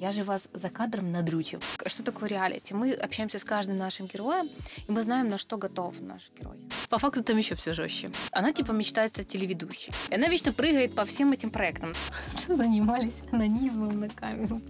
Я 0.00 0.12
же 0.12 0.22
вас 0.22 0.48
за 0.54 0.70
кадром 0.70 1.12
надрючу. 1.12 1.60
Что 1.86 2.02
такое 2.02 2.30
реалити? 2.30 2.72
Мы 2.72 2.94
общаемся 2.94 3.38
с 3.38 3.44
каждым 3.44 3.76
нашим 3.76 4.06
героем, 4.06 4.48
и 4.88 4.92
мы 4.92 5.02
знаем, 5.02 5.28
на 5.28 5.36
что 5.36 5.58
готов 5.58 6.00
наш 6.00 6.30
герой. 6.40 6.58
По 6.88 6.98
факту 6.98 7.22
там 7.22 7.36
еще 7.36 7.54
все 7.54 7.74
жестче. 7.74 8.08
Она 8.32 8.54
типа 8.54 8.72
мечтает 8.72 9.10
стать 9.10 9.28
телеведущей. 9.28 9.92
И 10.08 10.14
она 10.14 10.28
вечно 10.28 10.54
прыгает 10.54 10.94
по 10.94 11.04
всем 11.04 11.32
этим 11.32 11.50
проектам. 11.50 11.92
Занимались 12.48 13.22
анонизмом 13.30 14.00
на 14.00 14.08
камеру. 14.08 14.62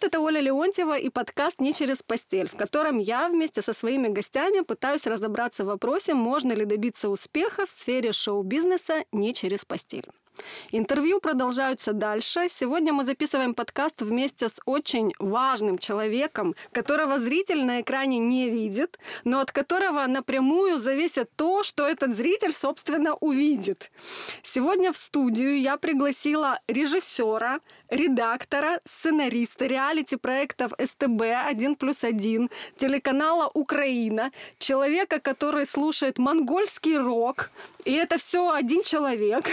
Привет, 0.00 0.14
это 0.14 0.20
Оля 0.22 0.40
Леонтьева 0.40 0.96
и 0.96 1.10
подкаст 1.10 1.60
«Не 1.60 1.74
через 1.74 2.02
постель», 2.02 2.48
в 2.48 2.56
котором 2.56 2.98
я 2.98 3.28
вместе 3.28 3.60
со 3.60 3.74
своими 3.74 4.08
гостями 4.08 4.60
пытаюсь 4.60 5.06
разобраться 5.06 5.62
в 5.62 5.66
вопросе, 5.66 6.14
можно 6.14 6.52
ли 6.54 6.64
добиться 6.64 7.10
успеха 7.10 7.66
в 7.66 7.70
сфере 7.70 8.12
шоу-бизнеса 8.12 9.04
не 9.12 9.34
через 9.34 9.66
постель. 9.66 10.06
Интервью 10.72 11.20
продолжаются 11.20 11.92
дальше. 11.92 12.48
Сегодня 12.48 12.92
мы 12.92 13.04
записываем 13.04 13.54
подкаст 13.54 14.02
вместе 14.02 14.48
с 14.48 14.54
очень 14.64 15.12
важным 15.18 15.78
человеком, 15.78 16.54
которого 16.72 17.18
зритель 17.18 17.64
на 17.64 17.80
экране 17.80 18.18
не 18.18 18.48
видит, 18.48 18.98
но 19.24 19.40
от 19.40 19.52
которого 19.52 20.06
напрямую 20.06 20.78
зависит 20.78 21.30
то, 21.36 21.62
что 21.62 21.86
этот 21.86 22.14
зритель, 22.14 22.52
собственно, 22.52 23.14
увидит. 23.14 23.90
Сегодня 24.42 24.92
в 24.92 24.96
студию 24.96 25.60
я 25.60 25.76
пригласила 25.76 26.60
режиссера, 26.68 27.60
редактора, 27.88 28.80
сценариста 28.84 29.66
реалити-проектов 29.66 30.72
СТБ 30.78 31.22
«1 31.22 31.76
плюс 31.76 32.02
1», 32.02 32.50
телеканала 32.76 33.50
«Украина», 33.52 34.30
человека, 34.58 35.20
который 35.20 35.66
слушает 35.66 36.18
монгольский 36.18 36.96
рок, 36.96 37.50
и 37.84 37.92
это 37.92 38.18
все 38.18 38.50
один 38.50 38.82
человек, 38.82 39.50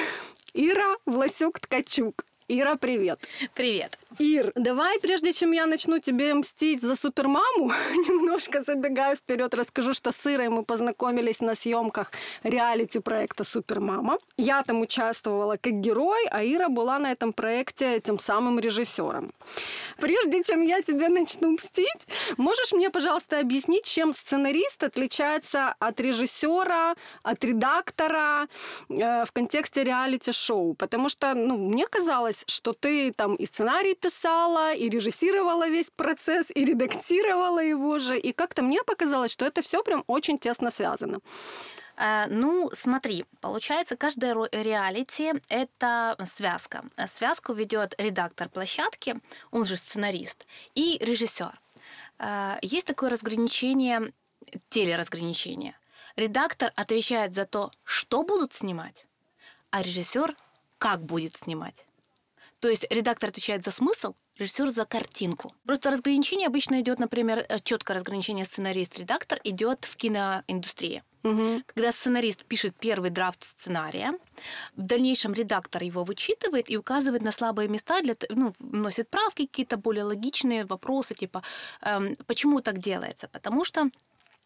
Ира 0.58 0.98
Власюк-Ткачук. 1.06 2.27
Ира, 2.50 2.78
привет. 2.78 3.20
Привет. 3.56 3.98
Ир, 4.20 4.54
давай, 4.56 5.00
прежде 5.02 5.34
чем 5.34 5.52
я 5.52 5.66
начну 5.66 6.00
тебе 6.00 6.34
мстить 6.34 6.82
за 6.82 6.96
супермаму, 6.96 7.74
немножко 8.08 8.62
забегаю 8.62 9.18
вперед, 9.18 9.54
расскажу, 9.54 9.94
что 9.94 10.14
с 10.14 10.26
Ирой 10.26 10.48
мы 10.48 10.64
познакомились 10.64 11.42
на 11.42 11.56
съемках 11.56 12.14
реалити-проекта 12.44 13.44
«Супермама». 13.44 14.18
Я 14.38 14.64
там 14.64 14.80
участвовала 14.80 15.58
как 15.58 15.74
герой, 15.74 16.26
а 16.32 16.42
Ира 16.42 16.70
была 16.70 17.00
на 17.00 17.12
этом 17.12 17.34
проекте 17.34 18.00
тем 18.00 18.18
самым 18.18 18.60
режиссером. 18.60 19.34
Прежде 19.98 20.42
чем 20.42 20.62
я 20.62 20.82
тебе 20.82 21.10
начну 21.10 21.52
мстить, 21.52 22.08
можешь 22.38 22.72
мне, 22.72 22.90
пожалуйста, 22.90 23.42
объяснить, 23.42 23.84
чем 23.84 24.14
сценарист 24.14 24.84
отличается 24.84 25.76
от 25.80 26.00
режиссера, 26.00 26.96
от 27.24 27.44
редактора 27.44 28.48
э, 28.90 29.26
в 29.26 29.32
контексте 29.34 29.84
реалити-шоу? 29.84 30.76
Потому 30.76 31.10
что, 31.10 31.34
ну, 31.34 31.58
мне 31.58 31.88
казалось, 31.88 32.37
что 32.48 32.74
ты 32.74 33.12
там 33.12 33.36
и 33.36 33.46
сценарий 33.46 33.96
писала, 33.96 34.74
и 34.74 34.90
режиссировала 34.90 35.68
весь 35.68 35.90
процесс, 35.90 36.52
и 36.56 36.66
редактировала 36.66 37.60
его 37.60 38.00
же. 38.00 38.20
И 38.20 38.34
как-то 38.34 38.62
мне 38.62 38.84
показалось, 38.84 39.32
что 39.32 39.46
это 39.46 39.62
все 39.62 39.84
прям 39.84 40.04
очень 40.08 40.38
тесно 40.38 40.72
связано. 40.72 41.20
Э, 41.98 42.26
Ну, 42.30 42.70
смотри, 42.74 43.26
получается, 43.42 43.98
каждое 43.98 44.34
реалити– 44.52 45.34
это 45.50 46.16
связка. 46.26 46.84
Связку 47.08 47.54
ведет 47.54 47.96
редактор 47.98 48.50
площадки, 48.50 49.16
он 49.52 49.66
же 49.66 49.76
сценарист, 49.76 50.46
и 50.76 50.98
режиссер. 51.02 51.54
Э, 52.20 52.58
Есть 52.62 52.88
такое 52.88 53.10
разграничение, 53.10 54.14
телеразграничение. 54.70 55.74
Редактор 56.16 56.72
отвечает 56.76 57.34
за 57.34 57.46
то, 57.46 57.72
что 57.84 58.24
будут 58.24 58.54
снимать, 58.54 59.06
а 59.72 59.82
режиссер– 59.82 60.36
как 60.78 61.04
будет 61.04 61.36
снимать. 61.36 61.86
То 62.60 62.70
есть 62.70 62.86
редактор 62.90 63.30
отвечает 63.30 63.64
за 63.64 63.72
смысл, 63.72 64.16
режиссер 64.38 64.70
за 64.70 64.86
картинку. 64.86 65.54
Просто 65.66 65.92
разграничение 65.92 66.48
обычно 66.48 66.82
идет, 66.82 67.00
например, 67.00 67.46
четкое 67.64 67.96
разграничение 67.96 68.46
сценарист-редактор 68.46 69.40
идет 69.44 69.86
в 69.86 69.96
киноиндустрии. 69.96 71.04
Когда 71.66 71.92
сценарист 71.92 72.46
пишет 72.46 72.76
первый 72.80 73.10
драфт 73.10 73.44
сценария, 73.44 74.14
в 74.76 74.82
дальнейшем 74.82 75.34
редактор 75.34 75.84
его 75.84 76.04
вычитывает 76.04 76.70
и 76.70 76.78
указывает 76.78 77.22
на 77.22 77.32
слабые 77.32 77.68
места, 77.68 78.02
для, 78.02 78.16
ну, 78.30 78.54
вносит 78.60 79.10
правки, 79.10 79.46
какие-то 79.46 79.78
более 79.78 80.06
логичные 80.06 80.66
вопросы, 80.66 81.16
типа, 81.16 81.44
эм, 81.82 82.16
почему 82.28 82.62
так 82.62 82.78
делается? 82.78 83.28
Потому 83.28 83.66
что 83.66 83.90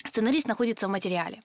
сценарист 0.04 0.48
находится 0.48 0.88
в 0.88 0.92
материале. 0.92 1.40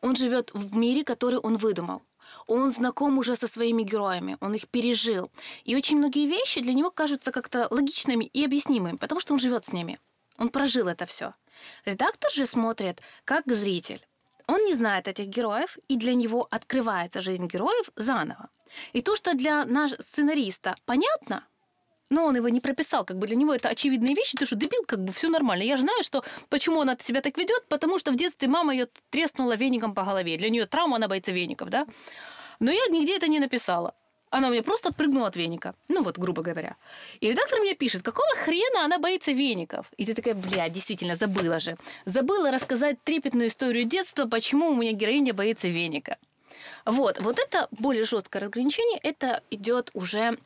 Он 0.00 0.16
живет 0.16 0.50
в 0.54 0.76
мире, 0.76 1.04
который 1.04 1.38
он 1.38 1.56
выдумал. 1.56 2.02
Он 2.46 2.70
знаком 2.70 3.18
уже 3.18 3.36
со 3.36 3.46
своими 3.46 3.82
героями, 3.82 4.36
он 4.40 4.54
их 4.54 4.68
пережил. 4.68 5.30
И 5.64 5.76
очень 5.76 5.98
многие 5.98 6.26
вещи 6.26 6.60
для 6.60 6.74
него 6.74 6.90
кажутся 6.90 7.32
как-то 7.32 7.68
логичными 7.70 8.24
и 8.24 8.44
объяснимыми, 8.44 8.96
потому 8.96 9.20
что 9.20 9.34
он 9.34 9.38
живет 9.38 9.64
с 9.64 9.72
ними. 9.72 9.98
Он 10.38 10.48
прожил 10.48 10.88
это 10.88 11.04
все. 11.04 11.32
Редактор 11.84 12.30
же 12.32 12.46
смотрит 12.46 13.00
как 13.24 13.44
зритель. 13.46 14.06
Он 14.46 14.64
не 14.64 14.74
знает 14.74 15.08
этих 15.08 15.26
героев, 15.26 15.76
и 15.88 15.96
для 15.96 16.14
него 16.14 16.46
открывается 16.50 17.20
жизнь 17.20 17.46
героев 17.46 17.90
заново. 17.96 18.48
И 18.92 19.02
то, 19.02 19.14
что 19.16 19.34
для 19.34 19.64
нашего 19.64 20.00
сценариста 20.00 20.74
понятно, 20.86 21.44
но 22.10 22.24
он 22.24 22.36
его 22.36 22.48
не 22.48 22.60
прописал, 22.60 23.04
как 23.04 23.18
бы 23.18 23.26
для 23.26 23.36
него 23.36 23.54
это 23.54 23.68
очевидные 23.68 24.14
вещи, 24.14 24.36
ты 24.36 24.46
что, 24.46 24.56
дебил, 24.56 24.84
как 24.86 25.04
бы 25.04 25.12
все 25.12 25.28
нормально. 25.28 25.62
Я 25.62 25.76
же 25.76 25.82
знаю, 25.82 26.02
что 26.02 26.24
почему 26.48 26.80
она 26.80 26.96
себя 26.98 27.20
так 27.20 27.36
ведет, 27.36 27.64
потому 27.68 27.98
что 27.98 28.12
в 28.12 28.16
детстве 28.16 28.48
мама 28.48 28.72
ее 28.72 28.88
треснула 29.10 29.56
веником 29.56 29.94
по 29.94 30.04
голове. 30.04 30.36
Для 30.36 30.48
нее 30.48 30.66
травма, 30.66 30.96
она 30.96 31.08
боится 31.08 31.32
веников, 31.32 31.68
да? 31.68 31.86
Но 32.60 32.70
я 32.70 32.86
нигде 32.90 33.16
это 33.16 33.28
не 33.28 33.40
написала. 33.40 33.94
Она 34.30 34.48
у 34.48 34.50
меня 34.50 34.62
просто 34.62 34.90
отпрыгнула 34.90 35.28
от 35.28 35.36
веника. 35.36 35.74
Ну 35.88 36.02
вот, 36.02 36.18
грубо 36.18 36.42
говоря. 36.42 36.76
И 37.20 37.30
редактор 37.30 37.60
мне 37.60 37.74
пишет, 37.74 38.02
какого 38.02 38.28
хрена 38.36 38.84
она 38.84 38.98
боится 38.98 39.32
веников? 39.32 39.86
И 39.96 40.04
ты 40.04 40.14
такая, 40.14 40.34
бля, 40.34 40.68
действительно, 40.68 41.16
забыла 41.16 41.58
же. 41.60 41.76
Забыла 42.04 42.50
рассказать 42.50 43.02
трепетную 43.04 43.48
историю 43.48 43.84
детства, 43.84 44.26
почему 44.26 44.68
у 44.68 44.74
меня 44.74 44.92
героиня 44.92 45.32
боится 45.32 45.68
веника. 45.68 46.18
Вот, 46.84 47.20
вот 47.20 47.38
это 47.38 47.68
более 47.70 48.04
жесткое 48.04 48.42
разграничение, 48.42 48.98
это 49.02 49.42
идет 49.50 49.90
уже 49.94 50.36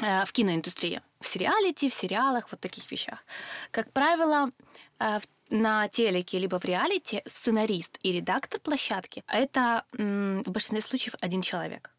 в 0.00 0.32
киноиндустрии, 0.32 1.00
в 1.20 1.26
сериалити, 1.26 1.88
в 1.88 1.94
сериалах, 1.94 2.50
вот 2.50 2.60
таких 2.60 2.90
вещах. 2.90 3.24
Как 3.70 3.92
правило, 3.92 4.50
э, 4.98 5.20
на 5.50 5.88
телеке 5.88 6.38
либо 6.38 6.58
в 6.58 6.64
реалити 6.64 7.22
сценарист 7.26 7.98
и 8.02 8.12
редактор 8.12 8.60
площадки– 8.60 9.24
это 9.26 9.84
в 9.92 10.50
большинстве 10.50 10.80
случаев 10.80 11.14
один 11.20 11.42
человек. 11.42 11.90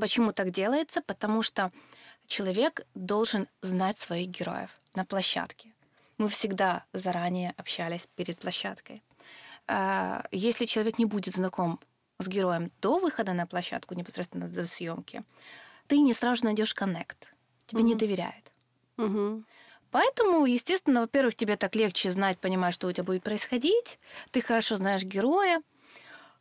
Почему 0.00 0.32
так 0.32 0.50
делается? 0.50 1.02
Потому 1.02 1.42
что 1.42 1.70
человек 2.26 2.86
должен 2.94 3.46
знать 3.62 3.98
своих 3.98 4.28
героев 4.28 4.70
на 4.94 5.04
площадке. 5.04 5.74
Мы 6.16 6.28
всегда 6.28 6.84
заранее 6.92 7.52
общались 7.56 8.08
перед 8.16 8.38
площадкой. 8.38 9.02
А, 9.66 10.26
Если 10.32 10.64
человек 10.64 10.98
не 10.98 11.04
будет 11.04 11.34
знаком 11.34 11.78
с 12.18 12.26
героем 12.26 12.72
до 12.80 12.98
выхода 12.98 13.34
на 13.34 13.46
площадку, 13.46 13.94
непосредственно 13.94 14.48
до 14.48 14.66
съемки, 14.66 15.22
ты 15.88 15.98
не 15.98 16.12
сразу 16.12 16.44
найдешь 16.44 16.74
коннект. 16.74 17.32
Тебе 17.66 17.82
не 17.82 17.94
доверяют. 17.94 18.52
Мгм. 18.96 19.44
Поэтому, 19.90 20.44
естественно, 20.44 21.00
во-первых, 21.00 21.34
тебе 21.34 21.56
так 21.56 21.74
легче 21.74 22.10
знать, 22.10 22.38
понимать, 22.38 22.74
что 22.74 22.88
у 22.88 22.92
тебя 22.92 23.04
будет 23.04 23.22
происходить. 23.22 23.98
Ты 24.30 24.42
хорошо 24.42 24.76
знаешь 24.76 25.02
героя. 25.02 25.62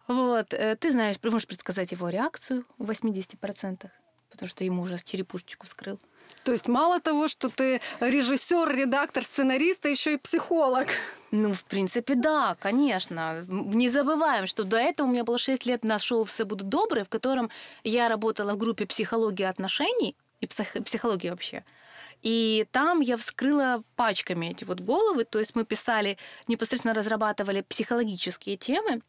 Вот, 0.07 0.53
э, 0.53 0.75
ты 0.75 0.91
знаешь, 0.91 1.17
можешь 1.23 1.47
предсказать 1.47 1.91
его 1.91 2.09
реакцию 2.09 2.65
в 2.77 2.91
80%, 2.91 3.89
потому 4.29 4.49
что 4.49 4.63
ему 4.63 4.81
уже 4.83 4.97
черепушечку 4.97 5.65
вскрыл. 5.65 5.99
То 6.43 6.51
есть 6.51 6.67
мало 6.67 6.99
того, 6.99 7.27
что 7.27 7.49
ты 7.49 7.81
режиссер, 7.99 8.69
редактор, 8.73 9.23
сценарист, 9.23 9.85
а 9.85 9.89
еще 9.89 10.13
и 10.13 10.17
психолог. 10.17 10.87
Ну, 11.31 11.53
в 11.53 11.63
принципе, 11.65 12.15
да, 12.15 12.55
конечно. 12.59 13.45
Не 13.47 13.89
забываем, 13.89 14.47
что 14.47 14.63
до 14.63 14.77
этого 14.77 15.07
у 15.07 15.11
меня 15.11 15.23
было 15.23 15.37
6 15.37 15.65
лет 15.65 15.83
на 15.83 15.99
шоу 15.99 16.23
«Все 16.23 16.45
будут 16.45 16.69
добрые», 16.69 17.03
в 17.03 17.09
котором 17.09 17.49
я 17.83 18.07
работала 18.07 18.53
в 18.53 18.57
группе 18.57 18.85
психологии 18.85 19.43
отношений 19.43 20.15
и 20.39 20.45
псих- 20.47 20.83
психологии 20.83 21.29
вообще. 21.29 21.63
И 22.23 22.65
там 22.71 23.01
я 23.01 23.17
вскрыла 23.17 23.83
пачками 23.95 24.47
эти 24.47 24.63
вот 24.63 24.79
головы, 24.79 25.23
то 25.23 25.39
есть 25.39 25.55
мы 25.55 25.65
писали, 25.65 26.17
непосредственно 26.47 26.93
разрабатывали 26.93 27.61
психологические 27.61 28.57
темы, 28.57 29.01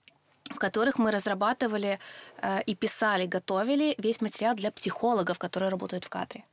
в 0.50 0.56
которых 0.56 0.98
мы 0.98 1.10
разрабатывали 1.10 1.98
э, 2.42 2.62
и 2.62 2.74
писали, 2.74 3.26
готовили 3.26 3.94
весь 3.98 4.20
материал 4.20 4.54
для 4.54 4.70
психологов, 4.70 5.38
которые 5.38 5.70
работают 5.70 6.04
в 6.04 6.08
кадре. 6.08 6.44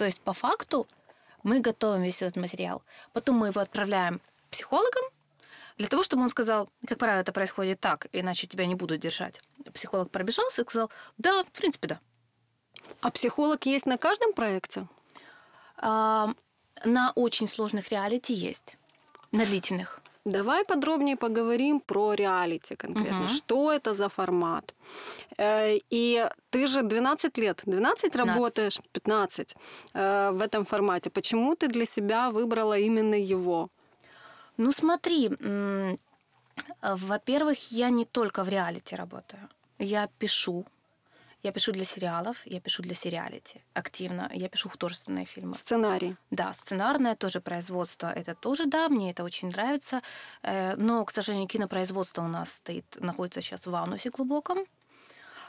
То 0.00 0.06
есть 0.06 0.22
по 0.22 0.32
факту 0.32 0.88
мы 1.42 1.60
готовим 1.60 2.02
весь 2.04 2.22
этот 2.22 2.36
материал, 2.36 2.82
потом 3.12 3.36
мы 3.36 3.48
его 3.48 3.60
отправляем 3.60 4.22
психологам, 4.50 5.04
для 5.76 5.88
того, 5.88 6.02
чтобы 6.02 6.22
он 6.22 6.30
сказал, 6.30 6.70
как 6.86 6.96
правило, 6.96 7.20
это 7.20 7.32
происходит 7.32 7.80
так, 7.80 8.06
иначе 8.12 8.46
тебя 8.46 8.64
не 8.64 8.74
будут 8.74 8.98
держать. 8.98 9.42
Психолог 9.74 10.10
пробежался 10.10 10.62
и 10.62 10.64
сказал, 10.64 10.90
да, 11.18 11.44
в 11.44 11.52
принципе, 11.52 11.88
да. 11.88 12.00
А 13.02 13.10
психолог 13.10 13.66
есть 13.66 13.84
на 13.84 13.98
каждом 13.98 14.32
проекте? 14.32 14.88
А, 15.76 16.32
на 16.82 17.12
очень 17.14 17.46
сложных 17.46 17.90
реалити 17.90 18.32
есть. 18.32 18.78
На 19.32 19.44
длительных. 19.44 19.99
Давай 20.24 20.64
подробнее 20.64 21.16
поговорим 21.16 21.80
про 21.80 22.14
реалити 22.14 22.76
конкретно. 22.76 23.18
Мгм. 23.18 23.28
Что 23.28 23.72
это 23.72 23.94
за 23.94 24.08
формат? 24.08 24.74
Э, 25.38 25.78
И 25.92 26.28
ты 26.50 26.66
же 26.66 26.82
12 26.82 27.38
лет, 27.38 27.62
12 27.66 28.16
работаешь, 28.16 28.80
15 28.92 29.56
э, 29.94 30.30
в 30.32 30.42
этом 30.42 30.64
формате. 30.64 31.10
Почему 31.10 31.54
ты 31.54 31.68
для 31.68 31.86
себя 31.86 32.30
выбрала 32.30 32.78
именно 32.78 33.14
его? 33.14 33.68
Ну 34.56 34.72
смотри, 34.72 35.30
во-первых, 36.82 37.72
я 37.72 37.90
не 37.90 38.04
только 38.04 38.44
в 38.44 38.48
реалити 38.48 38.96
работаю. 38.96 39.48
Я 39.78 40.08
пишу. 40.18 40.64
Я 41.42 41.52
пишу 41.52 41.72
для 41.72 41.84
сериалов, 41.84 42.46
я 42.46 42.60
пишу 42.60 42.82
для 42.82 42.94
сериалити 42.94 43.62
активно. 43.74 44.30
Я 44.34 44.48
пишу 44.48 44.68
художественные 44.68 45.24
фильмы. 45.24 45.54
Сценарий. 45.54 46.16
Да, 46.30 46.52
сценарное 46.52 47.14
тоже 47.14 47.40
производство. 47.40 48.08
Это 48.08 48.34
тоже, 48.34 48.66
да, 48.66 48.88
мне 48.88 49.10
это 49.10 49.24
очень 49.24 49.48
нравится. 49.48 50.02
Э, 50.42 50.76
Но, 50.76 51.04
к 51.04 51.10
сожалению, 51.12 51.48
кинопроизводство 51.48 52.22
у 52.22 52.28
нас 52.28 52.52
стоит, 52.52 52.84
находится 53.00 53.40
сейчас 53.40 53.66
в 53.66 53.74
анусе 53.74 54.10
глубоком. 54.10 54.58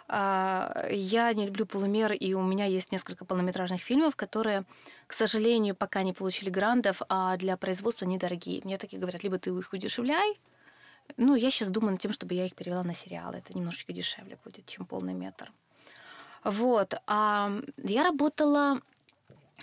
А, 0.08 0.88
Я 0.92 1.34
не 1.34 1.46
люблю 1.46 1.66
полумер, 1.66 2.14
и 2.14 2.34
у 2.34 2.42
меня 2.42 2.66
есть 2.66 2.92
несколько 2.92 3.26
полнометражных 3.26 3.82
фильмов, 3.82 4.16
которые, 4.16 4.64
к 5.08 5.14
сожалению, 5.14 5.76
пока 5.76 6.04
не 6.04 6.14
получили 6.14 6.50
грантов, 6.50 7.02
а 7.10 7.38
для 7.38 7.58
производства 7.58 8.06
недорогие. 8.06 8.62
Мне 8.64 8.78
такие 8.78 9.00
говорят, 9.00 9.24
либо 9.24 9.38
ты 9.38 9.50
их 9.50 9.74
удешевляй, 9.74 10.40
ну, 11.18 11.36
я 11.36 11.52
сейчас 11.52 11.70
думаю 11.70 11.92
над 11.92 12.00
тем, 12.02 12.14
чтобы 12.14 12.34
я 12.36 12.46
их 12.46 12.56
перевела 12.56 12.84
на 12.84 12.94
сериалы. 12.94 13.38
Это 13.38 13.58
немножечко 13.58 13.94
дешевле 13.94 14.38
будет, 14.44 14.66
чем 14.66 14.86
полный 14.86 15.14
метр. 15.14 15.52
Вот. 16.44 16.94
А 17.08 17.52
я 17.78 18.04
работала 18.04 18.82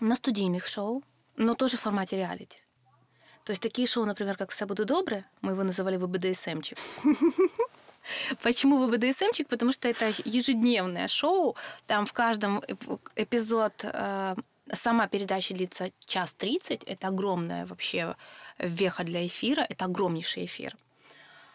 на 0.00 0.16
студийных 0.16 0.66
шоу, 0.66 1.02
но 1.36 1.54
тоже 1.54 1.76
в 1.76 1.80
формате 1.80 2.16
реалити. 2.16 2.58
То 3.44 3.52
есть 3.52 3.62
такие 3.62 3.88
шоу, 3.88 4.04
например, 4.04 4.36
как 4.36 4.50
«Все 4.50 4.66
буду 4.66 4.84
добры», 4.84 5.24
мы 5.40 5.52
его 5.52 5.62
называли 5.62 5.96
ВБДСМчик. 5.96 6.78
Почему 8.42 8.86
ВБДСМчик? 8.86 9.48
Потому 9.48 9.72
что 9.72 9.88
это 9.88 10.12
ежедневное 10.24 11.08
шоу. 11.08 11.56
Там 11.86 12.04
в 12.04 12.12
каждом 12.12 12.58
эп- 12.58 13.00
эпизод 13.16 13.72
э, 13.82 14.34
сама 14.72 15.08
передача 15.08 15.54
длится 15.54 15.90
час 16.06 16.34
тридцать. 16.34 16.84
Это 16.84 17.08
огромная 17.08 17.66
вообще 17.66 18.16
веха 18.58 19.04
для 19.04 19.26
эфира. 19.26 19.62
Это 19.62 19.86
огромнейший 19.86 20.44
эфир. 20.44 20.76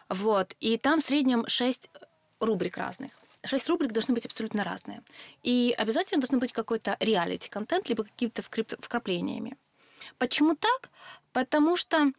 Вот. 0.08 0.54
И 0.60 0.78
там 0.78 1.00
в 1.00 1.04
среднем 1.04 1.46
6 1.46 1.90
рубрик 2.40 2.76
разных. 2.76 3.12
Шесть 3.44 3.68
рубрик 3.68 3.92
должны 3.92 4.14
быть 4.14 4.26
абсолютно 4.26 4.64
разные. 4.64 5.02
И 5.42 5.74
обязательно 5.76 6.20
должен 6.20 6.38
быть 6.38 6.52
какой-то 6.52 6.96
реалити-контент, 7.00 7.88
либо 7.88 8.04
какими-то 8.04 8.42
вкреп- 8.42 8.80
вкраплениями. 8.80 9.56
Почему 10.18 10.54
так? 10.54 10.90
Потому 11.32 11.76
что 11.76 12.10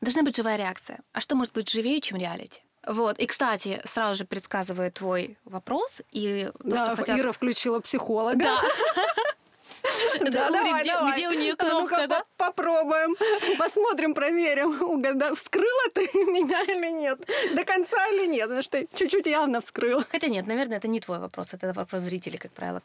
должна 0.00 0.22
быть 0.22 0.36
живая 0.36 0.56
реакция. 0.56 1.00
А 1.12 1.20
что 1.20 1.34
может 1.34 1.52
быть 1.54 1.68
живее, 1.70 2.00
чем 2.00 2.18
реалити? 2.18 2.62
Вот. 2.86 3.18
И, 3.18 3.26
кстати, 3.26 3.82
сразу 3.84 4.18
же 4.18 4.24
предсказываю 4.24 4.90
твой 4.92 5.36
вопрос. 5.44 6.00
И 6.12 6.50
то, 6.62 6.68
Да, 6.68 6.86
что 6.86 6.96
хотят- 6.96 7.18
Ира 7.18 7.32
включила 7.32 7.80
психолога. 7.80 8.38
Да. 8.38 8.60
Да, 10.20 10.30
Да, 10.30 10.50
давай, 10.50 10.82
где- 10.82 10.92
давай. 10.92 11.12
где 11.12 11.28
у 11.28 11.32
неё 11.32 11.54
А 11.54 11.56
кнопка, 11.56 12.06
да? 12.06 12.24
по- 12.36 12.46
Попробуем. 12.46 13.16
Посмотрим, 13.58 14.14
проверим. 14.14 14.82
Угада... 14.82 15.34
Вскрыла 15.34 15.90
ты 15.94 16.02
меня 16.14 16.62
или 16.62 16.90
нет? 16.92 17.18
До 17.54 17.64
конца 17.64 18.06
или 18.08 18.26
нет? 18.26 18.44
Потому 18.44 18.62
что 18.62 18.86
чуть-чуть 18.94 19.26
явно 19.26 19.60
вскрыла. 19.60 20.04
Хотя 20.10 20.28
нет, 20.28 20.46
наверное, 20.46 20.78
это 20.78 20.88
не 20.88 21.00
твой 21.00 21.18
вопрос, 21.18 21.54
это 21.54 21.72
вопрос 21.72 22.02
зрителей, 22.02 22.38
как 22.38 22.52
правило. 22.52 22.80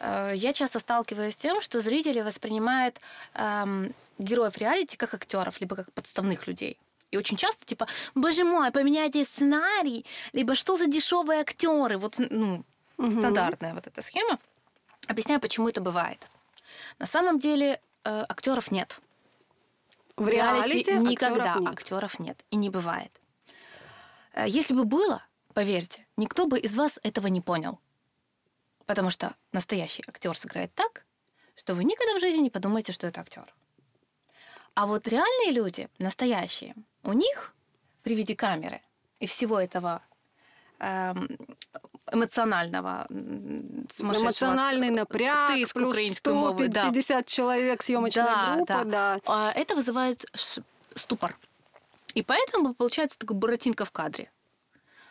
Э, 0.00 0.32
Я 0.34 0.52
часто 0.52 0.78
сталкиваюсь 0.78 1.34
с 1.34 1.36
тем, 1.38 1.60
что 1.60 1.80
зрители 1.80 2.20
воспринимают 2.22 2.96
эм, 3.34 3.94
героев 4.18 4.56
реалити 4.58 4.96
как 4.96 5.14
актеров, 5.14 5.60
либо 5.60 5.76
как 5.76 5.92
подставных 5.92 6.46
людей. 6.46 6.76
И 7.10 7.16
очень 7.16 7.36
часто, 7.36 7.64
типа, 7.64 7.86
боже 8.16 8.42
мой, 8.44 8.70
поменяйте 8.72 9.24
сценарий, 9.24 10.04
либо 10.32 10.54
что 10.56 10.76
за 10.76 10.86
дешевые 10.86 11.40
актеры. 11.40 11.96
Вот, 11.98 12.14
ну, 12.18 12.64
стандартная 12.98 13.72
вот 13.74 13.86
эта 13.86 14.02
схема. 14.02 14.38
Объясняю, 15.06 15.40
почему 15.40 15.68
это 15.68 15.80
бывает. 15.80 16.26
На 16.98 17.06
самом 17.06 17.38
деле 17.38 17.80
э, 18.04 18.24
актеров 18.28 18.70
нет. 18.70 19.00
В 20.16 20.28
реалити 20.28 20.92
никогда 20.94 21.54
актеров 21.54 21.60
нет. 21.62 21.72
актеров 21.72 22.18
нет 22.20 22.44
и 22.50 22.56
не 22.56 22.70
бывает. 22.70 23.20
Э, 24.32 24.44
Если 24.46 24.74
бы 24.74 24.84
было, 24.84 25.24
поверьте, 25.52 26.06
никто 26.16 26.46
бы 26.46 26.58
из 26.58 26.76
вас 26.76 26.98
этого 27.02 27.26
не 27.26 27.40
понял. 27.40 27.78
Потому 28.86 29.10
что 29.10 29.34
настоящий 29.52 30.04
актер 30.06 30.36
сыграет 30.36 30.74
так, 30.74 31.04
что 31.56 31.74
вы 31.74 31.84
никогда 31.84 32.16
в 32.16 32.20
жизни 32.20 32.42
не 32.42 32.50
подумаете, 32.50 32.92
что 32.92 33.06
это 33.06 33.20
актер. 33.20 33.54
А 34.74 34.86
вот 34.86 35.06
реальные 35.06 35.52
люди, 35.52 35.88
настоящие, 35.98 36.74
у 37.02 37.12
них 37.12 37.54
при 38.02 38.14
виде 38.14 38.34
камеры 38.34 38.82
и 39.20 39.26
всего 39.26 39.60
этого 39.60 40.02
эм, 40.80 41.28
эмоционального, 42.14 43.06
Эмоциональный 43.98 44.90
напряг, 44.90 45.52
Тиск 45.52 45.74
плюс 45.74 45.88
українською 45.88 46.36
мовою, 46.36 46.68
да. 46.68 46.82
150 46.82 47.26
человек 47.26 47.82
съемочная 47.82 48.26
Да, 48.26 48.54
группа, 48.56 48.66
да. 48.66 48.84
да. 48.84 49.20
А 49.26 49.52
это 49.52 49.74
вызывает 49.74 50.24
ступор. 50.94 51.36
И 52.14 52.22
поэтому 52.22 52.74
получается 52.74 53.18
такой 53.18 53.36
буратинка 53.36 53.84
в 53.84 53.90
кадре. 53.90 54.30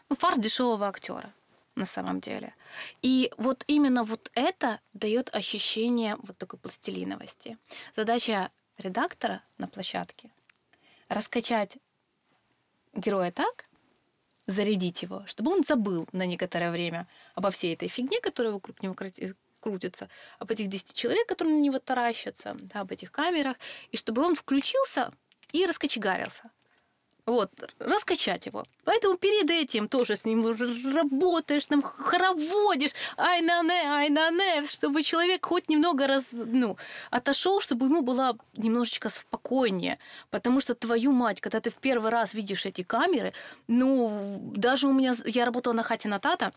Ну, 0.09 0.15
фарс 0.15 0.37
дешевого 0.37 0.87
актера 0.87 1.33
на 1.75 1.85
самом 1.85 2.19
деле. 2.19 2.53
И 3.01 3.31
вот 3.37 3.63
именно 3.67 4.03
вот 4.03 4.31
это 4.35 4.79
дает 4.93 5.35
ощущение 5.35 6.17
вот 6.23 6.37
такой 6.37 6.59
пластилиновости. 6.59 7.57
Задача 7.95 8.49
редактора 8.77 9.41
на 9.57 9.67
площадке 9.67 10.29
раскачать 11.09 11.77
героя 12.93 13.31
так, 13.31 13.65
зарядить 14.47 15.03
его, 15.03 15.25
чтобы 15.25 15.51
он 15.51 15.63
забыл 15.63 16.07
на 16.11 16.25
некоторое 16.25 16.71
время 16.71 17.07
обо 17.35 17.49
всей 17.49 17.73
этой 17.73 17.87
фигне, 17.87 18.19
которая 18.19 18.53
вокруг 18.53 18.81
него 18.83 18.93
крути- 18.93 19.35
крутится, 19.59 20.09
об 20.39 20.51
этих 20.51 20.67
10 20.67 20.93
человек, 20.93 21.27
которые 21.27 21.55
на 21.55 21.61
него 21.61 21.79
таращатся, 21.79 22.55
да, 22.59 22.81
об 22.81 22.91
этих 22.91 23.11
камерах, 23.11 23.57
и 23.91 23.97
чтобы 23.97 24.21
он 24.21 24.35
включился 24.35 25.11
и 25.53 25.65
раскочегарился. 25.65 26.51
Вот, 27.25 27.51
раскачать 27.79 28.45
его. 28.47 28.65
Поэтому 28.83 29.15
перед 29.15 29.49
этим 29.49 29.87
тоже 29.87 30.17
с 30.17 30.25
ним 30.25 30.45
работаешь, 30.93 31.65
там 31.65 31.81
хороводишь, 31.81 32.91
ай 33.17 33.41
на 33.41 33.63
не, 33.63 33.71
ай 33.71 34.09
на 34.09 34.29
не, 34.29 34.65
чтобы 34.65 35.03
человек 35.03 35.45
хоть 35.45 35.69
немного 35.69 36.05
раз, 36.05 36.29
ну, 36.33 36.77
отошел, 37.11 37.61
чтобы 37.61 37.85
ему 37.85 38.01
было 38.01 38.37
немножечко 38.57 39.09
спокойнее. 39.09 39.99
Потому 40.31 40.59
что 40.59 40.75
твою 40.75 41.13
мать, 41.13 41.39
когда 41.39 41.61
ты 41.61 41.69
в 41.69 41.75
первый 41.75 42.11
раз 42.11 42.33
видишь 42.33 42.65
эти 42.65 42.83
камеры, 42.83 43.33
ну, 43.69 44.41
даже 44.55 44.87
у 44.87 44.93
меня, 44.93 45.15
я 45.25 45.45
работала 45.45 45.73
на 45.73 45.83
хате 45.83 46.09
Натата, 46.09 46.51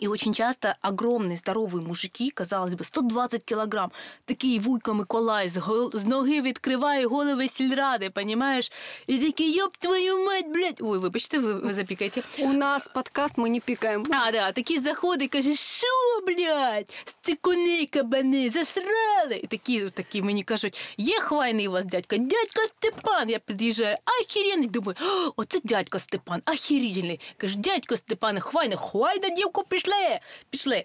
и 0.00 0.08
очень 0.08 0.34
часто 0.34 0.76
огромные 0.82 1.36
здоровые 1.36 1.80
мужики, 1.82 2.30
казалось 2.30 2.74
бы, 2.74 2.84
120 2.84 3.44
килограмм, 3.44 3.92
такий 4.24 4.58
Вуйко 4.58 4.94
Миколай 4.94 5.48
з, 5.48 5.56
гол- 5.56 5.90
з 5.96 6.04
ноги 6.04 6.40
відкриває 6.42 7.06
голови 7.06 7.48
сільради, 7.48 8.10
понимаешь? 8.10 8.72
І 9.06 9.18
такий, 9.18 9.62
ёб 9.62 9.70
твою 9.78 10.26
мать, 10.26 10.46
блядь. 10.48 10.80
Ой, 10.80 10.98
вибачте, 10.98 11.38
ви, 11.38 11.54
ви 11.54 11.74
запікаєте. 11.74 12.22
У 12.38 12.52
нас 12.52 12.88
подкаст, 12.94 13.36
мы 13.38 13.48
не 13.48 13.60
пикаем. 13.60 14.04
А, 14.10 14.32
да, 14.32 14.52
такі 14.52 14.78
заходи, 14.78 15.28
каже, 15.28 15.54
що, 15.54 15.86
блядь, 16.26 16.94
стикуни, 17.04 17.86
кабани, 17.86 18.50
засрали. 18.50 19.40
І 19.42 19.46
такі, 19.46 19.80
такі 19.80 20.22
мені 20.22 20.42
кажуть, 20.42 20.80
є 20.96 21.20
хвайний 21.20 21.68
у 21.68 21.72
вас 21.72 21.84
дядько, 21.84 22.16
дядько 22.16 22.62
Степан. 22.68 23.30
Я 23.30 23.38
під'їжджаю, 23.38 23.96
ахіренний, 24.20 24.68
думаю, 24.68 24.96
«О, 25.00 25.32
оце 25.36 25.58
дядько 25.64 25.98
Степан, 25.98 26.42
ахірительний. 26.44 27.20
Каже, 27.36 27.58
дядько 27.58 27.96
Степан, 27.96 28.40
хвайна, 28.40 28.76
хвайна, 28.76 29.28
дівку, 29.28 29.62
пішли, 29.88 30.20
пішли. 30.50 30.84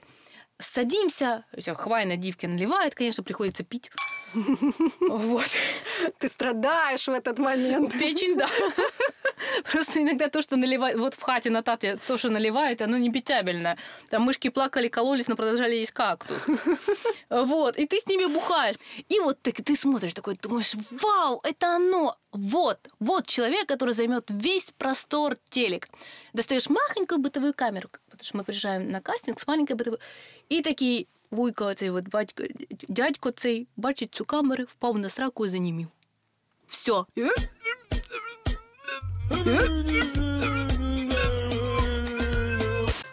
Садимся, 0.61 1.43
всё, 1.53 1.75
хвайна 1.75 2.15
дівки 2.15 2.47
наливает, 2.47 2.95
конечно, 2.95 3.23
приходится 3.23 3.63
пить. 3.63 3.91
Вот. 4.99 5.57
Ты 6.19 6.27
страдаешь 6.27 7.07
в 7.07 7.11
этот 7.11 7.39
момент. 7.39 7.97
Печень, 7.99 8.37
да. 8.37 8.47
Просто 9.71 9.99
иногда 9.99 10.27
то, 10.27 10.41
что 10.41 10.57
наливают, 10.57 10.99
вот 10.99 11.13
в 11.13 11.21
хате 11.21 11.49
на 11.49 11.61
тате 11.61 11.97
то, 12.07 12.17
что 12.17 12.29
наливают, 12.29 12.81
оно 12.81 12.97
не 12.97 13.09
питабельное. 13.09 13.77
Там 14.09 14.23
мышки 14.23 14.49
плакали, 14.49 14.89
кололись, 14.89 15.27
но 15.29 15.35
продолжали 15.35 15.75
есть 15.75 15.91
кактус. 15.91 16.41
Вот, 17.29 17.77
и 17.77 17.85
ты 17.85 17.99
с 17.99 18.07
ними 18.07 18.25
бухаешь. 18.25 18.75
И 19.09 19.19
вот 19.19 19.41
ты, 19.41 19.51
ты 19.51 19.75
смотришь 19.75 20.13
такой, 20.13 20.35
думаешь, 20.35 20.75
вау, 20.91 21.39
это 21.43 21.75
оно. 21.75 22.17
Вот, 22.31 22.79
вот 22.99 23.27
человек, 23.27 23.67
который 23.67 23.93
займет 23.93 24.25
весь 24.29 24.71
простор 24.77 25.37
телек. 25.49 25.87
Достаешь 26.33 26.69
махонькую 26.69 27.19
бытовую 27.19 27.53
камеру, 27.53 27.89
потому 28.23 28.25
что 28.25 28.37
мы 28.37 28.43
приезжаем 28.43 28.91
на 28.91 29.01
кастинг 29.01 29.39
с 29.39 29.47
маленькой 29.47 29.75
бытовой, 29.75 29.99
і 30.49 30.61
такий 30.61 31.07
вуйко, 31.31 31.73
цей 31.73 31.89
от 31.89 32.09
батько, 32.09 32.43
дядько 32.87 33.31
цей, 33.31 33.67
бачить 33.77 34.15
цю 34.15 34.25
камеру, 34.25 34.63
впав 34.63 34.97
на 34.97 35.09
сраку 35.09 35.45
і 35.45 35.49
занімів. 35.49 35.87
Все. 36.67 37.05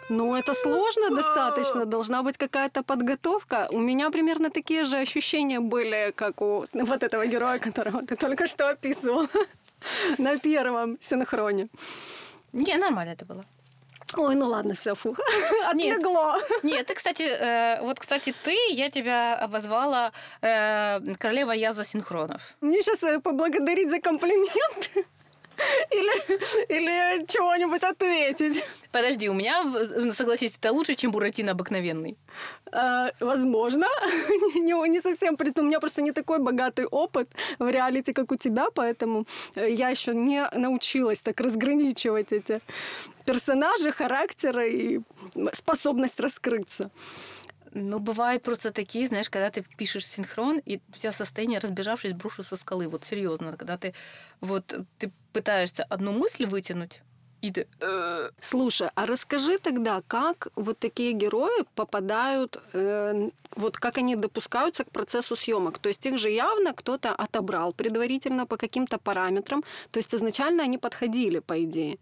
Ну, 0.09 0.35
это 0.35 0.53
сложно 0.53 1.09
достаточно, 1.09 1.85
должна 1.85 2.23
быть 2.23 2.37
какая-то 2.37 2.83
подготовка. 2.83 3.67
У 3.71 3.79
меня 3.79 4.09
примерно 4.09 4.49
такие 4.49 4.85
же 4.85 4.97
ощущения 4.97 5.59
были, 5.59 6.11
как 6.15 6.41
у 6.41 6.65
вот 6.73 7.03
этого 7.03 7.27
героя, 7.27 7.59
которого 7.59 8.01
ты 8.01 8.15
только 8.15 8.47
что 8.47 8.69
описывал 8.69 9.27
на 10.17 10.37
первом 10.39 10.97
синхроне. 11.01 11.67
Не, 12.53 12.77
нормально 12.77 13.11
это 13.11 13.25
было. 13.25 13.45
Ой, 14.16 14.34
ну 14.34 14.46
ладно, 14.46 14.74
все. 14.74 14.94
Нет. 15.74 15.98
Отлегло. 15.98 16.36
Нет, 16.62 16.86
ты, 16.86 16.94
кстати, 16.94 17.22
э, 17.22 17.80
вот, 17.80 17.98
кстати, 17.98 18.34
ты, 18.42 18.56
я 18.70 18.90
тебя 18.90 19.34
обозвала 19.36 20.12
э, 20.40 21.00
королева 21.18 21.52
язва 21.52 21.84
синхронов. 21.84 22.56
Мне 22.60 22.82
сейчас 22.82 23.22
поблагодарить 23.22 23.90
за 23.90 24.00
комплимент 24.00 24.90
или, 25.90 26.12
или 26.68 27.26
чего-нибудь 27.26 27.82
ответить. 27.82 28.64
Подожди, 28.90 29.28
у 29.28 29.34
меня, 29.34 29.64
ну, 29.96 30.12
согласись, 30.12 30.56
это 30.56 30.72
лучше, 30.72 30.94
чем 30.94 31.10
буратино 31.10 31.52
обыкновенный. 31.52 32.16
А, 32.72 33.10
возможно. 33.20 33.86
не, 34.54 34.88
не 34.88 35.00
совсем. 35.00 35.36
У 35.56 35.62
меня 35.62 35.80
просто 35.80 36.02
не 36.02 36.12
такой 36.12 36.38
богатый 36.38 36.86
опыт 36.86 37.28
в 37.58 37.68
реалити, 37.68 38.12
как 38.12 38.32
у 38.32 38.36
тебя, 38.36 38.66
поэтому 38.74 39.26
э, 39.54 39.70
я 39.70 39.90
еще 39.90 40.14
не 40.14 40.48
научилась 40.56 41.20
так 41.20 41.40
разграничивать 41.40 42.32
эти 42.32 42.60
персонажи, 43.24 43.92
характеры 43.92 44.72
и 44.72 45.00
способность 45.52 46.20
раскрыться. 46.20 46.90
Ну, 47.74 48.00
бывают 48.00 48.42
просто 48.42 48.70
такие, 48.70 49.08
знаешь, 49.08 49.30
когда 49.30 49.50
ты 49.50 49.64
пишешь 49.78 50.06
синхрон, 50.06 50.58
и 50.58 50.80
у 50.88 50.92
тебя 50.98 51.10
состояние, 51.10 51.58
разбежавшись, 51.58 52.12
брошу 52.12 52.42
со 52.42 52.56
скалы. 52.56 52.86
Вот 52.86 53.04
серьезно, 53.04 53.56
когда 53.56 53.78
ты 53.78 53.94
вот 54.40 54.74
ты 54.98 55.10
пытаешься 55.32 55.84
одну 55.84 56.12
мысль 56.12 56.44
вытянуть, 56.44 57.00
и 57.42 57.50
ты... 57.50 57.66
э, 57.80 58.30
Слушай, 58.40 58.88
а 58.94 59.06
расскажи 59.06 59.58
тогда, 59.58 60.02
как 60.06 60.48
вот 60.56 60.78
такие 60.78 61.12
герои 61.12 61.64
попадают, 61.74 62.60
э, 62.72 63.30
вот 63.56 63.76
как 63.76 63.98
они 63.98 64.16
допускаются 64.16 64.84
к 64.84 64.90
процессу 64.90 65.36
съемок? 65.36 65.78
То 65.78 65.88
есть 65.88 66.06
их 66.06 66.18
же 66.18 66.30
явно 66.30 66.72
кто-то 66.72 67.10
отобрал 67.10 67.72
предварительно 67.72 68.46
по 68.46 68.56
каким-то 68.56 68.98
параметрам, 68.98 69.62
то 69.90 69.98
есть 69.98 70.14
изначально 70.14 70.62
они 70.62 70.78
подходили, 70.78 71.40
по 71.40 71.54
идее. 71.54 71.98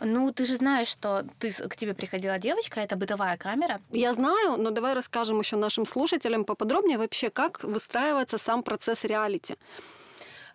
Ну, 0.00 0.32
ты 0.32 0.44
же 0.44 0.56
знаешь, 0.56 0.88
что 0.88 1.24
ты, 1.38 1.50
к 1.50 1.76
тебе 1.76 1.94
приходила 1.94 2.38
девочка, 2.38 2.80
это 2.80 2.96
бытовая 2.96 3.36
камера. 3.36 3.80
Я 3.92 4.12
знаю, 4.12 4.56
но 4.58 4.70
давай 4.70 4.94
расскажем 4.94 5.40
еще 5.40 5.56
нашим 5.56 5.86
слушателям 5.86 6.44
поподробнее 6.44 6.98
вообще, 6.98 7.30
как 7.30 7.64
выстраивается 7.64 8.38
сам 8.38 8.62
процесс 8.62 9.04
реалити. 9.04 9.56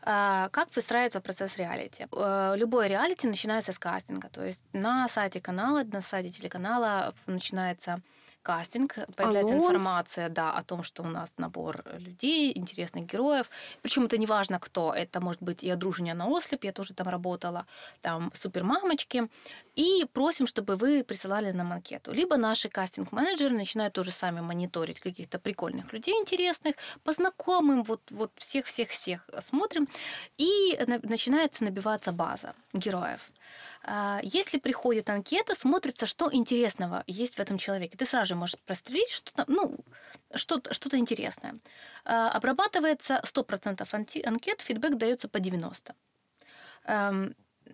А, 0.04 0.50
Как 0.50 0.76
выстраивается 0.76 1.22
процесс 1.22 1.58
реалити? 1.58 2.08
Э, 2.12 2.54
Любой 2.58 2.88
реалити 2.88 3.28
начинается 3.28 3.72
с 3.72 3.80
кастинга. 3.80 4.30
То 4.30 4.44
есть 4.46 4.64
на 4.74 5.08
сайте 5.08 5.40
канала, 5.40 5.84
на 5.84 6.02
сайте 6.02 6.30
телеканала 6.30 7.14
начинается 7.28 8.02
кастинг, 8.44 8.96
появляется 9.16 9.54
Анонс. 9.54 9.68
информация 9.70 10.30
да, 10.30 10.52
о 10.52 10.64
том, 10.64 10.84
что 10.84 11.04
у 11.04 11.08
нас 11.08 11.36
набор 11.38 11.84
людей, 11.94 12.52
интересных 12.58 13.06
героев. 13.06 13.50
Причем 13.82 14.06
это 14.06 14.18
не 14.18 14.26
важно 14.26 14.60
кто. 14.60 14.94
Это 14.94 15.22
может 15.22 15.42
быть 15.44 15.64
и 15.64 15.70
одружение 15.70 16.14
на 16.14 16.26
ослеп, 16.26 16.64
я 16.64 16.72
тоже 16.72 16.94
там 16.94 17.08
работала, 17.08 17.66
там 18.02 18.32
супермамочки. 18.34 19.30
И 19.76 20.06
просим, 20.12 20.48
чтобы 20.48 20.76
вы 20.76 21.04
присылали 21.04 21.52
нам 21.52 21.72
анкету. 21.72 22.12
Либо 22.12 22.36
наши 22.36 22.68
кастинг-менеджеры 22.68 23.54
начинают 23.56 23.94
тоже 23.94 24.12
сами 24.12 24.42
мониторить 24.42 25.00
каких-то 25.00 25.40
прикольных 25.40 25.94
людей 25.94 26.14
интересных, 26.20 26.76
по 27.04 27.14
знакомым, 27.14 27.84
вот, 27.84 28.02
вот 28.12 28.32
всех-всех-всех 28.36 29.30
смотрим. 29.42 29.88
И 30.38 30.78
на- 30.88 31.00
начинается 31.04 31.64
набиваться 31.64 32.12
база 32.12 32.54
героев. 32.74 33.32
А, 33.84 34.20
Если 34.24 34.60
приходит 34.60 35.10
анкета, 35.10 35.56
смотрится, 35.56 36.06
что 36.06 36.30
интересного 36.34 37.04
есть 37.08 37.36
в 37.36 37.40
этом 37.40 37.58
человеке. 37.58 37.98
Ты 37.98 38.06
сразу 38.06 38.30
же 38.30 38.36
можешь 38.36 38.60
прострелить 38.66 39.10
что-то, 39.10 39.46
ну, 39.48 39.78
что-то, 40.36 40.74
что-то 40.74 40.98
интересное. 40.98 41.56
А, 42.04 42.30
Обрабатывается 42.32 43.22
100% 43.24 43.94
анти- 43.94 44.22
анкет, 44.26 44.62
фидбэк 44.62 44.96
дается 44.98 45.30
по 45.30 45.40
90%. 45.40 45.96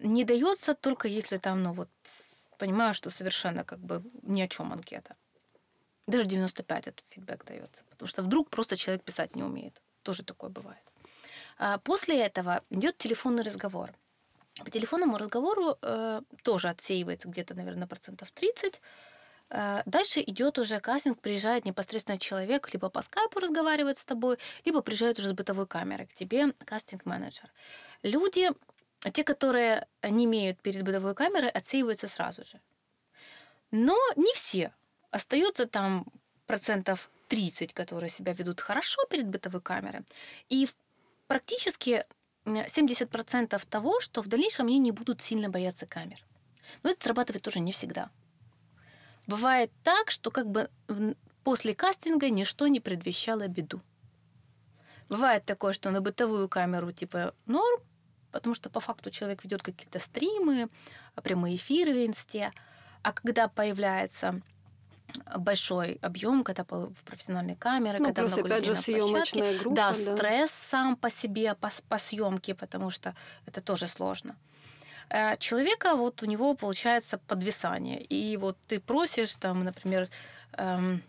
Не 0.02 0.24
дается 0.24 0.74
только 0.74 1.08
если 1.08 1.38
там, 1.38 1.64
ну 1.64 1.74
вот, 1.74 1.90
понимаю, 2.58 2.94
что 2.94 3.10
совершенно 3.10 3.64
как 3.64 3.80
бы 3.80 4.04
ни 4.24 4.42
о 4.42 4.48
чем 4.48 4.74
анкета. 4.74 5.16
Даже 6.08 6.26
95 6.26 6.88
этот 6.88 7.06
фидбэк 7.10 7.46
дается. 7.46 7.84
Потому 7.90 8.08
что 8.08 8.24
вдруг 8.24 8.50
просто 8.50 8.76
человек 8.76 9.04
писать 9.04 9.36
не 9.36 9.44
умеет. 9.44 9.82
Тоже 10.04 10.24
такое 10.24 10.50
бывает. 10.50 10.82
А 11.58 11.78
После 11.80 12.20
этого 12.20 12.62
идет 12.70 12.98
телефонный 12.98 13.44
разговор. 13.44 13.94
По 14.64 14.70
телефонному 14.70 15.18
разговору 15.18 15.78
э, 15.82 16.22
тоже 16.44 16.70
отсеивается 16.70 17.28
где-то, 17.28 17.54
наверное, 17.54 17.88
процентов 17.88 18.32
30. 18.32 18.82
Э, 19.50 19.82
дальше 19.86 20.22
идет 20.22 20.58
уже 20.58 20.80
кастинг, 20.80 21.20
приезжает 21.20 21.66
непосредственно 21.66 22.18
человек, 22.18 22.74
либо 22.74 22.90
по 22.90 23.02
скайпу 23.02 23.40
разговаривает 23.40 23.98
с 23.98 24.06
тобой, 24.06 24.38
либо 24.66 24.82
приезжает 24.82 25.20
уже 25.20 25.30
с 25.30 25.34
бытовой 25.34 25.68
камерой 25.68 26.08
к 26.08 26.14
тебе 26.14 26.54
кастинг-менеджер. 26.66 27.52
Люди, 28.02 28.50
те, 29.14 29.24
которые 29.24 29.88
не 30.04 30.26
имеют 30.26 30.62
перед 30.62 30.84
бытовой 30.84 31.16
камерой, 31.16 31.50
отсеиваются 31.50 32.08
сразу 32.08 32.44
же. 32.44 32.60
Но 33.72 33.98
не 34.16 34.34
все. 34.34 34.74
Остается 35.12 35.66
там 35.66 36.06
процентов 36.46 37.10
30, 37.28 37.74
которые 37.74 38.10
себя 38.10 38.34
ведут 38.34 38.62
хорошо 38.62 39.06
перед 39.10 39.28
бытовой 39.28 39.62
камерой. 39.62 40.02
И 40.50 40.68
практически 41.28 42.06
м, 42.46 42.56
70% 42.56 43.66
того, 43.66 44.00
что 44.00 44.22
в 44.22 44.28
дальнейшем 44.28 44.68
они 44.68 44.80
не 44.80 44.92
будут 44.92 45.22
сильно 45.22 45.50
бояться 45.50 45.86
камер. 45.86 46.26
Но 46.84 46.90
это 46.90 47.04
срабатывает 47.04 47.44
тоже 47.44 47.60
не 47.60 47.72
всегда. 47.72 48.10
Бывает 49.28 49.72
так, 49.84 50.10
что 50.10 50.32
как 50.32 50.50
бы 50.50 50.70
после 51.44 51.74
кастинга 51.74 52.30
ничто 52.30 52.68
не 52.68 52.80
предвещало 52.80 53.48
беду. 53.48 53.82
Бывает 55.10 55.46
такое, 55.46 55.74
что 55.74 55.92
на 55.92 56.02
бытовую 56.02 56.50
камеру 56.50 56.92
типа 56.92 57.34
норм, 57.46 57.82
потому 58.32 58.56
что 58.56 58.70
по 58.70 58.80
факту 58.80 59.10
человек 59.10 59.44
ведет 59.44 59.62
какие-то 59.62 60.00
стримы, 60.00 60.70
прямые 61.24 61.56
эфиры 61.56 61.94
в 61.94 62.06
инсте, 62.06 62.52
а 63.02 63.12
когда 63.14 63.48
появляется 63.48 64.42
большой 65.38 66.00
объем, 66.02 66.44
когда 66.44 66.64
профессиональной 67.06 67.56
камеры, 67.56 68.00
Ну, 68.00 68.06
когда 68.06 68.22
плюс, 68.24 68.34
много 68.34 68.50
опять 68.56 68.68
людей 68.68 69.00
же, 69.00 69.06
на 69.06 69.10
площадке. 69.10 69.60
группа. 69.60 69.76
Да, 69.76 69.94
стресс 69.94 70.52
сам 70.52 70.96
по 70.96 71.10
себе, 71.10 71.56
по, 71.56 71.70
по 71.90 71.98
съемке, 71.98 72.54
потому 72.54 72.90
что 72.90 73.16
это 73.46 73.62
тоже 73.62 73.88
сложно. 73.88 74.36
Э, 75.10 75.38
Человека, 75.38 75.96
вот 75.96 76.24
у 76.24 76.26
него 76.26 76.54
получается 76.56 77.18
подвисание. 77.18 78.02
И 78.04 78.38
вот 78.38 78.58
ты 78.68 78.80
просишь, 78.82 79.36
там, 79.38 79.64
например, 79.64 80.10
эм, 80.58 81.02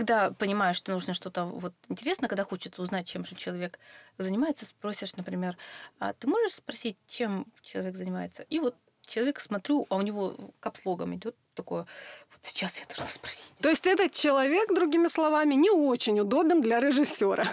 когда 0.00 0.30
понимаешь, 0.30 0.76
что 0.76 0.92
нужно 0.92 1.12
что-то 1.12 1.44
вот 1.44 1.74
интересно, 1.90 2.26
когда 2.26 2.42
хочется 2.44 2.80
узнать, 2.80 3.06
чем 3.06 3.26
же 3.26 3.34
человек 3.36 3.78
занимается, 4.16 4.64
спросишь, 4.64 5.14
например, 5.16 5.58
а 5.98 6.14
ты 6.14 6.26
можешь 6.26 6.54
спросить, 6.54 6.96
чем 7.06 7.44
человек 7.60 7.96
занимается? 7.96 8.44
И 8.48 8.60
вот 8.60 8.74
человек, 9.06 9.40
смотрю, 9.40 9.86
а 9.90 9.96
у 9.96 10.00
него 10.00 10.54
капслогом 10.58 11.14
идет 11.16 11.36
такое, 11.54 11.80
вот 11.80 12.40
сейчас 12.40 12.78
я 12.78 12.86
должна 12.86 13.08
спросить. 13.08 13.52
То 13.60 13.68
есть 13.68 13.86
этот 13.86 14.12
человек, 14.12 14.74
другими 14.74 15.08
словами, 15.08 15.54
не 15.54 15.70
очень 15.70 16.18
удобен 16.18 16.62
для 16.62 16.80
режиссера. 16.80 17.46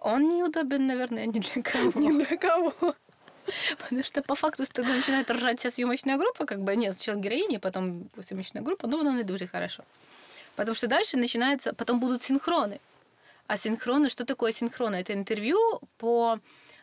Он 0.00 0.28
неудобен, 0.28 0.88
наверное, 0.88 1.26
ни 1.26 1.38
для 1.38 1.62
кого. 1.62 1.92
Ни 2.00 2.10
для 2.10 2.36
кого. 2.36 2.74
Потому 3.78 4.02
что 4.02 4.20
по 4.22 4.34
факту 4.34 4.64
тогда 4.66 4.92
начинает 4.94 5.30
ржать 5.30 5.60
вся 5.60 5.70
съемочная 5.70 6.16
группа, 6.16 6.44
как 6.44 6.60
бы 6.60 6.74
нет, 6.74 6.96
сначала 6.96 7.20
героиня, 7.20 7.60
потом 7.60 8.08
съемочная 8.26 8.62
группа, 8.62 8.88
но 8.88 8.96
воно 8.96 9.12
не 9.12 9.22
дуже 9.22 9.46
хорошо. 9.46 9.84
Потому 10.56 10.74
что 10.74 10.86
дальше 10.86 11.16
начинается, 11.16 11.72
потом 11.72 12.00
будут 12.00 12.22
синхроны. 12.22 12.80
А 13.46 13.56
синхроны, 13.56 14.08
что 14.08 14.24
такое 14.24 14.52
синхроны? 14.52 14.96
Это 14.96 15.12
интервью 15.12 15.58
по 15.98 16.38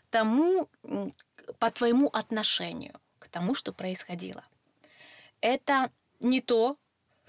тому, 0.09 0.69
по 1.59 1.71
твоему 1.71 2.07
отношению 2.07 2.99
к 3.19 3.27
тому, 3.27 3.55
что 3.55 3.73
происходило. 3.73 4.43
Это 5.39 5.89
не 6.19 6.41
то, 6.41 6.77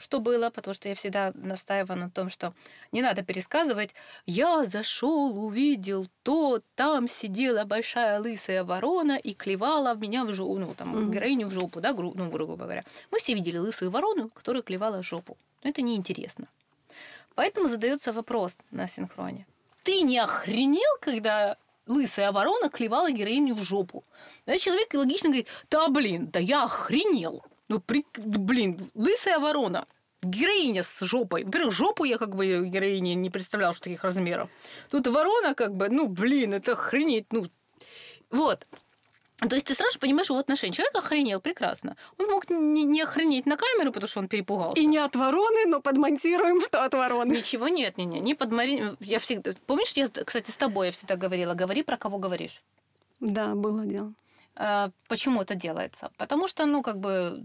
что 0.03 0.19
было, 0.19 0.51
потому 0.51 0.75
что 0.75 0.89
я 0.89 0.95
всегда 0.95 1.33
настаиваю 1.35 1.99
на 2.01 2.11
том, 2.11 2.29
что 2.29 2.53
не 2.91 3.03
надо 3.03 3.23
пересказывать. 3.23 3.91
Я 4.27 4.65
зашел, 4.65 5.39
увидел 5.39 6.07
то, 6.23 6.61
там 6.75 7.09
сидела 7.09 7.65
большая 7.65 8.21
лысая 8.21 8.65
ворона 8.65 9.17
и 9.17 9.33
клевала 9.35 9.95
в 9.95 10.01
меня 10.01 10.25
в 10.25 10.33
жопу, 10.33 10.59
ну, 10.59 10.75
там, 10.75 10.89
Мгм. 10.91 11.11
героиню 11.13 11.47
в 11.47 11.53
жопу, 11.53 11.81
да, 11.81 11.93
гру- 11.93 12.13
ну, 12.17 12.29
грубо 12.31 12.57
говоря. 12.57 12.83
Мы 13.11 13.19
все 13.19 13.35
видели 13.35 13.59
лысую 13.59 13.91
ворону, 13.91 14.29
которая 14.29 14.63
клевала 14.63 14.99
в 15.03 15.07
жопу. 15.07 15.37
Но 15.63 15.71
это 15.71 15.83
неинтересно. 15.83 16.49
Поэтому 17.35 17.69
задается 17.69 18.13
вопрос 18.13 18.59
на 18.71 18.89
синхроне. 18.89 19.47
Ты 19.85 20.03
не 20.03 20.19
охренел, 20.19 20.99
когда 21.01 21.57
лысая 21.87 22.31
ворона 22.33 22.69
клевала 22.69 23.11
героиню 23.11 23.55
в 23.55 23.63
жопу? 23.63 24.05
Да, 24.47 24.57
человек 24.59 24.93
логично 24.95 25.29
говорит, 25.29 25.49
да 25.71 25.89
блин, 25.89 26.27
да 26.33 26.39
я 26.41 26.65
охренел. 26.65 27.43
Ну, 27.69 27.81
при... 27.81 28.05
блин, 28.17 28.91
лысая 28.95 29.39
ворона, 29.39 29.87
героиня 30.23 30.83
с 30.83 31.01
жопой. 31.01 31.45
Во-первых, 31.45 31.73
жопу 31.73 32.05
я 32.05 32.19
как 32.19 32.35
бы 32.35 32.67
героине 32.67 33.15
не 33.15 33.31
представлял, 33.31 33.73
что 33.73 33.85
таких 33.85 34.05
размеров. 34.05 34.51
Тут 34.91 35.07
ворона 35.07 35.55
как 35.55 35.75
бы, 35.75 35.89
ну, 35.89 36.07
блин, 36.09 36.55
это 36.55 36.73
охренеть, 36.73 37.27
ну. 37.33 37.47
Вот. 38.31 38.67
То 39.49 39.57
есть 39.57 39.67
ты 39.67 39.75
сразу 39.75 39.99
понимаешь 39.99 40.31
его 40.31 40.39
отношение. 40.39 40.73
Человек 40.73 40.95
охренел, 40.97 41.41
прекрасно. 41.41 41.97
Он 42.19 42.29
мог 42.31 42.49
не, 42.49 42.85
не 42.85 43.03
охренеть 43.03 43.45
на 43.45 43.57
камеру, 43.57 43.91
потому 43.91 44.09
что 44.09 44.21
он 44.21 44.29
перепугался. 44.29 44.79
И 44.79 44.87
не 44.87 44.99
от 44.99 45.17
вороны, 45.17 45.67
но 45.67 45.81
подмонтируем, 45.81 46.61
что 46.61 46.85
от 46.85 46.95
вороны. 46.95 47.33
Ничего 47.33 47.67
нет, 47.67 47.99
не, 47.99 48.05
не, 48.05 48.21
не 48.21 48.35
под 48.35 48.53
Мари- 48.53 48.97
Я 49.01 49.19
всегда... 49.19 49.53
Помнишь, 49.67 49.93
я, 49.95 50.09
кстати, 50.09 50.51
с 50.51 50.57
тобой 50.57 50.87
я 50.87 50.93
всегда 50.93 51.17
говорила, 51.17 51.55
говори 51.55 51.83
про 51.83 51.97
кого 51.97 52.19
говоришь. 52.19 52.63
Да, 53.19 53.55
было 53.55 53.85
дело. 53.85 54.13
А, 54.55 54.91
Почему 55.09 55.43
это 55.43 55.55
делается? 55.55 56.11
Потому 56.17 56.49
что, 56.49 56.67
ну, 56.67 56.83
как 56.83 56.99
бы 56.99 57.43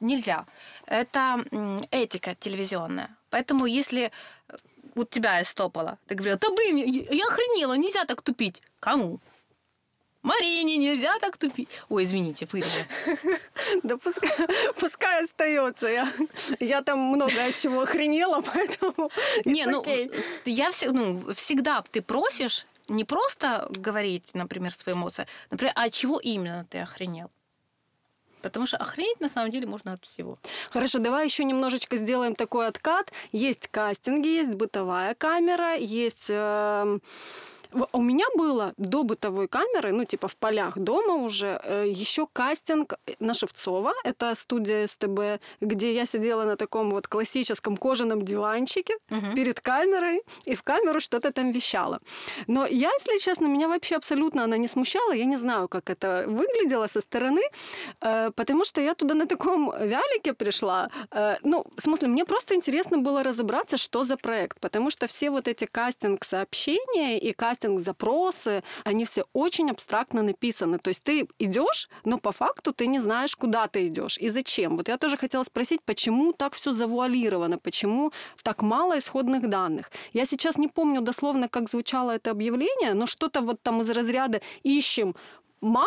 нельзя. 0.00 0.46
Это 0.86 1.44
этика 1.90 2.34
телевизионная. 2.34 3.16
Поэтому 3.30 3.66
если 3.66 4.10
э, 4.48 4.56
у 4.94 5.04
тебя 5.04 5.42
истопало, 5.42 5.98
ты 6.06 6.14
говорила, 6.14 6.38
да 6.38 6.50
блин, 6.50 6.76
я 6.76 7.26
охренела, 7.26 7.74
нельзя 7.74 8.04
так 8.04 8.22
тупить. 8.22 8.62
Кому? 8.80 9.20
Марине 10.24 10.78
нельзя 10.78 11.18
так 11.18 11.36
тупить. 11.36 11.68
Ой, 11.90 12.04
извините, 12.04 12.48
вырежу. 12.50 12.80
Да 13.82 13.98
пускай, 13.98 14.30
пускай 14.80 15.24
остается. 15.24 15.86
Я, 15.86 16.12
я 16.60 16.82
там 16.82 16.98
много 16.98 17.44
от 17.44 17.56
чего 17.56 17.82
охренела, 17.82 18.40
поэтому 18.54 19.10
Не, 19.44 19.66
ну, 19.66 19.84
я 20.46 20.70
все, 20.70 20.92
ну, 20.92 21.34
всегда 21.34 21.84
ты 21.90 22.00
просишь 22.00 22.66
не 22.88 23.04
просто 23.04 23.68
говорить, 23.70 24.30
например, 24.34 24.72
свои 24.72 24.94
эмоции, 24.94 25.26
например, 25.50 25.72
а 25.76 25.88
чего 25.90 26.18
именно 26.18 26.66
ты 26.70 26.78
охренел? 26.78 27.30
Потому 28.42 28.66
что 28.66 28.76
охренеть 28.76 29.20
на 29.20 29.28
самом 29.28 29.50
деле 29.50 29.66
можно 29.66 29.94
от 29.94 30.04
всего. 30.04 30.36
Хорошо, 30.70 30.98
давай 30.98 31.24
еще 31.24 31.44
немножечко 31.44 31.96
сделаем 31.96 32.34
такой 32.34 32.66
откат. 32.66 33.10
Есть 33.32 33.68
кастинги, 33.68 34.28
есть 34.28 34.54
бытовая 34.54 35.14
камера, 35.14 35.76
есть... 35.76 36.28
в- 36.28 37.00
У 37.92 38.00
меня 38.02 38.26
было 38.36 38.72
до 38.76 39.02
бытовой 39.02 39.48
камеры, 39.48 39.92
ну, 39.92 40.04
типа 40.04 40.28
в 40.28 40.36
полях 40.36 40.78
дома 40.78 41.14
уже, 41.24 41.60
еще 41.86 42.26
кастинг 42.32 42.94
на 43.20 43.34
Шевцова, 43.34 43.92
это 44.04 44.34
студия 44.34 44.86
СТБ, 44.86 45.40
где 45.60 45.92
я 45.94 46.06
сидела 46.06 46.44
на 46.44 46.56
таком 46.56 46.90
вот 46.90 47.08
классическом 47.08 47.76
кожаном 47.76 48.22
диванчике 48.24 48.94
Мгм. 49.10 49.34
перед 49.34 49.60
камерой 49.60 50.22
и 50.46 50.54
в 50.54 50.62
камеру 50.62 51.00
что-то 51.00 51.32
там 51.32 51.52
вещала. 51.52 51.98
Но 52.46 52.66
я, 52.66 52.90
если 53.00 53.18
честно, 53.18 53.46
меня 53.46 53.68
вообще 53.68 53.96
абсолютно 53.96 54.44
она 54.44 54.56
не 54.58 54.68
смущала. 54.68 55.12
Я 55.12 55.24
не 55.24 55.36
знаю, 55.36 55.68
как 55.68 55.90
это 55.90 56.24
выглядело 56.28 56.86
со 56.88 57.00
стороны, 57.00 57.42
э, 58.00 58.30
потому 58.36 58.64
что 58.64 58.80
я 58.80 58.94
туда 58.94 59.14
на 59.14 59.26
таком 59.26 59.72
вялике 59.80 60.32
пришла. 60.34 60.88
Э, 61.10 61.36
Ну, 61.42 61.64
в 61.76 61.82
смысле, 61.82 62.08
мне 62.08 62.24
просто 62.24 62.54
интересно 62.54 62.98
было 62.98 63.22
разобраться, 63.22 63.76
что 63.76 64.04
за 64.04 64.16
проект, 64.16 64.60
потому 64.60 64.90
что 64.90 65.06
все 65.06 65.30
вот 65.30 65.48
эти 65.48 65.66
кастинг-сообщения 65.66 67.18
и 67.18 67.32
кастинг-запросы, 67.64 68.62
они 68.84 69.04
все 69.04 69.24
очень 69.32 69.70
абстрактно 69.70 70.22
написаны. 70.22 70.78
То 70.78 70.88
есть 70.88 71.02
ты 71.02 71.26
идешь, 71.38 71.88
но 72.04 72.18
по 72.18 72.32
факту 72.32 72.72
ты 72.72 72.86
не 72.86 73.00
знаешь, 73.00 73.36
куда 73.36 73.66
ты 73.66 73.86
идешь 73.86 74.18
и 74.18 74.30
зачем. 74.30 74.76
Вот 74.76 74.88
я 74.88 74.96
тоже 74.96 75.16
хотела 75.16 75.44
спросить, 75.44 75.80
почему 75.84 76.32
так 76.32 76.52
все 76.54 76.72
завуалировано, 76.72 77.58
почему 77.58 78.12
так 78.42 78.62
мало 78.62 78.98
исходных 78.98 79.48
данных. 79.48 79.90
Я 80.12 80.26
сейчас 80.26 80.58
не 80.58 80.68
помню 80.68 81.00
дословно, 81.00 81.48
как 81.48 81.70
звучало 81.70 82.12
это 82.12 82.30
объявление, 82.30 82.94
но 82.94 83.06
что-то 83.06 83.40
вот 83.40 83.62
там 83.62 83.80
из 83.80 83.90
разряда 83.90 84.40
«ищем 84.62 85.14
мам 85.60 85.86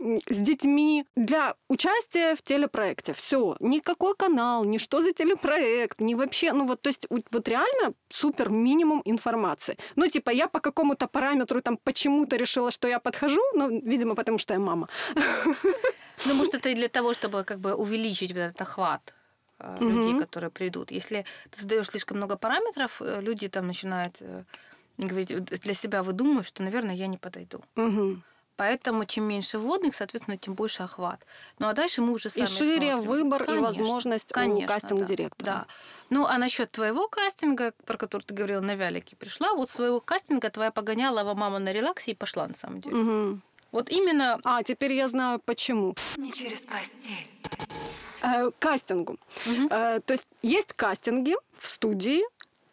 с 0.00 0.36
детьми 0.36 1.04
для 1.16 1.54
участия 1.68 2.34
в 2.34 2.42
телепроекте. 2.42 3.12
Все. 3.12 3.56
Никакой 3.60 4.14
канал, 4.14 4.64
ни 4.64 4.78
что 4.78 5.02
за 5.02 5.12
телепроект, 5.12 6.00
ни 6.00 6.14
вообще, 6.14 6.52
ну 6.52 6.66
вот, 6.66 6.82
то 6.82 6.88
есть 6.88 7.06
вот 7.30 7.48
реально 7.48 7.94
супер 8.08 8.48
минимум 8.48 9.02
информации. 9.04 9.76
Ну, 9.96 10.08
типа, 10.08 10.30
я 10.30 10.48
по 10.48 10.60
какому-то 10.60 11.06
параметру 11.06 11.60
там 11.60 11.76
почему-то 11.76 12.36
решила, 12.36 12.70
что 12.70 12.88
я 12.88 12.98
подхожу, 12.98 13.42
ну, 13.54 13.80
видимо, 13.84 14.14
потому 14.14 14.38
что 14.38 14.54
я 14.54 14.60
мама. 14.60 14.88
Ну, 16.26 16.34
может, 16.34 16.54
это 16.54 16.68
и 16.68 16.74
для 16.74 16.88
того, 16.88 17.14
чтобы 17.14 17.44
как 17.44 17.60
бы 17.60 17.74
увеличить 17.74 18.32
вот 18.32 18.40
этот 18.40 18.60
охват 18.60 19.14
э, 19.58 19.76
людей, 19.80 20.18
которые 20.18 20.50
придут. 20.50 20.90
Если 20.90 21.24
ты 21.50 21.60
задаешь 21.62 21.86
слишком 21.86 22.18
много 22.18 22.36
параметров, 22.36 23.00
э, 23.00 23.22
люди 23.22 23.48
там 23.48 23.66
начинают 23.66 24.16
э, 24.20 24.44
говорить, 24.98 25.34
для 25.62 25.74
себя 25.74 26.02
выдумывают, 26.02 26.46
что, 26.46 26.62
наверное, 26.62 26.94
я 26.94 27.06
не 27.06 27.16
подойду. 27.16 27.62
Мгм. 27.76 28.22
Поэтому 28.60 29.06
чем 29.06 29.24
меньше 29.24 29.58
вводных, 29.58 29.94
соответственно, 29.94 30.36
тем 30.36 30.52
больше 30.52 30.82
охват. 30.82 31.24
Ну 31.58 31.68
а 31.68 31.72
дальше 31.72 32.02
мы 32.02 32.12
уже 32.12 32.28
И 32.28 32.32
сами 32.32 32.44
шире 32.46 32.92
смотрим. 32.92 33.10
выбор 33.10 33.42
и 33.42 33.46
Конечно, 33.46 33.66
возможность 33.68 34.30
у 34.32 34.34
конечно, 34.34 34.68
кастинг-директора. 34.68 35.46
Да. 35.46 35.66
Ну 36.10 36.26
а 36.26 36.36
насчет 36.36 36.70
твоего 36.70 37.08
кастинга, 37.08 37.72
про 37.86 37.96
который 37.96 38.22
ты 38.22 38.34
говорила 38.34 38.60
на 38.60 38.74
вялике, 38.74 39.16
пришла, 39.16 39.54
вот 39.54 39.70
своего 39.70 39.98
кастинга 40.00 40.50
твоя 40.50 40.70
погонялова 40.70 41.32
мама 41.32 41.58
на 41.58 41.72
релаксе 41.72 42.10
и 42.10 42.14
пошла 42.14 42.46
на 42.48 42.54
самом 42.54 42.82
деле. 42.82 42.96
Мгм. 42.96 43.42
Вот 43.72 43.88
именно 43.88 44.38
А, 44.44 44.62
теперь 44.62 44.92
я 44.92 45.08
знаю, 45.08 45.40
почему. 45.42 45.94
Не 46.18 46.30
через 46.30 46.66
постель. 46.66 47.28
Э, 48.22 48.50
кастингу. 48.58 49.16
Мгм. 49.46 49.68
Э, 49.70 50.00
то 50.04 50.12
есть 50.12 50.26
есть 50.42 50.74
кастинги 50.74 51.34
в 51.58 51.66
студии 51.66 52.20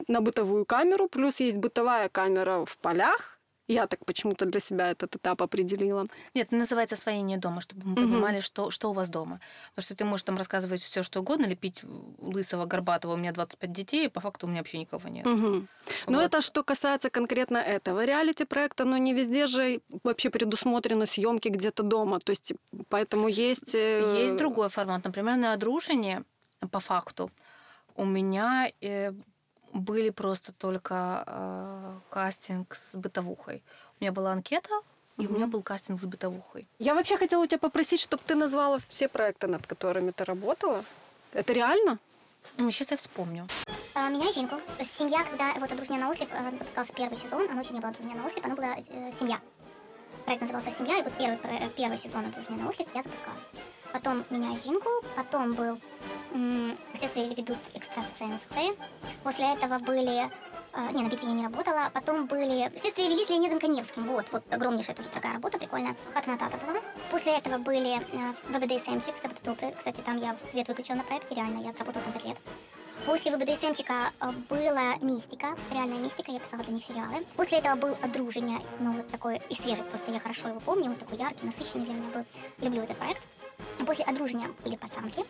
на 0.09 0.19
бытовую 0.19 0.65
камеру, 0.65 1.07
плюс 1.07 1.39
есть 1.39 1.55
бытовая 1.55 2.09
камера 2.09 2.65
в 2.65 2.77
полях. 2.79 3.36
Я 3.67 3.85
так 3.87 4.05
почему-то 4.05 4.45
для 4.45 4.59
себя 4.59 4.91
этот 4.91 5.15
этап 5.17 5.41
определила. 5.41 6.07
Нет, 6.33 6.47
это 6.47 6.55
называется 6.55 6.95
освоение 6.95 7.37
дома, 7.37 7.59
чтобы 7.61 7.85
мы 7.85 7.91
Мгм. 7.93 8.07
понимали, 8.09 8.39
что, 8.39 8.71
что 8.71 8.89
у 8.89 8.93
вас 8.93 9.09
дома. 9.09 9.39
Потому 9.75 9.83
что 9.83 9.95
ты 9.95 10.05
можешь 10.05 10.23
там 10.23 10.37
рассказывать 10.37 10.81
все, 10.81 11.03
что 11.03 11.19
угодно, 11.19 11.45
лепить 11.45 11.81
лысого, 12.19 12.65
горбатого, 12.65 13.13
у 13.13 13.17
меня 13.17 13.33
25 13.33 13.71
детей, 13.71 14.05
и 14.05 14.09
по 14.09 14.21
факту 14.21 14.47
у 14.47 14.49
меня 14.49 14.59
вообще 14.59 14.77
никого 14.77 15.09
нет. 15.09 15.25
Но 15.25 16.17
Вот. 16.17 16.21
это 16.21 16.41
что 16.41 16.63
касается 16.63 17.09
конкретно 17.09 17.57
этого 17.57 18.05
реалити-проекта, 18.05 18.85
но 18.85 18.97
не 18.97 19.13
везде 19.13 19.47
же 19.47 19.81
вообще 20.03 20.29
предусмотрены 20.29 21.05
съемки 21.05 21.49
где-то 21.49 21.83
дома. 21.83 22.19
То 22.19 22.31
есть 22.31 22.53
поэтому 22.89 23.27
есть... 23.27 23.75
э, 23.75 24.21
Есть 24.23 24.37
другой 24.37 24.69
формат. 24.69 25.03
Например, 25.05 25.35
на 25.37 25.53
одружении, 25.53 26.23
по 26.71 26.79
факту, 26.79 27.31
у 27.95 28.05
меня 28.05 28.71
э, 28.81 29.11
были 29.77 30.09
просто 30.09 30.51
только 30.51 31.23
э, 31.25 31.99
кастинг 32.09 32.75
с 32.75 32.95
бытовухой. 32.95 33.63
У 33.99 34.03
меня 34.03 34.11
была 34.11 34.31
анкета, 34.31 34.81
и 35.17 35.27
у 35.27 35.31
меня 35.31 35.47
был 35.47 35.61
кастинг 35.61 35.99
с 35.99 36.05
бытовухой. 36.05 36.67
Я 36.79 36.93
вообще 36.93 37.17
хотела 37.17 37.43
у 37.43 37.47
тебя 37.47 37.59
попросить, 37.59 37.99
чтобы 37.99 38.21
ты 38.25 38.35
назвала 38.35 38.79
все 38.89 39.07
проекты, 39.07 39.47
над 39.47 39.65
которыми 39.65 40.11
ты 40.11 40.23
работала. 40.23 40.83
Это 41.33 41.53
реально? 41.53 41.99
Сейчас 42.57 42.91
я 42.91 42.97
вспомню. 42.97 43.47
А, 43.93 44.09
Меня 44.09 44.29
и 44.29 44.33
Жинку. 44.33 44.55
Семья, 44.79 45.23
когда 45.23 45.53
вот 45.59 45.71
«Одружение 45.71 45.99
на 45.99 46.11
ослеп» 46.11 46.29
э, 46.31 46.57
запускался 46.57 46.93
первый 46.93 47.17
сезон, 47.17 47.49
оно 47.49 47.61
еще 47.61 47.73
не 47.73 47.79
было 47.79 47.89
«Одружение 47.89 48.17
на 48.21 48.27
ослеп», 48.27 48.45
оно 48.45 48.55
было 48.55 48.65
э, 48.65 49.11
«Семья». 49.19 49.39
Проект 50.25 50.41
назывался 50.41 50.71
«Семья», 50.71 50.99
и 50.99 51.03
вот 51.03 51.13
первый, 51.17 51.37
э, 51.43 51.69
первый 51.75 51.97
сезон 51.97 52.25
«Одружение 52.25 52.63
на 52.63 52.69
ослеп» 52.69 52.87
я 52.93 53.03
запускала. 53.03 53.37
Потом 53.93 54.23
«Меня 54.29 54.57
Жинку», 54.57 54.89
потом 55.15 55.53
был 55.53 55.79
м, 56.33 56.77
«Следствие 56.97 57.29
ведут 57.33 57.57
экстрасенсы». 57.73 58.75
После 59.23 59.53
этого 59.53 59.79
были... 59.79 60.25
э, 60.73 60.91
Не, 60.93 61.03
на 61.03 61.09
битве 61.09 61.27
я 61.29 61.33
не 61.33 61.43
работала. 61.43 61.89
Потом 61.93 62.27
были... 62.27 62.69
Следствие 62.79 63.09
вели 63.09 63.25
с 63.25 63.29
Леонидом 63.29 63.59
Коневским. 63.59 64.05
Вот, 64.07 64.25
вот 64.31 64.43
огромнейшая 64.51 64.95
тоже 64.95 65.09
такая 65.09 65.33
работа, 65.33 65.57
прикольная. 65.57 65.95
Хата 66.13 66.29
Натата 66.29 66.57
была. 66.65 66.79
После 67.11 67.37
этого 67.37 67.57
были 67.57 67.97
э, 67.97 68.33
ВБДСМчик, 68.49 69.15
Сабототопры. 69.21 69.73
Кстати, 69.77 70.01
там 70.01 70.17
я 70.17 70.35
свет 70.51 70.67
выключила 70.67 70.97
на 70.97 71.03
проекте, 71.03 71.35
реально, 71.35 71.63
я 71.63 71.69
отработала 71.71 72.03
там 72.03 72.13
5 72.13 72.25
лет. 72.25 72.37
После 73.05 73.31
ВБДСМчика 73.35 74.11
э, 74.19 74.31
была 74.49 74.95
мистика, 75.01 75.55
реальная 75.71 75.99
мистика, 75.99 76.31
я 76.31 76.39
писала 76.39 76.63
для 76.63 76.73
них 76.73 76.83
сериалы. 76.85 77.25
После 77.35 77.59
этого 77.59 77.75
был 77.75 77.97
«Одружение», 78.01 78.59
ну 78.79 78.91
вот 78.91 79.09
такой 79.09 79.41
и 79.49 79.55
свежий, 79.55 79.83
просто 79.85 80.11
я 80.11 80.19
хорошо 80.19 80.49
его 80.49 80.59
помню, 80.59 80.89
он 80.89 80.95
такой 80.95 81.17
яркий, 81.17 81.45
насыщенный 81.45 81.85
для 81.85 81.93
меня 81.93 82.09
был. 82.13 82.25
Люблю 82.59 82.81
этот 82.83 82.97
проект. 82.97 83.21
После 83.85 84.03
«Одружения» 84.05 84.49
были 84.63 84.75
«Пацанки», 84.75 85.23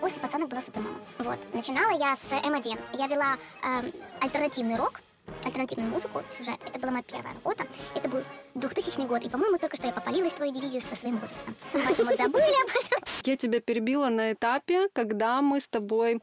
после 0.00 0.20
«Пацанок» 0.20 0.48
была 0.48 0.60
«Супермама». 0.62 0.96
Вот. 1.18 1.38
Начинала 1.54 1.90
я 1.98 2.16
с 2.16 2.32
М1. 2.32 2.78
Я 2.94 3.06
вела 3.06 3.36
эм, 3.64 3.92
альтернативный 4.20 4.76
рок, 4.76 5.00
альтернативную 5.44 5.90
музыку, 5.90 6.22
сюжет. 6.36 6.58
Это 6.66 6.78
была 6.78 6.90
моя 6.92 7.02
первая 7.04 7.34
работа. 7.34 7.66
Это 7.94 8.08
был 8.08 8.22
2000 8.54 9.06
год. 9.06 9.22
И, 9.24 9.28
по-моему, 9.28 9.58
только 9.58 9.76
что 9.76 9.86
я 9.86 9.92
попалилась 9.92 10.32
в 10.32 10.36
твою 10.36 10.52
дивизию 10.52 10.80
со 10.82 10.96
своим 10.96 11.18
возрастом. 11.18 11.54
Поэтому 11.72 12.16
забыли 12.16 12.62
об 12.62 12.84
этом. 12.84 13.02
Я 13.24 13.36
тебя 13.36 13.60
перебила 13.60 14.08
на 14.08 14.32
этапе, 14.32 14.88
когда 14.92 15.40
мы 15.42 15.60
с 15.60 15.68
тобой 15.68 16.20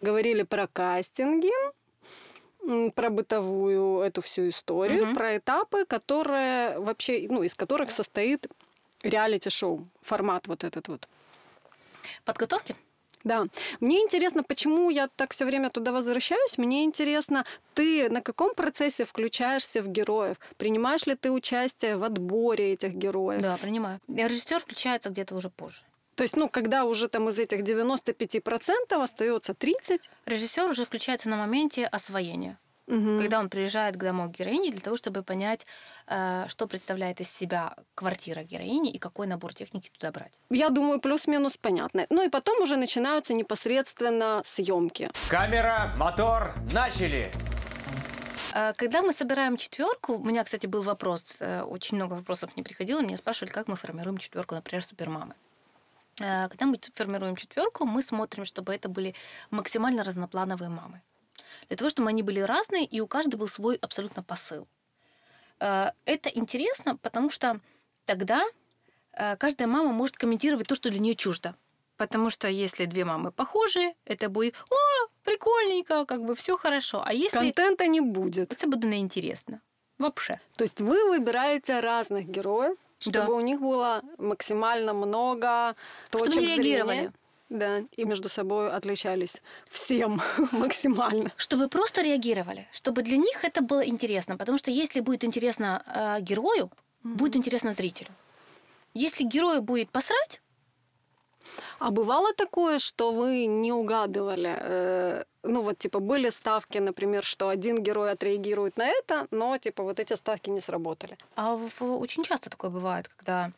говорили 0.00 0.42
про 0.42 0.66
кастинги, 0.66 1.50
про 2.94 3.10
бытовую 3.10 4.00
эту 4.00 4.22
всю 4.22 4.48
историю, 4.48 5.06
Мгм. 5.06 5.14
про 5.14 5.36
этапы, 5.36 5.84
которые 5.86 6.78
вообще, 6.78 7.26
ну, 7.28 7.42
из 7.42 7.54
которых 7.54 7.90
состоит 7.90 8.46
реалити-шоу, 9.04 9.86
формат 10.02 10.46
вот 10.48 10.64
этот 10.64 10.88
вот. 10.88 11.08
Подготовки? 12.24 12.74
Да. 13.24 13.46
Мне 13.80 14.00
интересно, 14.00 14.42
почему 14.42 14.90
я 14.90 15.08
так 15.08 15.32
все 15.32 15.46
время 15.46 15.70
туда 15.70 15.92
возвращаюсь. 15.92 16.58
Мне 16.58 16.84
интересно, 16.84 17.46
ты 17.72 18.10
на 18.10 18.20
каком 18.20 18.54
процессе 18.54 19.04
включаешься 19.06 19.80
в 19.82 19.88
героев? 19.88 20.36
Принимаешь 20.58 21.06
ли 21.06 21.14
ты 21.14 21.30
участие 21.30 21.96
в 21.96 22.04
отборе 22.04 22.74
этих 22.74 22.92
героев? 22.92 23.40
Да, 23.40 23.56
принимаю. 23.56 24.00
Режиссер 24.08 24.60
включается 24.60 25.08
где-то 25.08 25.34
уже 25.34 25.48
позже. 25.48 25.82
То 26.16 26.22
есть, 26.22 26.36
ну, 26.36 26.48
когда 26.48 26.84
уже 26.84 27.08
там 27.08 27.28
из 27.28 27.38
этих 27.38 27.60
95% 27.60 29.02
остается 29.02 29.52
30%, 29.52 30.00
Режиссер 30.26 30.68
уже 30.68 30.84
включается 30.84 31.28
на 31.28 31.36
моменте 31.36 31.86
освоения. 31.86 32.58
Мгм. 32.86 33.18
когда 33.18 33.38
он 33.38 33.48
приезжает 33.48 33.96
к 33.96 33.98
дому 33.98 34.28
героини 34.28 34.70
для 34.70 34.80
того, 34.80 34.96
чтобы 34.96 35.22
понять, 35.22 35.64
э, 36.06 36.44
что 36.48 36.66
представляет 36.66 37.20
из 37.20 37.30
себя 37.30 37.74
квартира 37.94 38.42
героини 38.42 38.90
и 38.90 38.98
какой 38.98 39.26
набор 39.26 39.54
техники 39.54 39.88
туда 39.90 40.12
брать. 40.12 40.38
Я 40.50 40.68
думаю, 40.68 41.00
плюс-минус 41.00 41.56
понятно. 41.56 42.06
Ну 42.10 42.22
и 42.26 42.28
потом 42.28 42.62
уже 42.62 42.76
начинаются 42.76 43.32
непосредственно 43.32 44.42
съемки. 44.44 45.10
Камера, 45.30 45.94
мотор, 45.96 46.54
начали! 46.72 47.30
Э, 48.54 48.72
Когда 48.76 49.00
мы 49.00 49.12
собираем 49.12 49.56
четверку, 49.56 50.14
у 50.14 50.24
меня, 50.24 50.44
кстати, 50.44 50.66
был 50.66 50.82
вопрос, 50.82 51.24
э, 51.40 51.62
очень 51.62 51.96
много 51.96 52.14
вопросов 52.14 52.54
не 52.56 52.62
приходило, 52.62 53.00
меня 53.00 53.16
спрашивали, 53.16 53.50
как 53.50 53.66
мы 53.68 53.76
формируем 53.76 54.18
четверку, 54.18 54.54
например, 54.54 54.84
супермамы. 54.84 55.34
Когда 56.16 56.66
мы 56.66 56.78
формируем 56.94 57.34
четверку, 57.34 57.86
мы 57.86 58.00
смотрим, 58.00 58.44
чтобы 58.44 58.72
это 58.72 58.88
были 58.88 59.14
максимально 59.50 60.04
разноплановые 60.04 60.68
мамы. 60.68 61.00
Для 61.68 61.76
того, 61.76 61.90
чтобы 61.90 62.08
они 62.08 62.22
были 62.22 62.40
разные, 62.40 62.84
и 62.84 63.00
у 63.00 63.06
каждой 63.06 63.36
был 63.36 63.48
свой 63.48 63.76
абсолютно 63.76 64.22
посыл. 64.22 64.66
Э, 65.60 65.92
Это 66.04 66.28
интересно, 66.28 66.96
потому 66.96 67.30
что 67.30 67.60
тогда 68.06 68.44
э, 69.12 69.36
каждая 69.36 69.68
мама 69.68 69.92
может 69.92 70.16
комментировать 70.16 70.66
то, 70.68 70.74
что 70.74 70.90
для 70.90 71.00
нее 71.00 71.14
чуждо. 71.14 71.54
Потому 71.96 72.28
что 72.30 72.48
если 72.48 72.86
две 72.86 73.04
мамы 73.04 73.30
похожие, 73.30 73.94
это 74.04 74.28
будет 74.28 74.56
«О, 74.70 75.06
прикольненько, 75.22 76.04
как 76.06 76.24
бы 76.24 76.34
все 76.34 76.56
хорошо». 76.56 77.02
А 77.06 77.12
если 77.12 77.38
Контента 77.38 77.86
не 77.86 78.00
будет. 78.00 78.52
это 78.52 78.66
буде 78.66 78.88
неинтересно. 78.88 79.60
Вообще. 79.98 80.40
То 80.56 80.64
есть 80.64 80.80
вы 80.80 81.08
выбираете 81.08 81.78
разных 81.78 82.26
героев, 82.26 82.76
чтобы 82.98 83.18
Да. 83.18 83.28
у 83.28 83.40
них 83.40 83.60
было 83.60 84.02
максимально 84.18 84.92
много 84.92 85.76
точек 86.10 86.32
Чтобы 86.32 86.46
они 86.46 86.56
реагировали. 86.56 86.94
зрения. 86.96 87.12
Да, 87.54 87.82
и 87.96 88.04
между 88.04 88.28
собой 88.28 88.70
отличались 88.76 89.40
всем 89.70 90.20
максимально. 90.52 91.30
Чтобы 91.36 91.68
просто 91.68 92.02
реагировали. 92.02 92.66
Чтобы 92.72 93.02
для 93.02 93.16
них 93.16 93.44
это 93.44 93.60
было 93.62 93.86
интересно. 93.88 94.36
Потому 94.36 94.58
что 94.58 94.70
если 94.72 95.00
будет 95.00 95.22
интересно 95.24 95.82
э, 95.86 96.20
герою, 96.20 96.70
будет 97.04 97.36
интересно 97.36 97.72
зрителю. 97.72 98.08
Если 98.94 99.24
герою 99.24 99.62
будет 99.62 99.90
посрать, 99.90 100.40
А 101.78 101.90
бывало 101.90 102.32
такое, 102.32 102.78
что 102.78 103.12
вы 103.12 103.46
не 103.46 103.72
угадывали? 103.72 104.56
э, 104.60 105.24
ну 105.44 105.62
вот 105.62 105.78
типа 105.78 106.00
были 106.00 106.30
ставки, 106.30 106.78
например, 106.80 107.22
что 107.22 107.48
один 107.48 107.82
герой 107.82 108.10
отреагирует 108.10 108.76
на 108.78 108.86
это, 108.88 109.26
но 109.30 109.58
типа 109.58 109.82
вот 109.82 110.00
эти 110.00 110.16
ставки 110.16 110.50
не 110.50 110.60
сработали. 110.60 111.16
а 111.36 111.54
в- 111.56 111.82
очень 112.00 112.24
часто 112.24 112.50
такое 112.50 112.70
бывает, 112.70 113.08
когда 113.16 113.52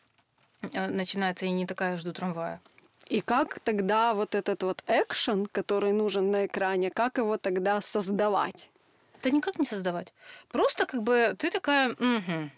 э, 0.73 0.87
начинается 0.87 1.45
и 1.45 1.51
не 1.51 1.65
такая 1.65 1.97
жду 1.97 2.11
трамвая. 2.13 2.59
И 3.09 3.21
как 3.21 3.59
тогда 3.59 4.13
вот 4.13 4.35
этот 4.35 4.63
вот 4.63 4.83
экшен, 4.87 5.45
который 5.45 5.93
нужен 5.93 6.29
на 6.31 6.45
экране, 6.45 6.91
как 6.91 7.17
его 7.17 7.37
тогда 7.37 7.81
создавать? 7.81 8.69
Это 9.19 9.31
никак 9.31 9.57
не 9.59 9.65
создавать. 9.65 10.13
Просто 10.49 10.85
как 10.85 11.03
бы 11.03 11.35
ты 11.37 11.49
такая, 11.49 11.93
угу, 11.93 12.51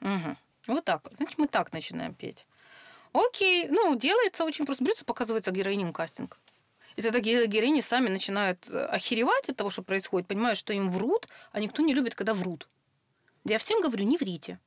угу. 0.00 0.36
Вот 0.66 0.84
так. 0.84 1.08
Значит, 1.12 1.38
мы 1.38 1.46
так 1.46 1.72
начинаем 1.72 2.14
петь. 2.14 2.46
Окей, 3.12 3.68
ну, 3.68 3.94
делается 3.96 4.44
очень 4.44 4.64
просто. 4.64 4.84
Берется, 4.84 5.04
показывается 5.04 5.50
героиням 5.50 5.92
кастинг. 5.92 6.38
И 6.96 7.02
тогда 7.02 7.20
ге- 7.20 7.46
героини 7.46 7.80
сами 7.80 8.08
начинают 8.08 8.68
э, 8.68 8.84
охеревать 8.84 9.48
от 9.48 9.56
того, 9.56 9.70
что 9.70 9.82
происходит, 9.82 10.28
понимают, 10.28 10.58
что 10.58 10.72
им 10.72 10.90
врут, 10.90 11.28
а 11.52 11.60
никто 11.60 11.82
не 11.82 11.94
любит, 11.94 12.14
когда 12.14 12.32
врут. 12.32 12.66
Я 13.44 13.58
всем 13.58 13.80
говорю, 13.80 14.04
не 14.04 14.16
врите. 14.16 14.58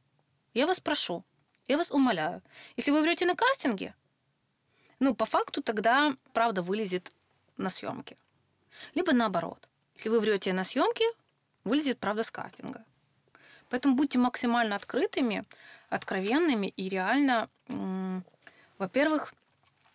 Я 0.53 0.67
вас 0.67 0.79
прошу, 0.79 1.23
я 1.67 1.77
вас 1.77 1.91
умоляю. 1.91 2.41
Если 2.77 2.91
вы 2.91 3.01
врете 3.01 3.25
на 3.25 3.35
кастинге, 3.35 3.93
ну, 4.99 5.15
по 5.15 5.25
факту 5.25 5.61
тогда 5.61 6.15
правда 6.33 6.61
вылезет 6.61 7.11
на 7.57 7.69
съемке. 7.69 8.15
Либо 8.93 9.13
наоборот. 9.13 9.67
Если 9.95 10.09
вы 10.09 10.19
врете 10.19 10.53
на 10.53 10.63
съемке, 10.63 11.05
вылезет 11.63 11.99
правда 11.99 12.23
с 12.23 12.31
кастинга. 12.31 12.83
Поэтому 13.69 13.95
будьте 13.95 14.19
максимально 14.19 14.75
открытыми, 14.75 15.45
откровенными 15.89 16.67
и 16.67 16.89
реально, 16.89 17.49
во-первых, 18.77 19.33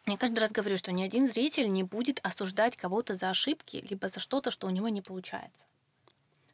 я 0.06 0.16
каждый 0.16 0.40
раз 0.40 0.50
говорю, 0.50 0.76
что 0.76 0.92
ни 0.92 1.02
один 1.02 1.28
зритель 1.28 1.70
не 1.70 1.84
будет 1.84 2.18
осуждать 2.22 2.76
кого-то 2.76 3.14
за 3.14 3.30
ошибки, 3.30 3.84
либо 3.88 4.08
за 4.08 4.18
что-то, 4.18 4.50
что 4.50 4.66
у 4.66 4.70
него 4.70 4.88
не 4.88 5.02
получается. 5.02 5.66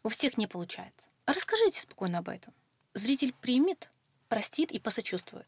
У 0.02 0.09
всех 0.09 0.37
не 0.37 0.46
получается. 0.46 1.09
Расскажите 1.24 1.80
спокойно 1.80 2.18
об 2.18 2.28
этом. 2.28 2.52
Зритель 2.94 3.32
примет, 3.40 3.90
простит 4.28 4.70
и 4.72 4.78
посочувствует. 4.78 5.46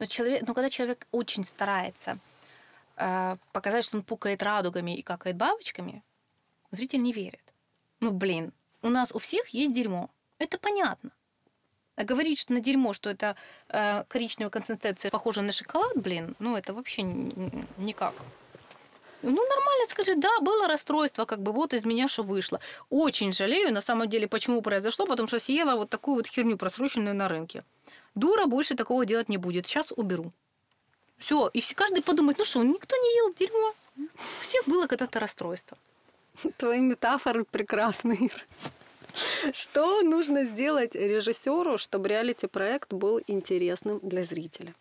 Но, 0.00 0.06
человек, 0.06 0.42
но 0.46 0.54
когда 0.54 0.70
человек 0.70 1.06
очень 1.12 1.44
старается 1.44 2.18
э, 2.96 3.36
показать, 3.52 3.84
что 3.84 3.98
он 3.98 4.02
пукает 4.02 4.42
радугами 4.42 4.96
и 4.96 5.02
какает 5.02 5.36
бабочками, 5.36 6.02
зритель 6.70 7.02
не 7.02 7.12
верит. 7.12 7.52
Ну, 8.00 8.10
блин, 8.10 8.52
у 8.82 8.88
нас 8.88 9.12
у 9.12 9.18
всех 9.18 9.48
есть 9.48 9.74
дерьмо. 9.74 10.08
Это 10.38 10.58
понятно. 10.58 11.10
А 11.96 12.04
говорить, 12.04 12.38
что 12.38 12.54
на 12.54 12.60
дерьмо, 12.60 12.94
что 12.94 13.10
это 13.10 13.36
э, 13.68 14.04
коричневая 14.08 14.50
консистенция 14.50 15.10
похожа 15.10 15.42
на 15.42 15.52
шоколад, 15.52 15.92
блин, 15.96 16.34
ну 16.38 16.56
это 16.56 16.72
вообще 16.72 17.02
никак. 17.02 18.14
Ну, 19.22 19.32
нормально 19.32 19.84
скажи, 19.86 20.14
да, 20.14 20.40
было 20.40 20.66
расстройство, 20.66 21.26
как 21.26 21.42
бы 21.42 21.52
вот 21.52 21.74
из 21.74 21.84
меня 21.84 22.08
что 22.08 22.22
вышло. 22.22 22.58
Очень 22.88 23.32
жалею, 23.32 23.70
на 23.70 23.82
самом 23.82 24.08
деле, 24.08 24.26
почему 24.26 24.62
произошло, 24.62 25.04
потому 25.04 25.28
что 25.28 25.38
съела 25.38 25.76
вот 25.76 25.90
такую 25.90 26.14
вот 26.14 26.26
херню 26.26 26.56
просроченную 26.56 27.14
на 27.14 27.28
рынке. 27.28 27.60
Дура 28.14 28.46
больше 28.46 28.74
такого 28.74 29.06
делать 29.06 29.28
не 29.28 29.36
будет. 29.36 29.66
Сейчас 29.66 29.92
уберу. 29.94 30.32
Все, 31.18 31.50
и 31.52 31.60
все, 31.60 31.74
каждый 31.74 32.02
подумает, 32.02 32.38
ну 32.38 32.44
что, 32.44 32.62
никто 32.62 32.96
не 32.96 33.16
ел 33.16 33.34
дерьмо. 33.34 33.74
У 33.96 34.42
всех 34.42 34.66
было 34.66 34.86
когда-то 34.86 35.20
расстройство. 35.20 35.76
Твои 36.56 36.80
метафоры 36.80 37.44
прекрасны, 37.44 38.12
Ир. 38.12 38.46
Что 39.52 40.02
нужно 40.02 40.44
сделать 40.44 40.94
режиссеру, 40.94 41.78
чтобы 41.78 42.08
реалити-проект 42.08 42.92
был 42.92 43.20
интересным 43.26 43.98
для 44.02 44.24
зрителя? 44.24 44.74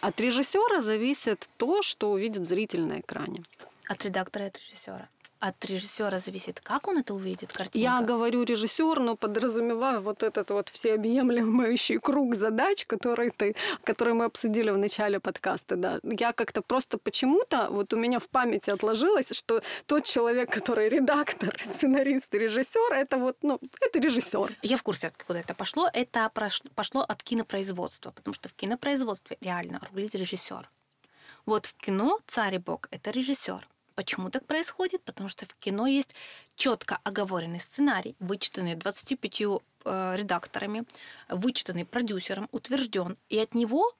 От 0.00 0.20
режиссера 0.20 0.80
зависит 0.80 1.48
то, 1.58 1.82
что 1.82 2.10
увидит 2.10 2.48
зритель 2.48 2.82
на 2.82 3.00
экране. 3.00 3.42
От 3.88 4.04
редактора 4.04 4.46
и 4.46 4.48
от 4.48 4.58
режиссера. 4.58 5.08
От 5.44 5.64
режиссера 5.64 6.20
зависит, 6.20 6.60
как 6.60 6.86
он 6.86 6.98
это 6.98 7.14
увидит, 7.14 7.52
картинка. 7.52 7.78
Я 7.78 8.00
говорю 8.00 8.44
режиссер, 8.44 9.00
но 9.00 9.16
подразумеваю 9.16 10.00
вот 10.00 10.22
этот 10.22 10.50
вот 10.50 10.68
всеобъемлющий 10.68 11.98
круг 11.98 12.36
задач, 12.36 12.86
который 12.86 13.30
ты, 13.30 13.56
которые 13.82 14.14
мы 14.14 14.26
обсудили 14.26 14.70
в 14.70 14.78
начале 14.78 15.18
подкаста. 15.18 15.74
Да. 15.74 15.98
Я 16.04 16.32
как-то 16.32 16.62
просто 16.62 16.96
почему-то, 16.96 17.66
вот 17.70 17.92
у 17.92 17.96
меня 17.96 18.20
в 18.20 18.28
памяти 18.28 18.70
отложилось, 18.70 19.32
что 19.32 19.62
тот 19.86 20.04
человек, 20.04 20.48
который 20.48 20.88
редактор, 20.88 21.52
сценарист 21.58 22.32
режиссер, 22.32 22.92
это 22.92 23.16
вот, 23.16 23.36
ну, 23.42 23.58
это 23.80 23.98
режиссер. 23.98 24.56
Я 24.62 24.76
в 24.76 24.84
курсе, 24.84 25.08
откуда 25.08 25.40
это 25.40 25.54
пошло. 25.54 25.90
Это 25.92 26.30
пошло 26.76 27.00
от 27.00 27.20
кинопроизводства, 27.24 28.12
потому 28.12 28.34
что 28.34 28.48
в 28.48 28.52
кинопроизводстве 28.52 29.38
реально 29.40 29.80
рулит 29.90 30.14
режиссер. 30.14 30.70
Вот 31.46 31.66
в 31.66 31.74
кино 31.74 32.20
царь 32.28 32.54
и 32.54 32.58
бог– 32.58 32.86
это 32.92 33.10
режиссер. 33.10 33.66
Почему 34.02 34.30
так 34.30 34.44
происходит? 34.46 35.04
Потому 35.04 35.28
что 35.28 35.46
в 35.46 35.54
кино 35.58 35.86
есть 35.86 36.16
четко 36.56 36.98
оговоренный 37.04 37.60
сценарий, 37.60 38.16
вычитанный 38.18 38.74
25 38.74 39.42
э, 39.42 40.16
редакторами, 40.16 40.82
вычитанный 41.28 41.84
продюсером, 41.84 42.48
утвержден, 42.50 43.16
и 43.28 43.38
от 43.38 43.54
него 43.54 43.92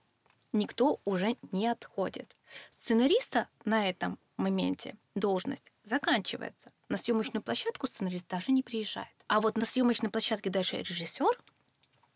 никто 0.53 0.99
уже 1.05 1.37
не 1.53 1.69
отходит. 1.69 2.37
Сценариста 2.77 3.47
на 3.65 3.88
этом 3.88 4.19
моменте 4.37 4.97
должность 5.15 5.71
заканчивается. 5.85 6.73
На 6.88 6.97
съемочную 6.97 7.41
площадку 7.45 7.87
сценарист 7.87 8.27
даже 8.27 8.51
не 8.51 8.65
приезжает. 8.65 9.15
А 9.29 9.41
вот 9.41 9.57
на 9.57 9.65
съемочной 9.65 10.11
площадке 10.11 10.51
дальше 10.51 10.79
режиссер 10.79 11.41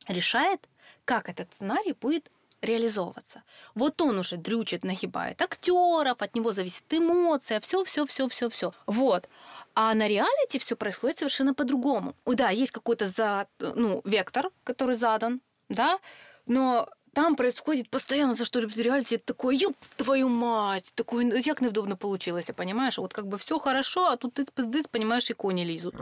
решает, 0.08 0.68
как 1.04 1.28
этот 1.28 1.54
сценарий 1.54 1.92
будет 1.92 2.32
реализовываться. 2.66 3.42
Вот 3.74 4.00
он 4.02 4.18
уже 4.18 4.36
дрючит, 4.36 4.84
нагибает 4.84 5.40
актеров, 5.40 6.20
от 6.20 6.34
него 6.34 6.52
зависит 6.52 6.84
эмоция, 6.92 7.60
все, 7.60 7.84
все, 7.84 8.04
все, 8.06 8.28
все, 8.28 8.48
все. 8.48 8.72
Вот. 8.86 9.28
А 9.74 9.94
на 9.94 10.08
реалити 10.08 10.58
все 10.58 10.76
происходит 10.76 11.18
совершенно 11.18 11.54
по-другому. 11.54 12.14
Да, 12.26 12.50
есть 12.50 12.72
какой-то 12.72 13.06
за, 13.06 13.46
ну, 13.58 14.02
вектор, 14.04 14.50
который 14.64 14.96
задан, 14.96 15.40
да, 15.68 15.98
но 16.46 16.88
там 17.16 17.34
происходит 17.34 17.88
постоянно 17.88 18.34
за 18.34 18.44
что 18.44 18.60
любит 18.60 18.76
реалити, 18.76 19.16
такое, 19.16 19.56
ёб 19.56 19.74
твою 19.96 20.28
мать, 20.28 20.92
такое, 20.94 21.24
ну, 21.24 21.34
як 21.34 21.62
невдобно 21.62 21.96
получилось, 21.96 22.50
понимаешь? 22.54 22.98
Вот 22.98 23.14
как 23.14 23.26
бы 23.26 23.38
все 23.38 23.58
хорошо, 23.58 24.10
а 24.10 24.18
тут 24.18 24.34
ты 24.34 24.44
пиздец, 24.54 24.86
понимаешь, 24.86 25.30
и 25.30 25.32
кони 25.32 25.64
лезут. 25.64 25.94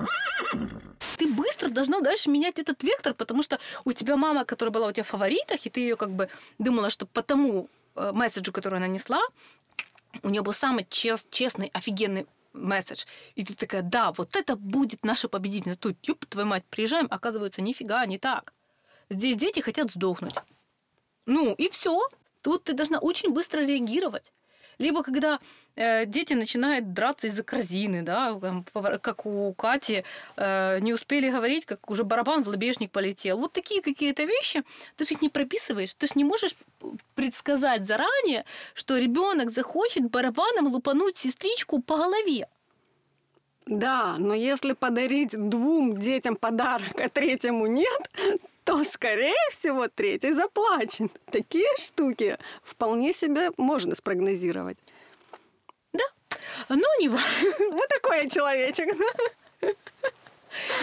Ты 1.16 1.29
быстро 1.29 1.68
должна 1.68 2.00
дальше 2.00 2.31
менять 2.31 2.59
этот 2.59 2.83
вектор, 2.83 3.14
потому 3.14 3.44
что 3.44 3.61
у 3.85 3.92
тебя 3.92 4.16
мама, 4.16 4.44
которая 4.44 4.72
была 4.72 4.88
у 4.88 4.92
тебя 4.92 5.05
в 5.05 5.07
фаворитах, 5.07 5.64
и 5.64 5.70
ты 5.70 5.81
ее 5.83 5.94
как 5.94 6.11
бы 6.11 6.29
думала, 6.59 6.90
что 6.90 7.07
по 7.07 7.22
тому 7.22 7.68
э, 7.94 8.11
месседжу, 8.12 8.53
который 8.53 8.79
она 8.79 8.88
несла, 8.88 9.22
у 10.24 10.31
нее 10.31 10.42
был 10.42 10.53
самый 10.53 10.85
чес- 10.90 11.29
честный, 11.31 11.70
офигенный 11.72 12.27
месседж. 12.53 13.05
И 13.37 13.44
ты 13.44 13.55
такая, 13.55 13.83
да, 13.83 14.11
вот 14.11 14.35
это 14.35 14.57
будет 14.57 15.05
наша 15.05 15.29
победительница. 15.29 15.79
Тут, 15.79 15.96
ёб 16.03 16.27
твою 16.27 16.48
мать, 16.48 16.64
приезжаем, 16.68 17.07
оказывается, 17.09 17.62
нифига, 17.62 18.05
не 18.05 18.18
так. 18.18 18.53
Здесь 19.11 19.37
дети 19.37 19.61
хотят 19.61 19.92
сдохнуть. 19.92 20.35
Ну, 21.26 21.54
и 21.54 21.68
все. 21.68 22.00
Тут 22.42 22.64
ты 22.64 22.74
должна 22.74 22.98
очень 22.98 23.32
быстро 23.32 23.60
реагировать. 23.60 24.32
Либо 24.78 25.02
когда 25.02 25.38
э, 25.76 26.04
дети 26.06 26.34
начинают 26.34 26.92
драться 26.92 27.26
из-за 27.28 27.42
корзины, 27.42 28.02
да, 28.02 28.38
как 29.00 29.26
у 29.26 29.52
Кати, 29.54 30.04
э, 30.37 30.78
не 30.80 30.92
успели 30.92 31.30
говорить, 31.30 31.64
как 31.64 31.90
уже 31.90 32.04
барабан 32.04 32.42
в 32.42 32.48
лобешник 32.48 32.90
полетел. 32.90 33.38
Вот 33.38 33.52
такие 33.52 33.80
какие-то 33.82 34.24
вещи, 34.24 34.62
ты 34.96 35.04
же 35.04 35.14
их 35.14 35.22
не 35.22 35.28
прописываешь, 35.28 35.94
ты 35.94 36.06
же 36.06 36.12
не 36.16 36.24
можешь 36.24 36.56
предсказать 37.14 37.84
заранее, 37.84 38.44
что 38.74 38.98
ребенок 38.98 39.50
захочет 39.50 40.10
барабаном 40.10 40.66
лупануть 40.66 41.16
сестричку 41.16 41.80
по 41.80 41.96
голове. 41.96 42.48
Да, 43.66 44.16
но 44.18 44.34
если 44.34 44.74
подарить 44.74 45.30
двум 45.30 45.96
детям 45.96 46.37
подарок, 46.37 47.00
а 47.00 47.08
третьему 47.08 47.66
нет, 47.66 48.10
то, 48.64 48.83
скорее 48.85 49.35
всего, 49.50 49.88
третий 49.88 50.33
заплачет. 50.33 51.12
Такие 51.31 51.68
штуки 51.79 52.38
вполне 52.62 53.12
себе 53.12 53.50
можно 53.57 53.94
спрогнозировать. 53.94 54.79
Но 56.68 56.87
не 57.00 57.09
ва- 57.09 57.18
Вот 57.70 57.88
такой 57.88 58.22
я 58.24 58.29
человечек. 58.29 58.88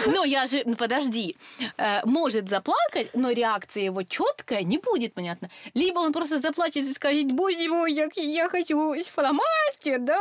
Но 0.06 0.24
я 0.24 0.46
же, 0.46 0.62
ну 0.66 0.76
подожди, 0.76 1.36
Э, 1.78 2.00
может 2.04 2.48
заплакать, 2.48 3.10
но 3.14 3.30
реакция 3.30 3.84
его 3.84 4.02
четкая 4.02 4.62
не 4.62 4.78
будет, 4.78 5.14
понятно. 5.14 5.48
Либо 5.74 6.00
он 6.00 6.12
просто 6.12 6.40
заплачет 6.40 6.84
и 6.84 6.92
скажет, 6.92 7.32
боже 7.32 7.68
мой, 7.68 7.92
як 7.92 8.16
я 8.16 8.48
хочу 8.48 8.94
фломастер, 9.04 9.98
да? 10.00 10.20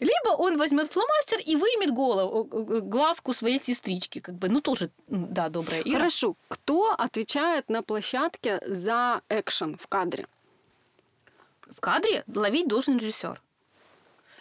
Либо 0.00 0.30
он 0.36 0.56
возьмет 0.56 0.92
фломастер 0.92 1.38
и 1.40 1.56
вымет 1.56 1.90
голову, 1.92 2.48
э, 2.50 2.80
глазку 2.80 3.32
своей 3.32 3.60
сестрички, 3.62 4.20
как 4.20 4.34
бы, 4.34 4.48
ну 4.48 4.60
тоже, 4.60 4.90
да, 5.08 5.48
добрая 5.48 5.82
Ира. 5.82 5.98
Хорошо, 5.98 6.36
кто 6.48 6.92
отвечает 6.92 7.68
на 7.68 7.82
площадке 7.82 8.60
за 8.66 9.22
экшен 9.28 9.76
в 9.76 9.86
кадре? 9.86 10.26
В 11.70 11.80
кадре 11.80 12.24
ловить 12.34 12.68
должен 12.68 12.98
режиссер. 12.98 13.40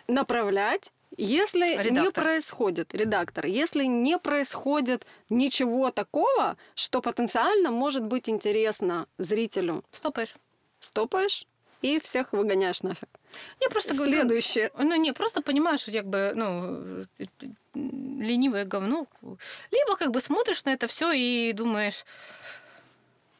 Направлять, 0.08 0.92
если 1.18 1.76
не 1.76 1.84
Редактор. 1.84 2.24
происходит, 2.24 2.94
редактор, 2.96 3.46
если 3.46 3.86
не 3.86 4.18
происходит 4.18 5.06
ничего 5.30 5.92
такого, 5.92 6.58
что 6.76 7.02
потенциально 7.02 7.72
может 7.72 8.04
быть 8.04 8.30
интересно 8.30 9.08
зрителю, 9.18 9.84
Стопаешь. 9.92 10.36
стопаешь 10.80 11.46
и 11.82 12.00
всех 12.00 12.34
выгоняешь 12.34 12.82
нафиг. 12.84 13.10
Я 13.60 13.70
просто 13.70 13.94
говорю, 13.94 14.14
Следующее. 14.14 14.72
Ну, 14.78 14.96
не, 14.96 15.14
просто 15.14 15.42
понимаешь, 15.42 15.86
как 15.86 16.08
бы, 16.08 16.34
ну, 16.36 17.06
э, 17.20 17.26
э, 17.42 17.48
ленивое 17.74 18.66
говно. 18.66 19.08
Либо 19.72 19.96
как 19.98 20.12
бы 20.12 20.22
смотришь 20.22 20.64
на 20.66 20.72
это 20.72 20.88
все 20.88 21.12
и 21.12 21.54
думаешь, 21.54 22.06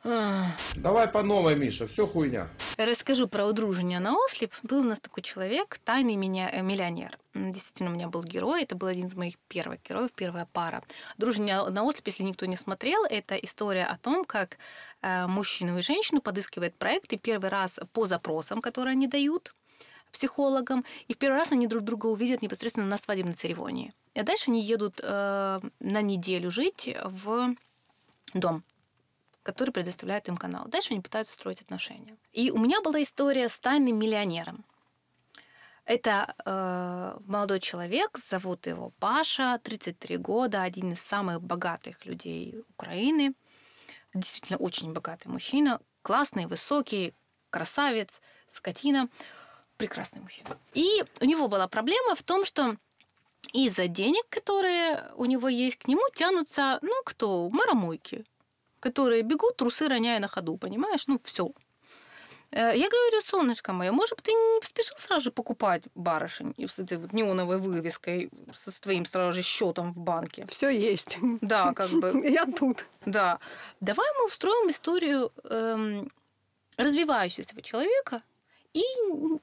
«А, 0.06 0.46
Давай 0.76 1.10
по 1.10 1.24
новой, 1.24 1.56
Миша, 1.56 1.86
все 1.86 2.08
хуйня. 2.08 2.48
Расскажу 2.78 3.28
про 3.28 3.46
удружение 3.46 4.00
на 4.00 4.16
ослеп. 4.16 4.54
Был 4.64 4.80
у 4.80 4.84
нас 4.84 5.02
такой 5.02 5.22
человек, 5.24 5.78
тайный 5.84 6.16
меня, 6.16 6.50
э, 6.50 6.62
миллионер. 6.62 7.18
Действительно, 7.34 7.90
у 7.90 7.94
меня 7.94 8.08
был 8.08 8.24
герой. 8.24 8.64
Это 8.64 8.76
был 8.76 8.88
один 8.88 9.08
из 9.08 9.16
моих 9.16 9.38
первых 9.50 9.84
героев, 9.84 10.12
первая 10.16 10.48
пара. 10.54 10.84
Дружение 11.18 11.66
на 11.66 11.84
ослеп, 11.84 12.08
если 12.08 12.24
никто 12.24 12.46
не 12.46 12.56
смотрел, 12.56 13.04
это 13.04 13.36
история 13.36 13.84
о 13.84 13.98
том, 13.98 14.24
как 14.24 14.58
э, 15.02 15.28
мужчину 15.28 15.78
и 15.78 15.82
женщину 15.82 16.22
подыскивает 16.22 16.78
проект, 16.78 17.12
и 17.12 17.18
первый 17.18 17.50
раз 17.50 17.78
по 17.92 18.06
запросам, 18.06 18.62
которые 18.62 18.94
они 18.94 19.08
дают 19.08 19.54
психологам, 20.12 20.86
и 21.08 21.14
в 21.14 21.18
первый 21.18 21.38
раз 21.38 21.52
они 21.52 21.68
друг 21.68 21.84
друга 21.84 22.08
увидят 22.08 22.42
непосредственно 22.42 22.88
на 22.88 22.98
свадебной 22.98 23.34
церемонии. 23.34 23.94
А 24.16 24.24
дальше 24.24 24.46
они 24.48 24.62
едут 24.62 25.00
э, 25.02 25.60
на 25.80 26.02
неделю 26.02 26.52
жить 26.52 26.96
в 27.04 27.56
дом 28.34 28.64
который 29.42 29.72
предоставляет 29.72 30.28
им 30.28 30.38
канал. 30.38 30.68
Дальше 30.68 30.92
они 30.92 31.02
пытаются 31.02 31.34
строить 31.34 31.62
отношения. 31.62 32.18
И 32.34 32.52
у 32.52 32.58
меня 32.60 32.82
была 32.82 33.02
история 33.02 33.50
с 33.50 33.60
тайным 33.60 33.98
миллионером. 33.98 34.64
Это 35.86 36.36
э, 36.46 37.18
молодой 37.26 37.60
человек, 37.60 38.16
зовут 38.16 38.68
его 38.68 38.92
Паша, 39.00 39.60
33 39.64 40.18
года, 40.18 40.62
один 40.62 40.92
из 40.92 41.02
самых 41.02 41.42
богатых 41.42 42.06
людей 42.06 42.64
Украины. 42.76 43.34
Действительно 44.14 44.60
очень 44.60 44.94
богатый 44.94 45.30
мужчина, 45.30 45.82
классный, 46.04 46.46
высокий, 46.46 47.16
красавец, 47.50 48.22
скотина, 48.48 49.10
прекрасный 49.80 50.22
мужчина. 50.22 50.58
И 50.76 51.04
у 51.22 51.26
него 51.26 51.48
была 51.48 51.68
проблема 51.68 52.14
в 52.14 52.22
том, 52.22 52.46
что 52.46 52.76
из-за 53.54 53.88
денег, 53.88 54.26
которые 54.30 55.10
у 55.16 55.26
него 55.26 55.48
есть, 55.48 55.78
к 55.78 55.88
нему 55.88 56.02
тянутся, 56.14 56.78
ну, 56.82 56.94
кто? 57.06 57.50
Маромойки, 57.50 58.26
которые 58.80 59.24
бегут, 59.24 59.58
трусы 59.58 59.88
роняя 59.88 60.20
на 60.20 60.28
ходу, 60.28 60.58
понимаешь? 60.58 61.08
Ну, 61.08 61.20
все. 61.24 61.52
Я 62.52 62.90
говорю, 62.90 63.22
солнышко 63.22 63.74
мое, 63.74 63.92
может 63.92 64.22
ты 64.24 64.32
не 64.32 64.66
спешил 64.66 64.98
сразу 64.98 65.26
же 65.26 65.32
покупать 65.32 65.84
барышень 65.94 66.56
и 66.58 66.66
с 66.66 66.80
этой 66.80 66.98
вот 66.98 67.14
неоновой 67.14 67.60
вывеской, 67.60 68.32
со 68.52 68.82
твоим 68.82 69.06
сразу 69.06 69.34
же 69.34 69.44
счетом 69.44 69.94
в 69.94 70.00
банке? 70.00 70.46
Все 70.50 70.70
есть. 70.70 71.20
Да, 71.42 71.74
как 71.74 71.90
бы, 71.92 72.22
Я 72.30 72.46
тут. 72.46 72.86
да. 73.06 73.40
Давай 73.82 74.08
мы 74.18 74.26
устроим 74.26 74.70
историю 74.70 75.32
эм, 75.44 76.12
развивающегося 76.78 77.62
человека 77.62 78.22
и 78.74 78.84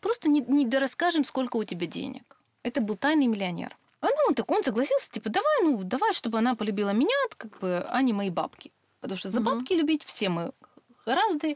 просто 0.01 0.29
не, 0.29 0.41
не 0.41 0.67
дорасскажем, 0.67 1.25
сколько 1.25 1.57
у 1.57 1.65
тебя 1.65 1.87
денег. 1.87 2.23
Это 2.63 2.81
был 2.81 2.97
тайный 2.97 3.27
миллионер. 3.27 3.77
А 4.01 4.07
ну, 4.07 4.35
так 4.35 4.51
он 4.51 4.63
согласился, 4.63 5.11
типа, 5.11 5.31
давай, 5.31 5.63
ну, 5.63 5.83
давай, 5.83 6.13
чтобы 6.13 6.39
она 6.39 6.55
полюбила 6.55 6.91
меня, 6.91 7.15
как 7.37 7.59
бы, 7.59 7.85
а 7.89 8.03
не 8.03 8.13
мои 8.13 8.31
бабки. 8.31 8.71
Потому 9.01 9.19
что 9.19 9.29
за 9.31 9.41
Мгм. 9.41 9.59
бабки 9.59 9.73
любить 9.75 10.05
все 10.05 10.29
мы 10.29 10.53
гораздо... 11.05 11.55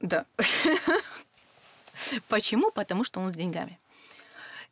Да. 0.00 0.26
Почему? 2.28 2.70
Потому 2.70 3.04
что 3.04 3.20
он 3.20 3.32
с 3.32 3.36
деньгами. 3.36 3.78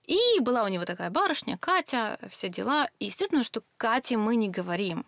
И 0.05 0.19
была 0.41 0.63
у 0.63 0.69
него 0.69 0.85
такая 0.85 1.11
барышня, 1.11 1.59
Катя, 1.59 2.19
все 2.31 2.49
дела. 2.49 2.89
И 3.01 3.07
естественно, 3.07 3.43
что 3.43 3.63
Кате 3.77 4.17
мы 4.17 4.37
не 4.37 4.49
говорим 4.49 5.05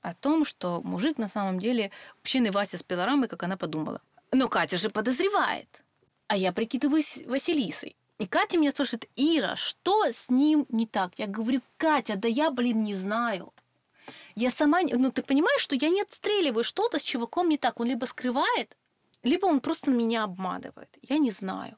о 0.00 0.14
том, 0.14 0.44
что 0.44 0.80
мужик 0.82 1.18
на 1.18 1.28
самом 1.28 1.60
деле 1.60 1.92
общинный 2.20 2.50
Вася 2.50 2.76
с 2.78 2.82
пилорамой, 2.82 3.28
как 3.28 3.44
она 3.44 3.56
подумала. 3.56 4.00
Но 4.32 4.48
Катя 4.48 4.78
же 4.78 4.90
подозревает. 4.90 5.81
А 6.32 6.36
я 6.36 6.50
прикидываюсь 6.50 7.18
Василисой. 7.26 7.94
И 8.18 8.26
Катя 8.26 8.56
меня 8.56 8.70
спрашивает, 8.70 9.06
Ира, 9.16 9.54
что 9.54 10.06
с 10.06 10.30
ним 10.30 10.64
не 10.70 10.86
так? 10.86 11.18
Я 11.18 11.26
говорю, 11.26 11.60
Катя, 11.76 12.16
да 12.16 12.26
я, 12.26 12.50
блин, 12.50 12.84
не 12.84 12.94
знаю. 12.94 13.52
Я 14.34 14.50
сама... 14.50 14.80
Ну, 14.80 15.12
ты 15.12 15.22
понимаешь, 15.22 15.60
что 15.60 15.74
я 15.74 15.90
не 15.90 16.00
отстреливаю 16.00 16.64
что-то 16.64 16.98
с 16.98 17.02
чуваком 17.02 17.50
не 17.50 17.58
так. 17.58 17.80
Он 17.80 17.86
либо 17.86 18.06
скрывает, 18.06 18.78
либо 19.22 19.44
он 19.44 19.60
просто 19.60 19.90
меня 19.90 20.24
обманывает. 20.24 20.96
Я 21.02 21.18
не 21.18 21.30
знаю. 21.30 21.76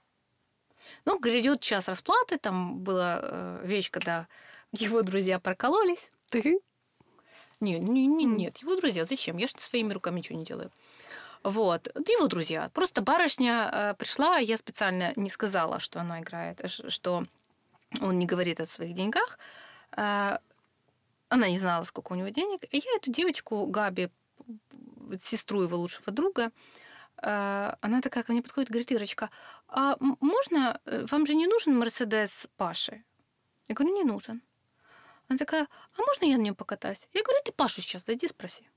Ну, 1.05 1.19
грядет 1.19 1.61
час 1.61 1.89
расплаты. 1.89 2.39
Там 2.39 2.79
была 2.79 3.19
э, 3.23 3.61
вещь, 3.65 3.91
когда 3.91 4.29
его 4.71 5.03
друзья 5.03 5.41
прокололись. 5.41 6.09
Ты? 6.29 6.61
Не, 7.59 7.81
не, 7.81 8.07
не, 8.07 8.25
нет, 8.25 8.59
его 8.59 8.77
друзья, 8.77 9.05
зачем? 9.05 9.37
Я 9.37 9.49
же 9.49 9.55
своими 9.57 9.93
руками 9.93 10.19
ничего 10.19 10.39
не 10.39 10.45
делаю. 10.45 10.71
Вот, 11.45 11.89
его 12.09 12.27
друзья. 12.27 12.71
Просто 12.73 13.03
барышня 13.03 13.71
э, 13.71 13.95
пришла, 13.99 14.39
я 14.39 14.57
специально 14.57 15.13
не 15.15 15.29
сказала, 15.29 15.79
что 15.79 16.01
она 16.01 16.21
играет, 16.21 16.59
э, 16.65 16.69
что 16.69 17.27
он 18.01 18.19
не 18.19 18.25
говорит 18.25 18.61
о 18.61 18.67
своих 18.67 18.95
деньгах. 18.95 19.39
Э, 19.95 20.39
она 21.29 21.49
не 21.51 21.59
знала, 21.59 21.85
сколько 21.85 22.13
у 22.13 22.17
него 22.17 22.29
денег. 22.29 22.65
И 22.71 22.79
я 22.79 22.97
эту 22.97 23.13
девочку, 23.13 23.67
Габи, 23.67 24.09
сестру 25.19 25.63
его 25.63 25.77
лучшего 25.77 26.13
друга, 26.13 26.51
она 27.17 28.01
такая 28.03 28.23
ко 28.25 28.33
мне 28.33 28.43
подходит, 28.43 28.71
говорит, 28.71 28.91
Ирочка, 28.91 29.31
а 29.69 29.97
можно, 29.99 30.81
вам 30.85 31.27
же 31.27 31.35
не 31.35 31.47
нужен 31.47 31.79
Мерседес 31.79 32.49
Паши? 32.57 33.03
Я 33.69 33.75
говорю, 33.75 33.95
не 33.95 34.05
нужен. 34.05 34.43
Она 35.29 35.39
такая, 35.39 35.69
а 35.97 36.03
можно 36.03 36.27
я 36.27 36.37
на 36.37 36.43
нем 36.43 36.55
покатаюсь? 36.55 37.09
Я 37.13 37.23
говорю, 37.23 37.39
ты 37.45 37.53
Пашу 37.53 37.81
сейчас 37.81 38.05
зайди 38.05 38.29
спроси. 38.29 38.69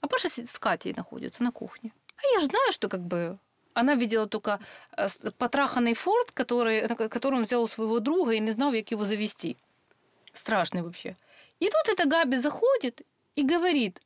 А 0.00 0.06
Паша 0.08 0.28
с 0.28 0.58
Катей 0.58 0.94
находится 0.96 1.42
на 1.42 1.52
кухне. 1.52 1.92
А 2.16 2.20
я 2.34 2.40
же 2.40 2.46
знаю, 2.46 2.72
что 2.72 2.88
как 2.88 3.00
бы 3.00 3.38
она 3.74 3.94
видела 3.94 4.26
только 4.26 4.58
э, 4.96 5.08
потраханный 5.38 5.94
форт, 5.94 6.30
который, 6.32 6.88
ко- 6.88 7.08
который 7.08 7.36
он 7.36 7.42
взял 7.44 7.62
у 7.62 7.66
своего 7.66 8.00
друга 8.00 8.32
и 8.32 8.40
не 8.40 8.52
знал, 8.52 8.72
как 8.72 8.90
его 8.90 9.04
завести. 9.04 9.56
Страшный 10.32 10.82
вообще. 10.82 11.16
И 11.60 11.66
тут 11.70 11.88
эта 11.88 12.08
Габи 12.08 12.36
заходит 12.36 13.02
и 13.34 13.42
говорит, 13.42 14.00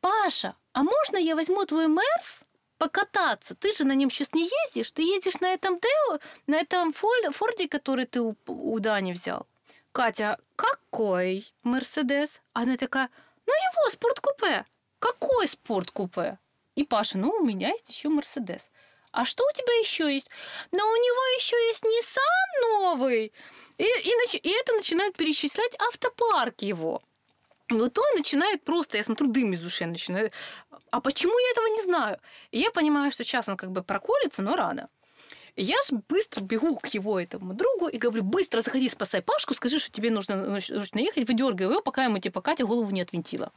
Паша, 0.00 0.54
а 0.72 0.82
можно 0.82 1.16
я 1.16 1.34
возьму 1.34 1.64
твой 1.64 1.88
Мерс 1.88 2.40
покататься? 2.78 3.54
Ты 3.54 3.72
же 3.72 3.84
на 3.84 3.94
нем 3.94 4.10
сейчас 4.10 4.32
не 4.32 4.48
ездишь, 4.64 4.90
ты 4.90 5.02
ездишь 5.02 5.40
на 5.40 5.52
этом 5.52 5.78
Део, 5.80 6.18
на 6.46 6.56
этом 6.56 6.92
Форде, 6.92 7.68
который 7.68 8.06
ты 8.06 8.20
у 8.20 8.78
Дани 8.78 9.12
взял. 9.12 9.46
Катя, 9.92 10.38
какой 10.56 11.52
Мерседес? 11.62 12.40
Она 12.52 12.76
такая, 12.76 13.10
ну 13.46 13.52
его 13.52 13.90
спорткупе. 13.90 14.64
Какой 14.98 15.46
спорткупе? 15.46 16.38
И 16.74 16.84
Паша, 16.84 17.18
ну 17.18 17.30
у 17.30 17.44
меня 17.44 17.70
есть 17.70 17.88
еще 17.88 18.08
Мерседес. 18.08 18.70
А 19.10 19.24
что 19.24 19.44
у 19.44 19.56
тебя 19.56 19.72
еще 19.78 20.12
есть? 20.12 20.28
Но 20.70 20.78
у 20.78 20.96
него 20.96 21.22
еще 21.38 21.56
есть 21.68 21.82
Nissan 21.82 22.62
новый. 22.62 23.32
И, 23.78 23.84
и, 23.84 24.36
и 24.36 24.50
это 24.50 24.74
начинает 24.74 25.16
перечислять 25.16 25.74
автопарк 25.80 26.62
его. 26.62 27.02
И 27.68 27.74
вот 27.74 27.98
он 27.98 28.16
начинает 28.16 28.64
просто, 28.64 28.96
я 28.96 29.04
смотрю, 29.04 29.28
дым 29.28 29.52
из 29.52 29.64
ушей 29.64 29.86
начинает. 29.86 30.32
А 30.90 31.00
почему 31.00 31.38
я 31.38 31.50
этого 31.50 31.66
не 31.66 31.82
знаю? 31.82 32.18
И 32.50 32.58
я 32.58 32.70
понимаю, 32.70 33.10
что 33.10 33.24
сейчас 33.24 33.48
он 33.48 33.56
как 33.56 33.72
бы 33.72 33.82
проколется, 33.82 34.42
но 34.42 34.56
рано. 34.56 34.88
Я 35.60 35.74
ж 35.82 35.90
быстро 36.08 36.40
бегу 36.44 36.76
к 36.76 36.86
его 36.86 37.18
этому 37.18 37.52
другу 37.52 37.88
и 37.88 37.98
говорю, 37.98 38.22
быстро 38.22 38.60
заходи, 38.60 38.88
спасай 38.88 39.22
Пашку, 39.22 39.54
скажи, 39.54 39.80
что 39.80 39.90
тебе 39.90 40.08
нужно 40.08 40.36
ну, 40.36 40.60
срочно 40.60 41.00
ехать, 41.00 41.26
выдергивай 41.26 41.72
его, 41.72 41.82
пока 41.82 42.04
ему 42.04 42.20
типа 42.20 42.40
Катя 42.40 42.64
голову 42.64 42.88
не 42.92 43.00
отвинтила. 43.00 43.50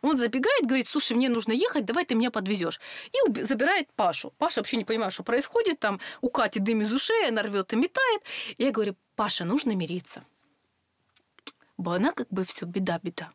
Он 0.00 0.16
забегает, 0.16 0.64
говорит, 0.64 0.88
слушай, 0.88 1.12
мне 1.12 1.28
нужно 1.28 1.52
ехать, 1.52 1.84
давай 1.84 2.06
ты 2.06 2.14
меня 2.14 2.30
подвезешь. 2.30 2.80
И 3.12 3.42
забирает 3.42 3.92
Пашу. 3.92 4.32
Паша 4.38 4.60
вообще 4.60 4.78
не 4.78 4.86
понимает, 4.86 5.12
что 5.12 5.24
происходит, 5.24 5.78
там 5.78 6.00
у 6.22 6.30
Кати 6.30 6.58
дым 6.58 6.80
из 6.80 6.90
ушей, 6.90 7.28
она 7.28 7.42
рвет 7.42 7.70
и 7.74 7.76
метает. 7.76 8.22
Я 8.56 8.70
говорю, 8.70 8.96
Паша, 9.14 9.44
нужно 9.44 9.72
мириться. 9.72 10.24
Бо 11.76 11.96
она 11.96 12.12
как 12.12 12.28
бы 12.30 12.46
все, 12.46 12.64
беда-беда. 12.64 13.30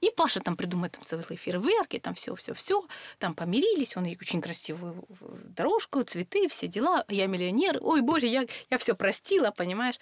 И 0.00 0.10
Паша 0.10 0.40
там 0.40 0.56
придумает 0.56 0.92
там 0.92 1.04
целые 1.04 1.36
фейерверки, 1.36 1.98
там 1.98 2.14
все, 2.14 2.34
все, 2.36 2.54
все, 2.54 2.86
там 3.18 3.34
помирились, 3.34 3.96
он 3.96 4.04
ей 4.04 4.16
очень 4.20 4.40
красивую 4.40 5.04
дорожку, 5.44 6.02
цветы, 6.02 6.48
все 6.48 6.68
дела. 6.68 7.04
Я 7.08 7.26
миллионер, 7.26 7.78
ой, 7.80 8.00
боже, 8.00 8.26
я, 8.26 8.46
я 8.70 8.78
все 8.78 8.94
простила, 8.94 9.50
понимаешь? 9.50 9.98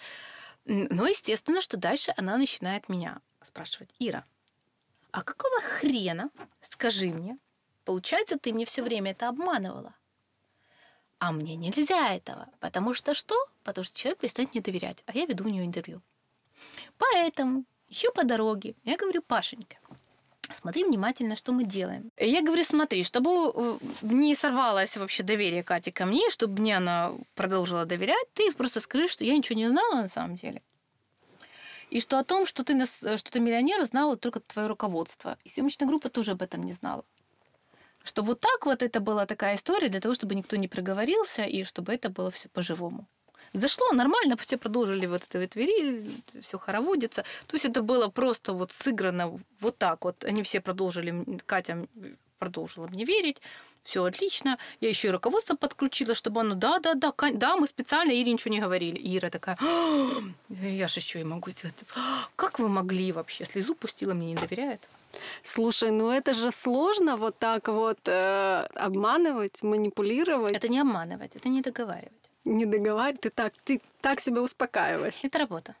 Но 0.65 1.07
естественно, 1.07 1.61
что 1.61 1.77
дальше 1.77 2.13
она 2.17 2.37
начинает 2.37 2.89
меня 2.89 3.21
спрашивать, 3.43 3.89
Ира, 3.99 4.23
а 5.11 5.23
какого 5.23 5.61
хрена, 5.61 6.29
скажи 6.61 7.07
мне, 7.07 7.37
получается, 7.85 8.37
ты 8.37 8.53
мне 8.53 8.65
все 8.65 8.83
время 8.83 9.11
это 9.11 9.29
обманывала? 9.29 9.95
А 11.19 11.31
мне 11.31 11.55
нельзя 11.55 12.13
этого, 12.13 12.47
потому 12.59 12.93
что 12.93 13.15
что? 13.15 13.35
Потому 13.63 13.85
что 13.85 13.97
человек 13.97 14.19
перестанет 14.19 14.53
мне 14.53 14.61
доверять, 14.61 15.03
а 15.07 15.13
я 15.13 15.25
веду 15.25 15.45
у 15.45 15.47
нее 15.47 15.65
интервью. 15.65 16.01
Поэтому 16.99 17.65
еще 17.89 18.11
по 18.11 18.23
дороге 18.23 18.75
я 18.83 18.97
говорю, 18.97 19.21
Пашенька, 19.21 19.77
смотри 20.51 20.83
внимательно, 20.83 21.35
что 21.35 21.51
мы 21.51 21.63
делаем. 21.63 22.11
Я 22.17 22.41
говорю, 22.41 22.63
смотри, 22.63 23.03
чтобы 23.03 23.51
э, 23.53 23.77
не 24.01 24.35
сорвалось 24.35 24.97
вообще 24.97 25.23
доверие 25.23 25.63
Кати 25.63 25.91
ко 25.91 26.05
мне, 26.05 26.29
чтобы 26.29 26.61
мне 26.61 26.77
она 26.77 27.13
продолжила 27.35 27.85
доверять, 27.85 28.27
ты 28.33 28.51
просто 28.51 28.79
скажи, 28.79 29.07
что 29.07 29.23
я 29.23 29.35
ничего 29.35 29.57
не 29.57 29.69
знала 29.69 29.95
на 29.95 30.07
самом 30.07 30.35
деле. 30.35 30.61
И 31.89 32.01
что 32.01 32.19
о 32.19 32.23
том, 32.23 32.45
что 32.45 32.63
ты, 32.63 32.75
нас, 32.75 32.97
что 32.99 33.31
ты 33.31 33.39
миллионер, 33.39 33.83
знало 33.85 34.17
только 34.17 34.41
твое 34.41 34.67
руководство. 34.67 35.37
И 35.45 35.49
съемочная 35.49 35.87
группа 35.87 36.09
тоже 36.09 36.31
об 36.31 36.41
этом 36.41 36.63
не 36.63 36.73
знала. 36.73 37.05
Что 38.03 38.23
вот 38.23 38.39
так 38.39 38.65
вот 38.65 38.81
это 38.81 38.99
была 38.99 39.25
такая 39.25 39.55
история 39.55 39.89
для 39.89 40.01
того, 40.01 40.13
чтобы 40.13 40.35
никто 40.35 40.57
не 40.57 40.67
проговорился 40.67 41.43
и 41.43 41.63
чтобы 41.63 41.93
это 41.93 42.09
было 42.09 42.29
все 42.29 42.49
по-живому. 42.49 43.07
Зашло 43.53 43.91
нормально, 43.91 44.35
все 44.37 44.57
продолжили 44.57 45.05
вот 45.05 45.23
это 45.29 45.39
в 45.39 45.47
Твери, 45.47 46.03
все 46.41 46.57
хороводится. 46.57 47.23
То 47.47 47.55
есть 47.55 47.65
это 47.65 47.81
было 47.81 48.07
просто 48.07 48.53
вот 48.53 48.71
сыграно 48.71 49.39
вот 49.59 49.77
так 49.77 50.05
вот. 50.05 50.23
Они 50.23 50.43
все 50.43 50.61
продолжили, 50.61 51.39
Катя 51.45 51.87
продолжила 52.37 52.87
мне 52.87 53.03
верить, 53.03 53.41
все 53.83 54.03
отлично. 54.03 54.57
Я 54.81 54.89
еще 54.89 55.07
и 55.07 55.11
руководство 55.11 55.55
подключила, 55.55 56.13
чтобы 56.13 56.41
оно, 56.41 56.55
да, 56.55 56.79
да, 56.79 56.93
да, 56.93 57.13
да, 57.33 57.55
мы 57.55 57.67
специально 57.67 58.11
Ире 58.11 58.33
ничего 58.33 58.53
не 58.53 58.59
говорили. 58.59 58.99
Ира 59.17 59.29
такая, 59.29 59.57
«А, 59.61 60.21
я 60.49 60.87
же 60.87 60.99
еще 60.99 61.21
и 61.21 61.23
могу 61.23 61.51
сделать. 61.51 61.75
«А, 61.95 62.27
Как 62.35 62.59
вы 62.59 62.67
могли 62.67 63.11
вообще? 63.11 63.45
Слезу 63.45 63.75
пустила, 63.75 64.13
мне 64.13 64.27
не 64.27 64.35
доверяет. 64.35 64.81
Слушай, 65.43 65.91
ну 65.91 66.11
это 66.11 66.33
же 66.33 66.51
сложно 66.51 67.15
вот 67.15 67.39
так 67.39 67.69
вот 67.69 67.99
э, 68.05 68.67
обманывать, 68.75 69.63
манипулировать, 69.63 70.55
Это 70.55 70.67
не 70.67 70.79
обманывать, 70.79 71.35
это 71.35 71.49
не 71.49 71.61
договаривать. 71.61 72.26
Не 72.55 72.65
договаривать. 72.65 73.21
Ты 73.21 73.29
так, 73.29 73.53
ты 73.63 73.81
так 74.01 74.19
себя 74.19 74.41
успокаиваешь. 74.41 75.23
Это 75.23 75.39
работа. 75.39 75.75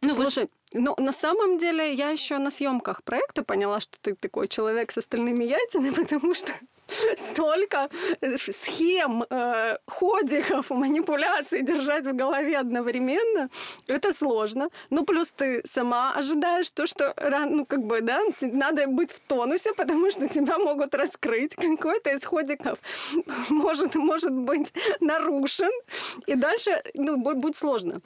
Ну, 0.00 0.14
вы 0.14 0.24
Слушай, 0.24 0.50
ну 0.72 0.94
на 0.98 1.12
самом 1.12 1.58
деле 1.58 1.92
я 1.94 2.10
еще 2.10 2.38
на 2.38 2.50
съемках 2.50 3.02
проекта 3.02 3.42
поняла, 3.42 3.80
что 3.80 3.98
ты 4.00 4.14
такой 4.14 4.48
человек 4.48 4.92
с 4.92 4.98
остальными 4.98 5.44
яйцами, 5.44 5.90
потому 6.02 6.34
что 6.34 6.52
столько 7.32 7.88
схем, 8.36 9.24
э, 9.30 9.78
ходиков, 9.86 10.70
манипуляций 10.70 11.62
держать 11.62 12.06
в 12.06 12.12
голове 12.12 12.58
одновременно, 12.58 13.48
это 13.86 14.12
сложно. 14.12 14.68
Ну, 14.90 15.04
плюс 15.04 15.28
ты 15.36 15.62
сама 15.66 16.14
ожидаешь 16.14 16.70
то, 16.70 16.86
что 16.86 17.14
ну, 17.46 17.66
как 17.66 17.84
бы, 17.84 18.00
да, 18.00 18.20
надо 18.40 18.86
быть 18.86 19.12
в 19.12 19.20
тонусе, 19.20 19.72
потому 19.74 20.10
что 20.10 20.28
тебя 20.28 20.58
могут 20.58 20.94
раскрыть. 20.94 21.54
Какой-то 21.54 22.10
из 22.10 22.24
ходиков 22.24 22.78
может, 23.48 23.94
может 23.94 24.32
быть 24.32 24.72
нарушен. 25.00 25.70
И 26.26 26.34
дальше, 26.34 26.82
ну, 26.94 27.16
бу- 27.16 27.34
будет 27.34 27.56
сложно. 27.56 28.00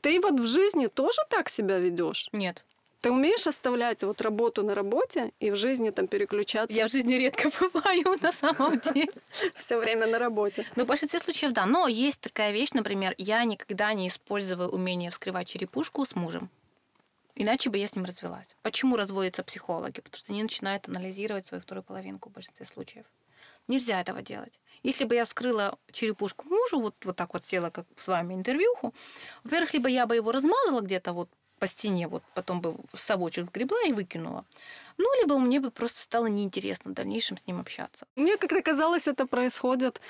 Ты 0.00 0.20
вот 0.20 0.40
в 0.40 0.46
жизни 0.46 0.86
тоже 0.86 1.22
так 1.30 1.48
себя 1.48 1.78
ведешь? 1.78 2.28
Нет. 2.32 2.64
Ты 3.04 3.10
умеешь 3.10 3.46
оставлять 3.46 4.02
вот 4.02 4.22
работу 4.22 4.62
на 4.62 4.74
работе 4.74 5.34
и 5.38 5.50
в 5.50 5.56
жизни 5.56 5.90
там 5.90 6.08
переключаться 6.08 6.74
Я 6.74 6.88
в 6.88 6.90
жизни 6.90 7.12
редко 7.16 7.50
бываю 7.60 8.18
на 8.22 8.32
самом 8.32 8.80
деле. 8.80 9.12
все 9.56 9.78
время 9.78 10.06
на 10.06 10.18
работе? 10.18 10.64
Ну, 10.74 10.84
в 10.84 10.86
большинстве 10.86 11.20
случаев, 11.20 11.52
да. 11.52 11.66
Но 11.66 11.86
есть 11.86 12.22
такая 12.22 12.50
вещь, 12.52 12.70
например, 12.72 13.14
я 13.18 13.44
никогда 13.44 13.92
не 13.92 14.08
использую 14.08 14.70
умение 14.70 15.10
вскрывать 15.10 15.48
черепушку 15.48 16.06
с 16.06 16.16
мужем. 16.16 16.48
Иначе 17.34 17.68
бы 17.68 17.76
я 17.76 17.88
с 17.88 17.94
ним 17.94 18.06
развелась. 18.06 18.56
Почему 18.62 18.96
разводятся 18.96 19.42
психологи? 19.42 20.00
Потому 20.00 20.16
что 20.16 20.32
они 20.32 20.42
начинают 20.42 20.88
анализировать 20.88 21.46
свою 21.46 21.60
вторую 21.60 21.84
половинку 21.84 22.30
в 22.30 22.32
большинстве 22.32 22.64
случаев. 22.64 23.04
Нельзя 23.68 24.00
этого 24.00 24.22
делать. 24.22 24.58
Если 24.82 25.04
бы 25.04 25.14
я 25.14 25.26
вскрыла 25.26 25.78
черепушку 25.92 26.48
мужу, 26.48 26.80
вот, 26.80 26.94
вот 27.04 27.16
так 27.16 27.34
вот 27.34 27.44
села, 27.44 27.68
как 27.68 27.84
с 27.98 28.08
вами, 28.08 28.32
интервьюху, 28.32 28.94
во-первых, 29.42 29.74
либо 29.74 29.90
я 29.90 30.06
бы 30.06 30.16
его 30.16 30.32
размазала 30.32 30.80
где-то 30.80 31.12
вот 31.12 31.28
по 31.58 31.66
стене, 31.66 32.08
вот 32.08 32.22
потом 32.34 32.60
бы 32.60 32.76
совочек 32.94 33.46
сгребла 33.46 33.82
и 33.86 33.92
выкинула. 33.92 34.44
Ну, 34.98 35.06
либо 35.20 35.38
мне 35.38 35.60
бы 35.60 35.70
просто 35.70 36.00
стало 36.00 36.26
неинтересно 36.26 36.90
в 36.90 36.94
дальнейшем 36.94 37.36
с 37.36 37.46
ним 37.46 37.60
общаться. 37.60 38.06
Мне 38.16 38.36
как-то 38.36 38.62
казалось, 38.62 39.06
это 39.06 39.26
происходит. 39.26 40.00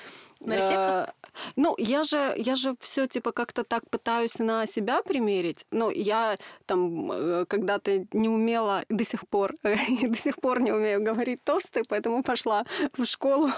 На 0.41 0.53
рефлексах? 0.55 1.09
э, 1.09 1.13
Ну, 1.55 1.75
я 1.77 2.03
же, 2.03 2.33
я 2.37 2.55
же 2.55 2.75
все 2.79 3.07
типа 3.07 3.31
как-то 3.31 3.63
так 3.63 3.89
пытаюсь 3.89 4.37
на 4.39 4.65
себя 4.67 5.01
примерить. 5.01 5.65
Но 5.71 5.91
я 5.91 6.37
там 6.65 7.11
э, 7.11 7.45
когда-то 7.47 8.05
не 8.13 8.29
умела 8.29 8.83
до 8.89 9.05
сих 9.05 9.27
пор, 9.27 9.53
до 9.63 10.17
сих 10.17 10.35
пор 10.35 10.59
не 10.61 10.71
умею 10.71 11.01
говорить 11.01 11.43
тосты, 11.43 11.81
поэтому 11.87 12.23
пошла 12.23 12.65
в 12.97 13.05
школу 13.05 13.49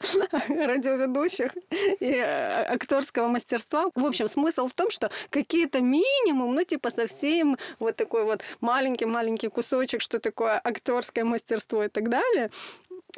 радиоведущих 0.48 1.52
и 2.00 2.12
э, 2.14 2.64
актерского 2.74 3.28
мастерства. 3.28 3.86
В 3.94 4.04
общем, 4.04 4.28
смысл 4.28 4.68
в 4.68 4.72
том, 4.72 4.90
что 4.90 5.10
какие-то 5.30 5.80
минимум, 5.80 6.54
ну, 6.54 6.64
типа 6.64 6.90
совсем 6.90 7.56
вот 7.78 7.96
такой 7.96 8.24
вот 8.24 8.42
маленький-маленький 8.60 9.48
кусочек, 9.48 10.00
что 10.00 10.18
такое 10.18 10.60
актерское 10.72 11.24
мастерство 11.24 11.84
и 11.84 11.88
так 11.88 12.08
далее, 12.08 12.50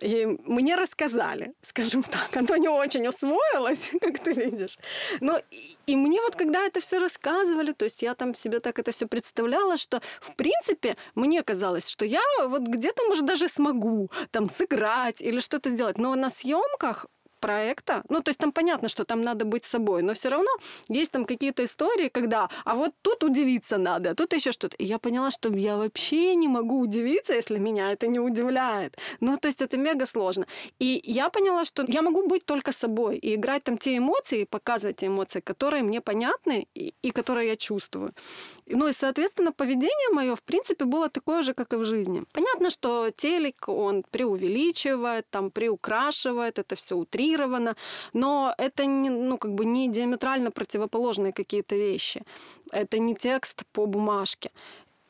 и 0.01 0.27
мне 0.27 0.75
рассказали, 0.75 1.55
скажем 1.63 2.03
так, 2.03 2.37
оно 2.37 2.57
не 2.57 2.69
очень 2.69 3.07
усвоилось, 3.07 3.91
как 4.01 4.19
ты 4.19 4.33
видишь. 4.33 4.79
Но 5.21 5.41
и, 5.51 5.77
и 5.87 5.97
мне 5.97 6.21
вот 6.21 6.35
когда 6.35 6.65
это 6.67 6.81
все 6.81 6.99
рассказывали, 6.99 7.73
то 7.73 7.85
есть 7.85 8.03
я 8.03 8.15
там 8.15 8.35
себе 8.35 8.59
так 8.59 8.79
это 8.79 8.91
все 8.91 9.07
представляла, 9.07 9.77
что 9.77 10.01
в 10.21 10.35
принципе 10.35 10.97
мне 11.15 11.43
казалось, 11.43 11.89
что 11.89 12.05
я 12.05 12.23
вот 12.49 12.63
где-то, 12.63 13.05
может, 13.05 13.25
даже 13.25 13.49
смогу 13.49 14.11
там 14.33 14.49
сыграть 14.49 15.23
или 15.23 15.39
что-то 15.39 15.71
сделать. 15.71 15.97
Но 15.97 16.15
на 16.17 16.29
съемках 16.29 17.07
проекта, 17.45 18.03
ну, 18.09 18.23
то 18.23 18.31
есть 18.31 18.41
там 18.41 18.53
понятно, 18.53 18.89
что 18.89 19.05
там 19.05 19.23
надо 19.23 19.45
быть 19.45 19.65
собой, 19.65 20.03
но 20.03 20.15
все 20.15 20.29
равно 20.29 20.51
есть 20.89 21.11
там 21.11 21.25
какие-то 21.25 21.63
истории, 21.63 22.09
когда, 22.09 22.49
а 22.65 22.75
вот 22.75 22.93
тут 23.03 23.23
удивиться 23.25 23.77
надо, 23.79 24.11
а 24.11 24.15
тут 24.15 24.33
еще 24.33 24.51
что-то. 24.53 24.77
И 24.77 24.85
я 24.87 24.99
поняла, 24.99 25.31
что 25.31 25.53
я 25.59 25.77
вообще 25.77 26.35
не 26.37 26.49
могу 26.49 26.81
удивиться, 26.81 27.35
если 27.35 27.59
меня 27.59 27.93
это 27.93 28.07
не 28.07 28.19
удивляет. 28.19 28.97
Ну, 29.21 29.37
то 29.37 29.49
есть 29.49 29.63
это 29.63 29.77
мега 29.77 30.07
сложно. 30.07 30.47
И 30.79 31.01
я 31.05 31.29
поняла, 31.29 31.65
что 31.65 31.85
я 31.89 32.03
могу 32.03 32.27
быть 32.27 32.47
только 32.47 32.73
собой 32.73 33.19
и 33.19 33.35
играть 33.35 33.65
там 33.65 33.77
те 33.77 33.99
эмоции, 33.99 34.45
показывать 34.45 34.97
те 34.97 35.07
эмоции, 35.07 35.41
которые 35.41 35.83
мне 35.83 36.01
понятны 36.01 36.67
и, 36.75 36.95
и 37.03 37.11
которые 37.11 37.49
я 37.49 37.57
чувствую. 37.57 38.13
Ну 38.67 38.89
и, 38.89 38.93
соответственно, 38.93 39.53
поведение 39.53 40.15
мое, 40.15 40.35
в 40.35 40.43
принципе, 40.43 40.87
было 40.87 41.09
такое 41.09 41.43
же, 41.43 41.53
как 41.53 41.73
и 41.75 41.77
в 41.77 41.85
жизни. 41.85 42.23
Понятно, 42.33 42.71
что 42.71 43.11
телек, 43.11 43.69
он 43.69 44.03
преувеличивает, 44.11 45.27
там, 45.31 45.51
приукрашивает, 45.51 46.59
это 46.59 46.75
все 46.75 46.95
утрировано, 47.35 47.75
но 48.13 48.55
это 48.59 48.87
не, 48.87 49.11
ну, 49.11 49.39
как 49.39 49.51
бы 49.51 49.65
не 49.65 49.89
диаметрально 49.89 50.51
противоположные 50.51 51.33
какие-то 51.33 51.77
вещи. 51.77 52.23
Это 52.73 52.99
не 52.99 53.15
текст 53.15 53.65
по 53.73 53.87
бумажке. 53.87 54.51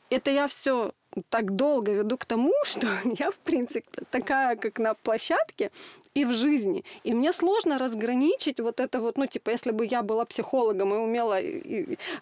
Это 0.09 0.31
я 0.31 0.47
все 0.47 0.91
так 1.29 1.51
долго 1.51 1.91
веду 1.91 2.17
к 2.17 2.25
тому, 2.25 2.53
что 2.63 2.87
я, 3.19 3.29
в 3.29 3.37
принципе, 3.37 4.01
такая, 4.11 4.55
как 4.55 4.79
на 4.79 4.93
площадке 4.93 5.71
и 6.17 6.25
в 6.25 6.33
жизни. 6.33 6.83
И 7.03 7.13
мне 7.13 7.33
сложно 7.33 7.77
разграничить 7.77 8.59
вот 8.59 8.79
это 8.79 8.99
вот, 8.99 9.17
ну, 9.17 9.27
типа, 9.27 9.51
если 9.51 9.71
бы 9.71 9.85
я 9.85 10.01
была 10.01 10.25
психологом 10.25 10.93
и 10.93 10.97
умела 10.97 11.39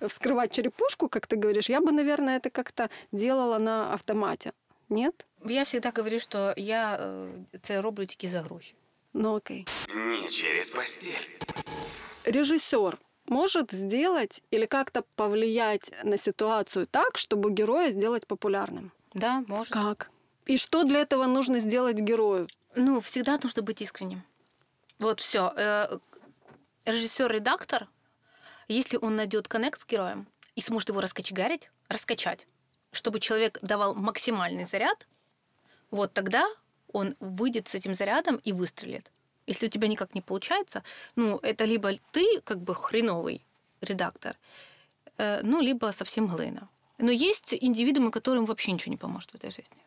вскрывать 0.01 0.51
черепушку, 0.51 1.09
как 1.09 1.27
ты 1.27 1.35
говоришь, 1.35 1.69
я 1.69 1.79
бы, 1.79 1.91
наверное, 1.91 2.37
это 2.37 2.49
как-то 2.49 2.89
делала 3.11 3.59
на 3.59 3.93
автомате. 3.93 4.51
Нет? 4.89 5.25
Я 5.45 5.63
всегда 5.63 5.91
говорю, 5.95 6.19
що 6.19 6.53
я 6.57 6.99
це 7.61 7.81
роблю 7.81 8.05
тільки 8.05 8.27
за 8.27 8.41
гроші. 8.41 8.75
Ну, 9.13 9.35
окей. 9.35 9.67
Не 9.93 10.29
через 10.29 10.69
постель. 10.71 11.39
Режиссер 12.25 12.99
может 13.27 13.71
сделать 13.71 14.41
или 14.51 14.65
как-то 14.65 15.03
повлиять 15.15 15.91
на 16.03 16.17
ситуацию 16.17 16.87
так, 16.87 17.17
чтобы 17.17 17.51
героя 17.51 17.91
сделать 17.91 18.27
популярным? 18.27 18.91
Да, 19.13 19.43
може. 19.47 19.71
Как? 19.71 20.09
И 20.45 20.57
что 20.57 20.83
для 20.83 20.99
этого 21.01 21.25
нужно 21.25 21.59
сделать 21.59 21.99
герою? 21.99 22.47
Ну, 22.75 22.99
всегда 22.99 23.39
нужно 23.41 23.61
быть 23.61 23.81
искренним. 23.81 24.23
Вот 24.99 25.19
все. 25.19 25.53
режиссер-редактор, 26.85 27.87
если 28.67 28.97
он 28.97 29.15
найдет 29.15 29.47
коннект 29.47 29.79
с 29.79 29.85
героем 29.85 30.27
и 30.55 30.61
сможет 30.61 30.89
его 30.89 31.01
раскочегарить, 31.01 31.69
раскачать, 31.87 32.47
чтобы 32.91 33.19
человек 33.19 33.59
давал 33.61 33.95
максимальный 33.95 34.65
заряд, 34.65 35.07
вот 35.91 36.13
тогда 36.13 36.47
он 36.93 37.15
выйдет 37.19 37.67
с 37.67 37.75
этим 37.75 37.93
зарядом 37.93 38.39
и 38.47 38.53
выстрелит. 38.53 39.11
Если 39.47 39.67
у 39.67 39.69
тебя 39.69 39.87
никак 39.87 40.15
не 40.15 40.21
получается, 40.21 40.83
ну, 41.15 41.39
это 41.41 41.65
либо 41.65 41.91
ты 42.11 42.41
как 42.43 42.59
бы 42.59 42.73
хреновый 42.73 43.45
редактор, 43.81 44.37
э, 45.17 45.41
ну, 45.43 45.61
либо 45.61 45.91
совсем 45.91 46.27
глына. 46.27 46.69
Но 46.99 47.11
есть 47.11 47.53
индивидуумы, 47.53 48.11
которым 48.11 48.45
вообще 48.45 48.71
ничего 48.71 48.91
не 48.91 48.97
поможет 48.97 49.31
в 49.31 49.35
этой 49.35 49.51
жизни. 49.51 49.77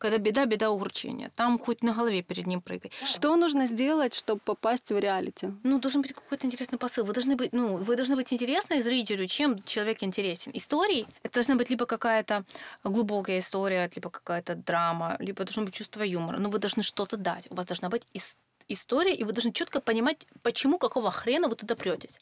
Когда 0.00 0.16
беда, 0.16 0.46
беда 0.46 0.70
угорчения. 0.70 1.30
Там 1.36 1.58
хоть 1.58 1.82
на 1.82 1.92
голове 1.92 2.22
перед 2.22 2.46
ним 2.46 2.62
прыгай. 2.62 2.90
Что 3.04 3.36
нужно 3.36 3.66
сделать, 3.66 4.14
чтобы 4.14 4.40
попасть 4.40 4.88
в 4.90 4.98
реалити? 4.98 5.52
Ну, 5.62 5.78
должен 5.78 6.00
быть 6.00 6.14
какой-то 6.14 6.46
интересный 6.46 6.78
посыл. 6.78 7.04
Вы 7.04 7.12
должны 7.12 7.36
быть, 7.36 7.52
ну, 7.52 7.76
вы 7.76 7.96
должны 7.96 8.16
быть 8.16 8.32
интересны 8.32 8.82
зрителю, 8.82 9.26
чем 9.26 9.62
человек 9.62 10.02
интересен. 10.02 10.52
Истории 10.54 11.06
это 11.22 11.34
должна 11.34 11.56
быть 11.56 11.68
либо 11.68 11.84
какая-то 11.84 12.46
глубокая 12.82 13.40
история, 13.40 13.90
либо 13.94 14.08
какая-то 14.08 14.54
драма, 14.54 15.16
либо 15.18 15.44
должно 15.44 15.64
быть 15.64 15.74
чувство 15.74 16.02
юмора. 16.02 16.38
Но 16.38 16.48
вы 16.48 16.58
должны 16.58 16.82
что-то 16.82 17.18
дать. 17.18 17.46
У 17.50 17.54
вас 17.54 17.66
должна 17.66 17.90
быть 17.90 18.04
ис- 18.14 18.38
история, 18.68 19.14
и 19.14 19.22
вы 19.24 19.32
должны 19.32 19.52
четко 19.52 19.82
понимать, 19.82 20.26
почему, 20.42 20.78
какого 20.78 21.10
хрена 21.10 21.48
вы 21.48 21.56
туда 21.56 21.74
претесь. 21.74 22.18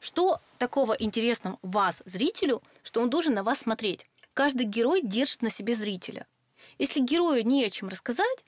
Что 0.00 0.40
такого 0.56 0.94
интересного 0.94 1.58
вас, 1.60 2.02
зрителю, 2.06 2.62
что 2.82 3.02
он 3.02 3.10
должен 3.10 3.34
на 3.34 3.42
вас 3.42 3.58
смотреть. 3.58 4.06
Каждый 4.32 4.64
герой 4.64 5.02
держит 5.02 5.42
на 5.42 5.50
себе 5.50 5.74
зрителя. 5.74 6.26
Если 6.78 7.00
герою 7.00 7.46
не 7.46 7.64
о 7.64 7.70
чем 7.70 7.88
рассказать, 7.88 8.44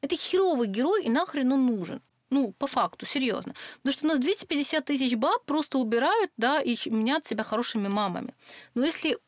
это 0.00 0.16
херовый 0.16 0.68
герой, 0.68 1.04
и 1.04 1.10
нахрен 1.10 1.52
он 1.52 1.66
нужен. 1.66 2.02
Ну, 2.30 2.52
по 2.58 2.66
факту, 2.66 3.06
серьезно. 3.06 3.54
Потому 3.82 3.92
что 3.92 4.04
у 4.06 4.08
нас 4.08 4.18
250 4.18 4.84
тысяч 4.86 5.16
баб 5.16 5.44
просто 5.44 5.78
убирают, 5.78 6.30
да, 6.36 6.60
и 6.60 6.76
мнят 6.88 7.26
себя 7.26 7.44
хорошими 7.44 7.88
мамами. 7.88 8.34
Но 8.74 8.84
если 8.84 9.18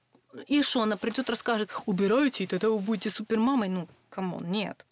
и 0.46 0.62
что, 0.62 0.82
она 0.82 0.96
придет, 0.96 1.30
расскажет, 1.30 1.70
убирайте, 1.86 2.44
и 2.44 2.46
тогда 2.46 2.70
вы 2.70 2.78
будете 2.78 3.10
супермамой, 3.10 3.68
ну, 3.68 3.88
come 4.08 4.32
on, 4.32 4.50
нет. 4.50 4.84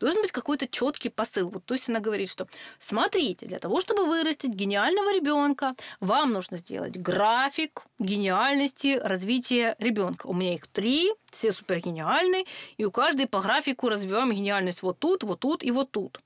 Должен 0.00 0.22
быть 0.22 0.32
какой-то 0.32 0.66
четкий 0.66 1.10
посыл. 1.10 1.50
Вот, 1.50 1.64
то 1.64 1.74
есть 1.74 1.88
она 1.88 2.00
говорит, 2.00 2.30
что 2.30 2.48
смотрите, 2.78 3.46
для 3.46 3.58
того, 3.58 3.80
чтобы 3.80 4.06
вырастить 4.06 4.54
гениального 4.54 5.14
ребенка, 5.14 5.76
вам 6.00 6.32
нужно 6.32 6.56
сделать 6.56 6.96
график 6.96 7.82
гениальности 7.98 8.98
развития 9.02 9.76
ребенка. 9.78 10.26
У 10.26 10.32
меня 10.32 10.54
их 10.54 10.66
три, 10.66 11.12
все 11.30 11.52
супергениальные, 11.52 12.46
и 12.78 12.84
у 12.84 12.90
каждой 12.90 13.26
по 13.28 13.40
графику 13.40 13.88
развиваем 13.88 14.32
гениальность 14.32 14.82
вот 14.82 14.98
тут, 14.98 15.22
вот 15.22 15.40
тут 15.40 15.62
и 15.62 15.70
вот 15.70 15.90
тут. 15.90 16.18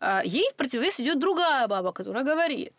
А 0.00 0.22
Ей 0.22 0.50
в 0.50 0.56
противовес 0.56 1.00
идет 1.00 1.18
другая 1.18 1.66
баба, 1.66 1.92
которая 1.92 2.24
говорит, 2.24 2.74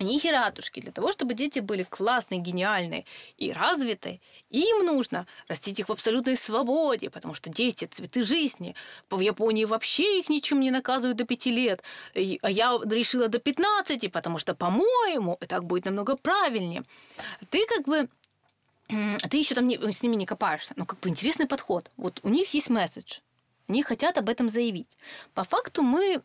Нихератушки, 0.00 0.80
для 0.80 0.92
того, 0.92 1.12
чтобы 1.12 1.34
дети 1.34 1.60
были 1.60 1.82
классные, 1.82 2.40
гениальные 2.40 3.04
и 3.36 3.52
развитые, 3.52 4.20
им 4.48 4.86
нужно 4.86 5.26
растить 5.46 5.78
их 5.78 5.88
в 5.88 5.92
абсолютной 5.92 6.36
свободе, 6.36 7.10
потому 7.10 7.34
что 7.34 7.50
дети– 7.50 7.84
цветы 7.90 8.22
жизни. 8.22 8.74
В 9.10 9.20
Японии 9.20 9.66
вообще 9.66 10.20
их 10.20 10.30
ничем 10.30 10.60
не 10.60 10.70
наказывают 10.70 11.18
до 11.18 11.24
пяти 11.24 11.50
лет. 11.50 11.82
И- 12.14 12.38
А 12.42 12.50
я 12.50 12.78
решила 12.84 13.28
до 13.28 13.38
15, 13.38 14.08
потому 14.08 14.38
что, 14.38 14.54
по-моему, 14.54 15.38
так 15.46 15.64
будет 15.64 15.84
намного 15.84 16.16
правильнее. 16.16 16.82
Ты 17.50 17.66
как 17.66 17.86
бы 17.86 18.08
ты 19.30 19.36
еще 19.36 19.54
там 19.54 19.68
не- 19.68 19.78
с 19.92 20.02
ними 20.02 20.16
не 20.16 20.26
копаешься. 20.26 20.74
Но 20.76 20.86
как 20.86 20.98
бы 21.00 21.10
интересный 21.10 21.46
подход. 21.46 21.90
Вот 21.96 22.20
у 22.22 22.28
них 22.28 22.54
есть 22.54 22.70
месседж. 22.70 23.20
Они 23.68 23.82
хотят 23.82 24.18
об 24.18 24.28
этом 24.28 24.48
заявить. 24.48 24.88
По 25.34 25.44
факту 25.44 25.82
мы 25.82 26.22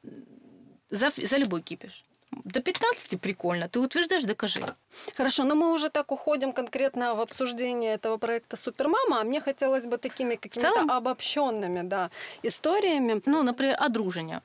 за, 0.90 1.12
за 1.16 1.38
любой 1.38 1.62
кипиш. 1.62 2.04
До 2.44 2.62
15 2.62 3.20
прикольно. 3.22 3.68
Ты 3.68 3.80
утверждаешь, 3.80 4.24
докажи. 4.24 4.62
Хорошо, 5.18 5.44
но 5.44 5.56
мы 5.56 5.74
уже 5.74 5.90
так 5.90 6.12
уходим 6.12 6.54
конкретно 6.54 7.16
в 7.16 7.22
обсуждение 7.22 7.94
этого 7.94 8.18
проекта 8.18 8.58
Супермама, 8.58 9.22
а 9.22 9.24
мне 9.24 9.42
хотелось 9.42 9.84
бы 9.86 9.98
такими 9.98 10.36
какими-то 10.36 10.98
обобщенными, 10.98 11.82
да, 11.82 12.10
историями. 12.44 13.22
Ну, 13.26 13.44
например, 13.44 13.78
одружение. 13.80 14.42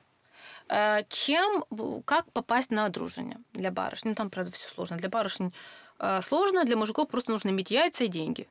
Э, 0.69 1.03
Чем, 1.09 1.65
как 2.05 2.31
попасть 2.31 2.71
на 2.71 2.85
одружение 2.85 3.37
для 3.53 3.71
барышни? 3.71 4.09
Ну, 4.09 4.15
там, 4.15 4.29
правда, 4.29 4.51
все 4.51 4.69
сложно. 4.69 4.97
Для 4.97 5.09
барышень 5.09 5.53
э, 5.99 6.21
сложно, 6.21 6.63
для 6.63 6.77
мужиков 6.77 7.09
просто 7.09 7.31
нужно 7.31 7.49
иметь 7.49 7.71
яйца 7.71 8.05
и 8.05 8.07
деньги. 8.07 8.47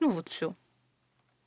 Ну, 0.00 0.10
вот 0.10 0.28
все. 0.28 0.54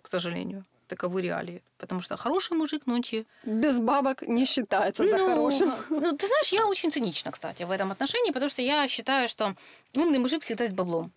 К 0.02 0.10
сожалению. 0.10 0.66
Таковы 0.92 1.22
реалии. 1.22 1.64
Потому 1.78 2.02
что 2.02 2.18
хороший 2.18 2.58
мужик 2.58 2.86
нынче 2.86 3.26
Без 3.46 3.80
бабок 3.80 4.24
не 4.28 4.46
считается 4.46 5.08
за 5.08 5.18
ну, 5.18 5.30
хорошим. 5.30 5.74
Ну, 5.90 6.18
ты 6.18 6.28
знаешь, 6.28 6.52
я 6.52 6.68
очень 6.68 6.92
цинична, 6.92 7.32
кстати, 7.32 7.64
в 7.64 7.72
этом 7.72 7.94
отношении, 7.94 8.32
потому 8.32 8.50
что 8.50 8.62
я 8.62 8.88
считаю, 8.90 9.30
что 9.30 9.56
умный 9.96 10.20
мужик 10.20 10.44
всегда 10.44 10.66
с 10.66 10.74
баблом. 10.74 11.14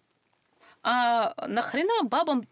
А 0.85 1.35
нахрена 1.49 2.05
бабам 2.05 2.47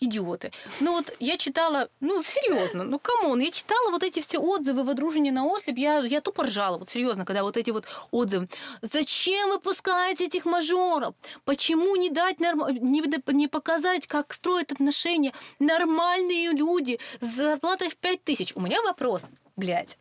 идиоты. 0.00 0.52
Ну 0.80 0.92
вот 0.94 1.14
я 1.20 1.36
читала, 1.36 1.88
ну 2.00 2.22
серьезно, 2.22 2.84
ну 2.84 2.98
come 2.98 3.22
on, 3.22 3.40
я 3.40 3.50
читала 3.50 3.90
вот 3.90 4.02
эти 4.02 4.20
все 4.20 4.38
отзывы 4.38 4.82
в 4.82 4.90
Одружении 4.90 5.30
наослеп, 5.30 5.78
я, 5.78 5.98
я 5.98 6.20
тупо 6.20 6.44
ржала, 6.44 6.78
вот 6.78 6.90
серьезно, 6.90 7.24
когда 7.24 7.42
вот 7.42 7.56
эти 7.56 7.70
вот 7.70 7.86
отзывы. 8.10 8.48
Зачем 8.82 9.50
вы 9.50 9.60
пускаете 9.60 10.26
этих 10.26 10.46
мажоров? 10.46 11.14
Почему 11.44 11.94
не 11.96 12.10
дать 12.10 12.40
норм... 12.40 12.66
не, 12.70 13.02
не 13.32 13.48
показать, 13.48 14.06
как 14.06 14.32
строят 14.32 14.72
отношения 14.72 15.32
нормальные 15.58 16.52
люди 16.52 16.98
с 17.20 17.26
зарплатой 17.26 17.90
в 17.90 17.96
5 17.96 18.24
тысяч? 18.24 18.52
У 18.56 18.60
меня 18.60 18.82
вопрос, 18.82 19.24
блядь. 19.56 19.98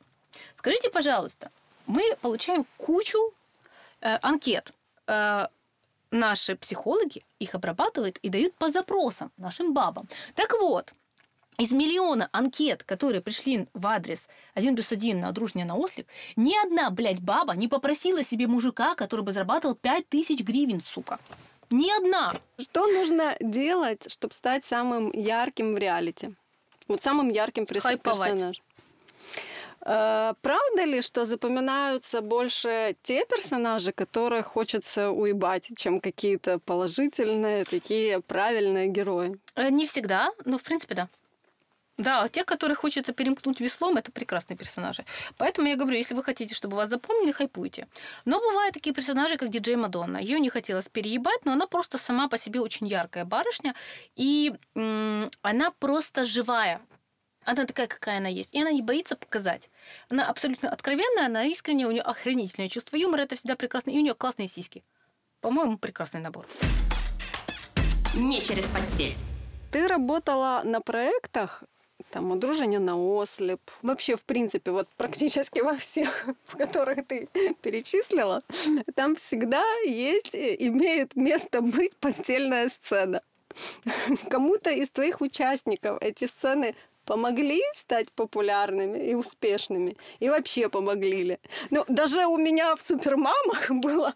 Скажите, 0.56 0.90
пожалуйста, 0.90 1.52
мы 1.86 2.16
получаем 2.22 2.66
кучу 2.78 3.18
э, 4.02 4.18
анкет. 4.22 4.72
Э, 5.08 5.48
наши 6.12 6.56
психологи 6.56 7.26
их 7.40 7.56
обрабатывают 7.56 8.18
и 8.20 8.30
дают 8.30 8.56
по 8.56 8.70
запросам 8.70 9.32
нашим 9.38 9.74
бабам. 9.74 10.08
Так 10.36 10.54
вот, 10.60 10.94
из 11.58 11.72
миллиона 11.74 12.30
анкет, 12.32 12.84
которые 12.84 13.22
пришли 13.22 13.68
в 13.74 13.86
адрес 13.86 14.30
1 14.54 14.76
плюс 14.76 14.92
1 14.92 15.20
на 15.20 15.28
одружение 15.28 15.66
на 15.66 15.76
ослеп, 15.76 16.08
ни 16.38 16.56
одна, 16.66 16.90
блядь, 16.90 17.20
баба 17.20 17.54
не 17.56 17.68
попросила 17.68 18.24
себе 18.24 18.48
мужика, 18.48 18.96
который 18.96 19.22
бы 19.22 19.34
зарабатывал 19.34 19.76
5 19.76 20.08
тысяч 20.08 20.40
гривен, 20.40 20.82
сука. 20.82 21.20
Ни 21.70 21.92
одна. 21.92 22.36
Что 22.58 22.88
нужно 22.88 23.36
делать, 23.40 24.10
чтобы 24.12 24.34
стать 24.34 24.66
самым 24.66 25.12
ярким 25.12 25.76
в 25.76 25.78
реалити? 25.78 26.34
Вот 26.88 27.04
самым 27.04 27.30
ярким 27.30 27.66
персонажем. 27.66 28.64
Э, 29.86 30.34
Правда 30.42 30.86
ли, 30.86 31.02
что 31.02 31.26
запоминаются 31.26 32.22
больше 32.22 32.96
те 33.04 33.26
персонажи, 33.26 33.92
которых 33.92 34.48
хочется 34.48 35.12
уебать, 35.12 35.70
чем 35.78 36.00
какие-то 36.00 36.60
положительные, 36.60 37.66
такие 37.66 38.20
правильные 38.22 38.88
герои? 38.88 39.38
Э, 39.56 39.70
Не 39.70 39.86
всегда, 39.86 40.32
но 40.46 40.58
в 40.58 40.64
принципе 40.64 40.96
да. 40.96 41.08
Да, 41.98 42.28
тех, 42.30 42.46
которых 42.46 42.78
хочется 42.78 43.12
перемкнуть 43.12 43.60
веслом, 43.60 43.98
это 43.98 44.10
прекрасные 44.12 44.56
персонажи. 44.58 45.04
Поэтому 45.38 45.68
я 45.68 45.76
говорю, 45.76 45.98
если 45.98 46.16
вы 46.16 46.24
хотите, 46.24 46.56
чтобы 46.56 46.78
вас 46.78 46.90
запомнили, 46.90 47.34
хайпуйте. 47.34 47.88
Но 48.24 48.40
бывают 48.40 48.74
такие 48.74 48.94
персонажи, 48.96 49.36
как 49.36 49.50
диджей 49.50 49.76
Мадонна. 49.76 50.18
Ее 50.18 50.40
не 50.40 50.50
хотелось 50.50 50.88
переебать, 50.88 51.44
но 51.46 51.52
она 51.52 51.68
просто 51.68 51.98
сама 51.98 52.30
по 52.30 52.38
себе 52.38 52.62
очень 52.62 52.88
яркая 52.88 53.26
барышня. 53.26 53.76
И 54.16 54.54
м, 54.76 55.30
она 55.42 55.72
просто 55.80 56.24
живая. 56.24 56.80
Она 57.46 57.66
такая, 57.66 57.88
какая 57.88 58.18
она 58.18 58.30
есть. 58.30 58.54
И 58.54 58.62
она 58.62 58.72
не 58.72 58.82
боится 58.82 59.16
показать. 59.16 59.70
Она 60.10 60.28
абсолютно 60.28 60.70
откровенная, 60.70 61.26
она 61.26 61.46
искренняя, 61.46 61.88
у 61.88 61.92
нее 61.92 62.02
охренительное 62.02 62.70
чувство 62.70 62.96
юмора, 62.96 63.22
это 63.22 63.36
всегда 63.36 63.56
прекрасно. 63.56 63.92
И 63.92 63.98
у 63.98 64.02
нее 64.02 64.14
классные 64.14 64.48
сиськи. 64.48 64.84
По-моему, 65.42 65.78
прекрасный 65.78 66.22
набор. 66.22 66.46
Не 68.16 68.42
через 68.42 68.68
постель. 68.68 69.16
Ты 69.72 69.88
работала 69.88 70.62
на 70.66 70.82
проектах, 70.82 71.64
там, 72.12 72.32
«Удружение 72.32 72.80
на 72.80 72.96
ослеп», 72.96 73.62
вообще, 73.82 74.16
в 74.16 74.24
принципе, 74.24 74.72
вот 74.72 74.88
практически 74.98 75.60
во 75.60 75.76
всех, 75.76 76.26
в 76.46 76.58
которых 76.58 77.06
ты 77.08 77.30
перечислила, 77.62 78.42
там 78.96 79.16
всегда 79.16 79.64
есть, 79.86 80.34
э, 80.34 80.56
имеет 80.60 81.16
место 81.16 81.62
быть 81.62 81.96
постельная 81.98 82.70
сцена. 82.70 83.22
Кому-то 84.30 84.72
из 84.72 84.90
твоих 84.90 85.22
участников 85.22 85.98
эти 86.02 86.26
сцены 86.26 86.76
помогли 87.10 87.64
стать 87.74 88.12
популярными 88.12 89.10
и 89.12 89.16
успешными? 89.16 89.98
И 90.20 90.30
вообще 90.30 90.70
помогли 90.70 91.24
ли? 91.24 91.40
Ну, 91.72 91.84
даже 91.88 92.28
у 92.28 92.38
меня 92.38 92.76
в 92.76 92.82
«Супермамах» 92.82 93.72
было 93.72 94.14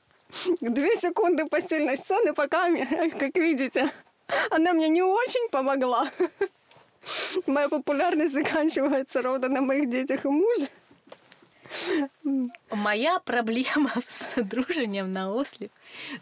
две 0.61 0.95
секунды 0.97 1.45
постельной 1.45 1.97
сцены, 1.97 2.33
пока, 2.33 2.69
как 3.19 3.35
видите, 3.35 3.89
она 4.51 4.73
мне 4.73 4.89
не 4.89 5.01
очень 5.01 5.49
помогла. 5.49 6.11
Моя 7.47 7.67
популярность 7.67 8.33
заканчивается 8.33 9.23
ровно 9.23 9.49
на 9.49 9.61
моих 9.61 9.89
детях 9.89 10.25
и 10.25 10.29
муже. 10.29 10.67
Моя 12.69 13.19
проблема 13.19 13.91
с 14.07 14.43
дружением 14.43 15.11
на 15.11 15.31
ослеп, 15.41 15.71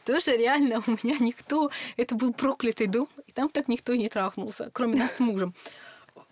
тоже 0.05 0.37
реально 0.37 0.81
у 0.87 0.91
меня 0.91 1.17
никто, 1.19 1.69
это 1.97 2.15
был 2.15 2.33
проклятый 2.33 2.87
дом, 2.87 3.09
и 3.27 3.31
там 3.33 3.49
так 3.49 3.67
никто 3.67 3.93
не 3.95 4.07
трахнулся, 4.07 4.69
кроме 4.71 4.95
нас 4.95 5.17
с 5.17 5.19
мужем. 5.19 5.53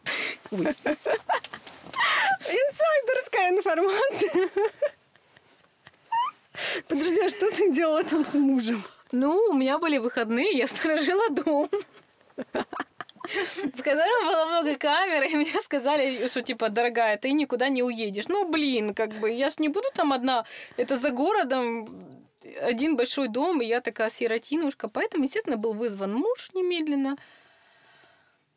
Инсайдерская 2.39 3.49
информация. 3.49 4.49
Подожди, 6.87 7.21
а 7.21 7.29
что 7.29 7.51
ты 7.51 7.71
делала 7.71 8.03
там 8.03 8.25
с 8.25 8.33
мужем? 8.33 8.83
Ну, 9.11 9.35
у 9.49 9.53
меня 9.53 9.79
были 9.79 9.97
выходные, 9.97 10.51
я 10.51 10.67
сторожила 10.67 11.29
дом. 11.29 11.69
В 12.35 13.83
котором 13.83 14.25
было 14.25 14.45
много 14.45 14.75
камер, 14.75 15.23
и 15.23 15.35
мне 15.35 15.61
сказали, 15.61 16.27
что, 16.27 16.41
типа, 16.41 16.69
дорогая, 16.69 17.17
ты 17.17 17.31
никуда 17.31 17.69
не 17.69 17.83
уедешь. 17.83 18.27
Ну, 18.27 18.47
блин, 18.49 18.93
как 18.93 19.11
бы, 19.19 19.31
я 19.31 19.49
ж 19.49 19.59
не 19.59 19.69
буду 19.69 19.87
там 19.93 20.13
одна. 20.13 20.45
Это 20.77 20.97
за 20.97 21.11
городом 21.11 21.87
один 22.61 22.95
большой 22.95 23.27
дом, 23.27 23.61
и 23.61 23.65
я 23.65 23.81
такая 23.81 24.09
сиротинушка. 24.09 24.87
Поэтому, 24.87 25.25
естественно, 25.25 25.57
был 25.57 25.73
вызван 25.73 26.13
муж 26.13 26.49
немедленно. 26.53 27.17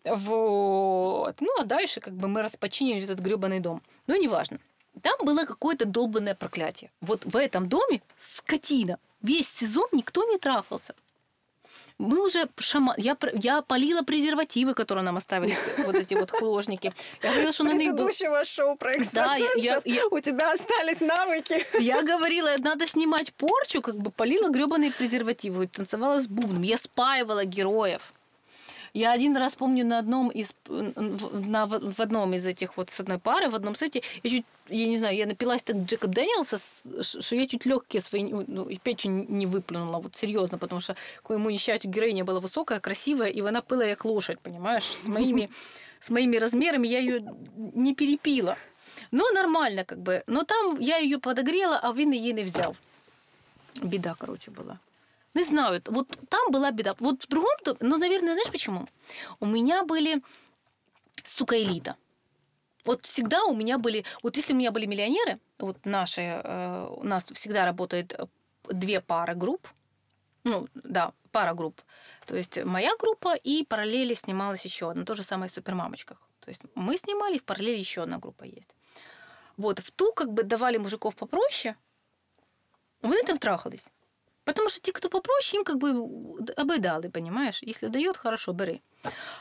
Вот. 0.05 1.35
Ну, 1.41 1.49
а 1.61 1.65
дальше 1.65 2.01
как 2.01 2.15
бы 2.15 2.29
мы 2.29 2.43
распочинили 2.43 3.03
этот 3.05 3.21
гребаный 3.21 3.61
дом. 3.61 3.83
Но 4.07 4.17
неважно. 4.17 4.59
Там 5.03 5.17
было 5.25 5.45
какое-то 5.45 5.85
долбанное 5.87 6.35
проклятие. 6.35 6.91
Вот 7.01 7.25
в 7.25 7.37
этом 7.37 7.69
доме 7.69 8.03
скотина. 8.17 8.99
Весь 9.23 9.49
сезон 9.49 9.89
никто 9.93 10.25
не 10.25 10.39
трахался. 10.39 10.95
Мы 11.99 12.21
уже 12.25 12.49
шама... 12.59 12.95
я, 12.97 13.17
я 13.35 13.63
полила 13.63 14.03
презервативы, 14.03 14.75
которые 14.75 15.05
нам 15.05 15.17
оставили 15.17 15.57
вот 15.87 15.95
эти 15.95 16.15
вот 16.15 16.31
художники. 16.31 16.93
Я 17.23 17.31
говорила, 17.31 17.53
что 17.53 17.65
на 17.65 17.73
них 17.73 17.91
был... 17.93 18.07
Предыдущего 18.07 18.45
шоу 18.45 18.77
про 18.77 18.95
Да, 19.13 19.37
я- 19.37 19.81
я- 19.85 20.07
у 20.11 20.19
тебя 20.19 20.53
остались 20.53 21.01
навыки. 21.01 21.65
Я 21.81 22.03
говорила, 22.03 22.51
надо 22.59 22.87
снимать 22.87 23.33
порчу, 23.35 23.81
как 23.83 23.97
бы 23.97 24.11
полила 24.11 24.49
гребаные 24.49 24.91
презервативы, 24.91 25.69
танцевала 25.69 26.21
с 26.21 26.27
бубном. 26.27 26.63
Я 26.63 26.77
спаивала 26.77 27.45
героев. 27.45 28.13
Я 28.94 29.12
один 29.16 29.38
раз 29.38 29.56
помню 29.56 29.86
на 29.86 30.00
одном 30.00 30.30
из 30.30 30.54
в- 30.68 31.48
на, 31.50 31.66
в 31.66 32.00
одном 32.00 32.34
из 32.34 32.46
этих 32.46 32.78
вот 32.78 32.90
с 32.90 33.00
одной 33.00 33.18
пары, 33.18 33.50
в 33.50 33.56
одном 33.56 33.76
сете, 33.76 34.02
я 34.24 34.30
чуть, 34.30 34.46
я 34.70 34.88
не 34.88 34.98
знаю, 34.98 35.16
я 35.18 35.26
напилась 35.26 35.64
так 35.64 35.76
Джека 35.76 36.08
Дэниелса, 36.08 36.58
с- 36.58 37.22
что 37.22 37.36
я 37.36 37.46
чуть 37.48 37.66
легкие 37.66 38.02
свои, 38.02 38.24
ну, 38.24 38.70
и 38.70 38.78
печень 38.78 39.26
не 39.30 39.46
выплюнула, 39.46 40.00
вот 40.00 40.16
серьезно, 40.16 40.58
потому 40.58 40.82
что 40.82 40.96
к 41.24 41.30
моему 41.30 41.50
несчастью 41.50 41.92
героиня 41.92 42.24
была 42.26 42.40
высокая, 42.40 42.80
красивая, 42.80 43.30
и 43.30 43.42
она 43.42 43.62
пыла 43.62 43.86
как 43.86 44.06
лошадь, 44.06 44.40
понимаешь, 44.40 44.84
с 44.86 45.08
моими, 45.08 45.50
с 46.00 46.10
моими 46.10 46.38
размерами 46.38 46.88
я 46.88 47.00
ее 47.00 47.24
не 47.76 47.94
перепила. 47.94 48.56
Но 49.12 49.30
нормально 49.32 49.84
как 49.84 50.00
бы. 50.00 50.24
Но 50.28 50.44
там 50.44 50.80
я 50.80 50.98
ее 50.98 51.18
подогрела, 51.20 51.80
а 51.84 51.92
він 51.94 52.14
її 52.14 52.34
не 52.34 52.44
взяв. 52.44 52.76
Беда, 53.84 54.16
короче, 54.20 54.52
была. 54.52 54.76
Не 55.35 55.45
знаю, 55.45 55.83
вот 55.87 56.09
там 56.29 56.51
была 56.51 56.71
беда. 56.71 56.95
Вот 56.99 57.23
в 57.23 57.29
другом, 57.29 57.51
ну, 57.81 57.97
наверное, 57.97 58.35
знаешь 58.35 58.51
почему? 58.51 58.87
У 59.41 59.47
меня 59.47 59.85
были, 59.85 60.23
сука, 61.25 61.61
элита. 61.61 61.97
Вот 62.85 63.07
всегда 63.07 63.45
у 63.45 63.55
меня 63.55 63.79
были, 63.79 64.05
вот 64.23 64.37
если 64.37 64.53
у 64.53 64.57
меня 64.57 64.73
были 64.73 64.87
миллионеры, 64.87 65.39
вот 65.59 65.87
наши, 65.87 66.21
э, 66.21 66.89
у 66.97 67.05
нас 67.05 67.31
всегда 67.33 67.65
работает 67.65 68.13
э, 68.13 68.27
две 68.65 69.01
пары 69.01 69.35
групп, 69.35 69.69
ну, 70.45 70.67
да, 70.75 71.13
пара 71.31 71.55
групп. 71.55 71.81
То 72.27 72.37
есть 72.37 72.63
моя 72.65 72.97
группа 72.99 73.35
и 73.35 73.65
параллели 73.65 74.15
снималась 74.15 74.65
еще 74.65 74.91
одна, 74.91 75.05
то 75.05 75.15
же 75.15 75.23
самое 75.23 75.49
в 75.49 75.53
супермамочках. 75.53 76.19
То 76.41 76.49
есть 76.51 76.63
мы 76.75 76.97
снимали, 76.97 77.39
в 77.39 77.45
параллели 77.45 77.79
еще 77.79 78.03
одна 78.03 78.19
группа 78.19 78.45
есть. 78.45 78.75
Вот, 79.57 79.79
в 79.79 79.91
ту 79.93 80.13
как 80.13 80.33
бы 80.33 80.43
давали 80.43 80.79
мужиков 80.79 81.15
попроще, 81.15 81.77
вони 83.01 83.23
там 83.23 83.39
трахались. 83.39 83.87
Потому 84.45 84.69
что 84.69 84.81
те, 84.81 84.93
кто 84.93 85.09
попроще, 85.09 85.61
им 85.61 85.65
как 85.65 85.79
бы 85.79 85.91
обойдали, 86.57 87.09
понимаешь? 87.09 87.63
Если 87.63 87.89
дает, 87.89 88.17
хорошо, 88.17 88.53
бери. 88.53 88.83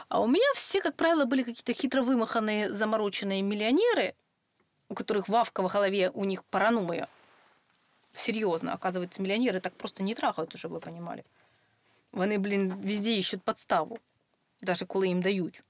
А 0.10 0.22
у 0.22 0.28
меня 0.28 0.54
все, 0.56 0.82
как 0.82 0.95
правило, 0.95 1.26
были 1.26 1.43
какие-то 1.43 1.74
хитро 1.74 2.04
вымаханные, 2.04 2.72
замороченные 2.72 3.41
миллионеры, 3.41 4.16
у 4.89 4.93
которых 4.93 5.30
вавка 5.30 5.64
в 5.64 5.72
голове, 5.74 6.12
у 6.14 6.26
них 6.26 6.43
паранойя. 6.43 7.08
Серьезно, 8.14 8.74
оказывается, 8.74 9.22
миллионеры 9.22 9.60
так 9.60 9.74
просто 9.74 10.04
не 10.04 10.14
трахают, 10.16 10.58
чтобы 10.58 10.76
вы 10.76 10.82
понимали. 10.82 11.24
Вони, 12.12 12.38
блін, 12.38 12.74
везде 12.84 13.18
ищут 13.18 13.41
подставу, 13.41 13.99
даже 14.62 14.86
коли 14.86 15.08
їм 15.08 15.22
дають. 15.22 15.62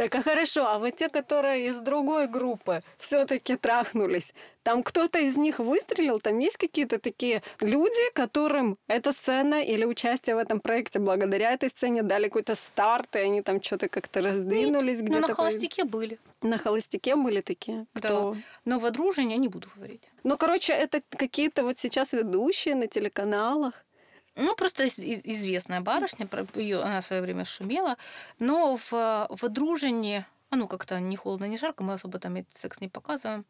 Так, 0.00 0.14
а 0.14 0.22
хорошо, 0.22 0.66
а 0.66 0.78
вот 0.78 0.96
те, 0.96 1.10
которые 1.10 1.66
из 1.66 1.76
другой 1.78 2.26
группы 2.26 2.80
все-таки 2.96 3.56
трахнулись, 3.56 4.32
там 4.62 4.82
кто-то 4.82 5.18
из 5.18 5.36
них 5.36 5.58
выстрелил, 5.58 6.20
там 6.20 6.38
есть 6.38 6.56
какие-то 6.56 6.98
такие 6.98 7.42
люди, 7.60 8.10
которым 8.14 8.78
эта 8.88 9.12
сцена 9.12 9.62
или 9.62 9.84
участие 9.84 10.36
в 10.36 10.38
этом 10.38 10.60
проекте 10.60 11.00
благодаря 11.00 11.52
этой 11.52 11.68
сцене 11.68 12.02
дали 12.02 12.28
какой-то 12.28 12.54
старт, 12.54 13.14
и 13.16 13.18
они 13.18 13.42
там 13.42 13.62
что-то 13.62 13.88
как-то 13.88 14.22
раздвинулись 14.22 15.00
Ну, 15.00 15.04
где-то. 15.04 15.20
на 15.20 15.28
по- 15.28 15.34
холостяке 15.34 15.84
были. 15.84 16.18
На 16.40 16.56
холостяке 16.56 17.14
были 17.14 17.42
такие? 17.42 17.84
Кто? 17.92 18.36
Но 18.64 18.78
в 18.78 18.86
одружении 18.86 19.32
я 19.32 19.38
не 19.38 19.48
буду 19.48 19.68
говорить. 19.76 20.08
Ну, 20.24 20.38
короче, 20.38 20.72
это 20.72 21.02
какие-то 21.10 21.62
вот 21.62 21.78
сейчас 21.78 22.14
ведущие 22.14 22.74
на 22.74 22.86
телеканалах. 22.86 23.74
Ну, 24.36 24.54
просто 24.54 24.84
из- 24.84 24.98
из- 24.98 25.24
известная 25.24 25.80
барышня, 25.80 26.28
ее 26.54 26.80
она 26.80 27.00
в 27.00 27.06
свое 27.06 27.22
время 27.22 27.44
шумела, 27.44 27.96
но 28.38 28.76
в, 28.76 28.90
в 29.28 29.44
одружении, 29.44 30.24
а 30.50 30.56
ну 30.56 30.66
как-то 30.68 30.98
не 31.00 31.16
холодно, 31.16 31.46
не 31.46 31.58
жарко, 31.58 31.82
мы 31.84 31.94
особо 31.94 32.18
там 32.18 32.36
этот 32.36 32.56
секс 32.56 32.80
не 32.80 32.88
показываем. 32.88 33.44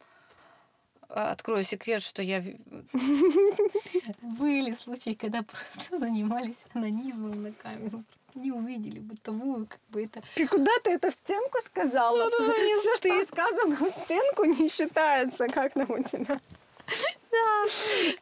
А, 1.09 1.33
Открою 1.33 1.65
секрет, 1.65 2.03
что 2.03 2.23
я... 2.23 2.41
Были 4.23 4.73
случаи, 4.73 5.15
когда 5.15 5.43
просто 5.43 5.99
занимались 5.99 6.65
анонизмом 6.75 7.43
на 7.43 7.53
камеру. 7.53 8.05
Просто 8.09 8.39
не 8.39 8.53
увидели 8.53 9.01
бытовую, 9.01 9.67
как 9.67 9.81
бы 9.89 10.05
это... 10.05 10.23
Ты 10.37 10.47
куда 10.47 10.71
ты 10.85 10.91
это 10.93 11.11
в 11.11 11.15
стенку 11.15 11.59
сказала? 11.67 12.17
Ну, 12.17 12.27
это 12.29 12.45
же 12.45 12.53
не 12.65 12.81
Все, 12.81 12.97
что 12.97 13.09
ей 13.09 13.27
сказано 13.27 13.77
в 13.77 13.91
стенку, 14.05 14.45
не 14.45 14.69
считается. 14.69 15.49
Как 15.49 15.73
там 15.75 15.91
у 15.91 16.03
тебя? 16.03 16.41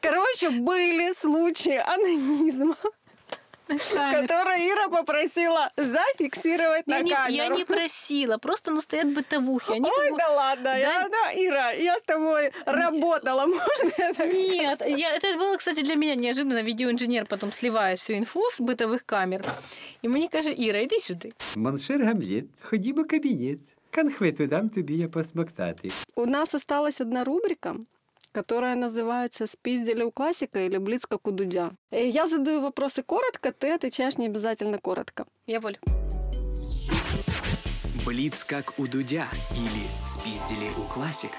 Короче, 0.01 0.49
были 0.49 1.13
случаи 1.13 1.75
анонизма, 1.77 2.77
которые 3.67 4.69
Ира 4.71 4.87
попросила 4.89 5.69
зафиксировать 5.77 6.83
Я 6.87 6.97
на 6.97 7.01
не, 7.03 7.11
камеру. 7.11 7.33
я 7.35 7.47
не 7.49 7.65
просила, 7.65 8.37
просто 8.37 8.71
ну 8.71 8.81
стоят 8.81 9.13
бытовухи. 9.13 9.71
Они 9.73 9.81
как 9.89 9.99
Ой, 9.99 10.11
бы- 10.11 10.17
да 10.17 10.29
ладно, 10.29 10.63
Да. 10.63 10.77
я, 10.77 11.09
да, 11.09 11.33
Ира, 11.33 11.71
я 11.71 11.97
с 11.97 12.01
тобой 12.03 12.51
работала, 12.65 13.45
можно 13.45 13.91
я 13.97 14.13
так 14.13 14.33
Нет, 14.33 14.81
я, 14.87 15.15
это 15.15 15.37
было, 15.37 15.57
кстати, 15.57 15.81
для 15.81 15.95
меня 15.95 16.15
неожиданно. 16.15 16.61
Видеоинженер 16.63 17.25
потом 17.25 17.51
сливает 17.51 17.99
всю 17.99 18.13
инфу 18.13 18.41
с 18.49 18.59
бытовых 18.61 18.99
камер. 19.05 19.41
И 20.05 20.09
мені 20.09 20.27
каже, 20.27 20.53
Іра, 20.57 20.79
йди 20.79 20.99
сюди. 20.99 21.33
Моншер 21.55 22.03
Гамлет, 22.05 22.45
ходімо 22.61 23.03
в 23.03 23.07
кабінет. 23.07 23.59
Конхвету 23.95 24.47
дам 24.47 24.69
тобі 24.69 24.93
я 24.97 25.07
посмоктати. 25.07 25.89
У 26.15 26.25
нас 26.25 26.53
осталась 26.55 27.01
одна 27.01 27.23
рубрика, 27.23 27.75
которая 28.38 28.76
называется 28.76 29.48
«Спиздили 29.48 30.04
у 30.04 30.12
классика» 30.12 30.60
или 30.60 30.78
«Блиц 30.78 31.06
как 31.06 31.26
у 31.26 31.32
Дудя». 31.32 31.72
Э, 31.90 32.08
Я 32.08 32.28
задаю 32.28 32.60
вопросы 32.60 33.02
коротко, 33.02 33.50
ты 33.50 33.72
отвечаешь 33.72 34.16
не 34.16 34.26
обязательно 34.26 34.78
коротко. 34.78 35.24
Я 35.48 35.58
волю. 35.58 35.78
Блиц 38.06 38.44
как 38.44 38.78
у 38.78 38.86
Дудя 38.86 39.26
или 39.56 39.88
спиздили 40.06 40.70
у 40.78 40.84
классика. 40.94 41.34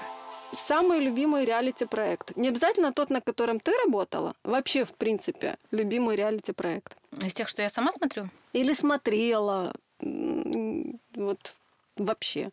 Самый 0.52 1.00
любимый 1.00 1.46
реалити-проект. 1.46 2.36
Не 2.36 2.48
обязательно 2.48 2.92
тот, 2.92 3.08
на 3.08 3.22
котором 3.22 3.60
ты 3.60 3.72
работала. 3.86 4.34
Вообще, 4.44 4.84
в 4.84 4.92
принципе, 4.92 5.56
любимый 5.70 6.16
реалити-проект. 6.16 6.98
Из 7.24 7.32
тех, 7.32 7.48
что 7.48 7.62
я 7.62 7.70
сама 7.70 7.92
смотрю, 7.92 8.28
Или 8.52 8.74
смотрела. 8.74 9.72
Вот 10.02 11.54
вообще. 11.96 12.50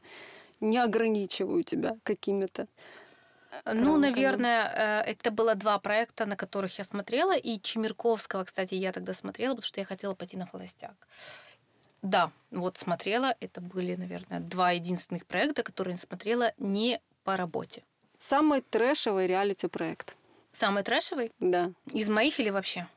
Не 0.61 0.77
ограничиваю 0.77 1.63
тебя 1.63 1.97
какими-то. 2.03 2.67
Ну, 3.65 3.93
рамками. 3.93 3.97
наверное, 4.01 5.03
э, 5.05 5.11
это 5.11 5.31
было 5.31 5.55
два 5.55 5.79
проекта, 5.79 6.25
на 6.25 6.35
которых 6.35 6.77
я 6.77 6.83
смотрела. 6.83 7.35
И 7.35 7.59
Чемерковского, 7.59 8.43
кстати, 8.43 8.75
я 8.75 8.91
тогда 8.91 9.13
смотрела, 9.13 9.51
потому 9.55 9.67
что 9.67 9.79
я 9.79 9.85
хотела 9.85 10.13
пойти 10.15 10.37
на 10.37 10.45
холостяк. 10.45 11.07
Да, 12.01 12.31
вот 12.51 12.77
смотрела. 12.77 13.35
Это 13.39 13.59
были, 13.61 13.95
наверное, 13.95 14.39
два 14.39 14.71
единственных 14.71 15.25
проекта, 15.25 15.63
которые 15.63 15.93
я 15.93 15.97
смотрела 15.99 16.53
не 16.57 16.99
по 17.23 17.35
работе. 17.37 17.83
Самый 18.29 18.61
трэшевый 18.61 19.27
реалити-проект. 19.27 20.15
Самый 20.53 20.83
трэшевый 20.83 21.31
Да. 21.39 21.71
из 21.91 22.09
моих 22.09 22.39
или 22.39 22.49
вообще? 22.51 22.87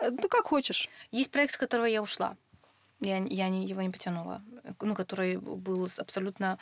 Э, 0.00 0.10
Ну, 0.10 0.28
как 0.28 0.46
хочешь. 0.46 0.88
Есть 1.10 1.30
проект, 1.30 1.52
с 1.54 1.56
которого 1.56 1.86
я 1.86 2.02
ушла. 2.02 2.36
Я, 3.00 3.18
я 3.18 3.48
не, 3.48 3.66
его 3.66 3.82
не 3.82 3.90
потянула. 3.90 4.40
Ну, 4.80 4.94
который 4.94 5.36
был 5.36 5.88
абсолютно... 5.98 6.58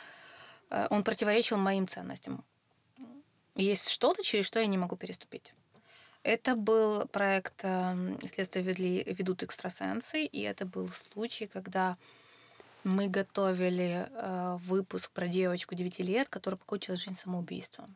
э, 0.69 0.87
Он 0.89 1.03
противоречил 1.03 1.57
моим 1.57 1.87
ценностям. 1.87 2.43
Есть 3.55 3.89
что-то, 3.89 4.23
через 4.23 4.45
что 4.45 4.59
я 4.59 4.65
не 4.65 4.77
могу 4.77 4.95
переступить. 4.95 5.53
Это 6.23 6.55
был 6.55 7.05
проект 7.07 7.63
эм, 7.63 8.17
«Следствие 8.21 8.63
ведли, 8.63 9.03
ведут 9.05 9.43
экстрасенсы», 9.43 10.25
и 10.25 10.41
это 10.41 10.65
был 10.65 10.89
случай, 10.89 11.47
когда 11.47 11.97
мы 12.83 13.07
готовили 13.07 14.07
э, 14.09 14.57
выпуск 14.65 15.11
про 15.11 15.27
девочку 15.27 15.75
9 15.75 15.99
лет, 15.99 16.29
которая 16.29 16.57
покончила 16.57 16.97
жизнь 16.97 17.17
самоубийством. 17.17 17.95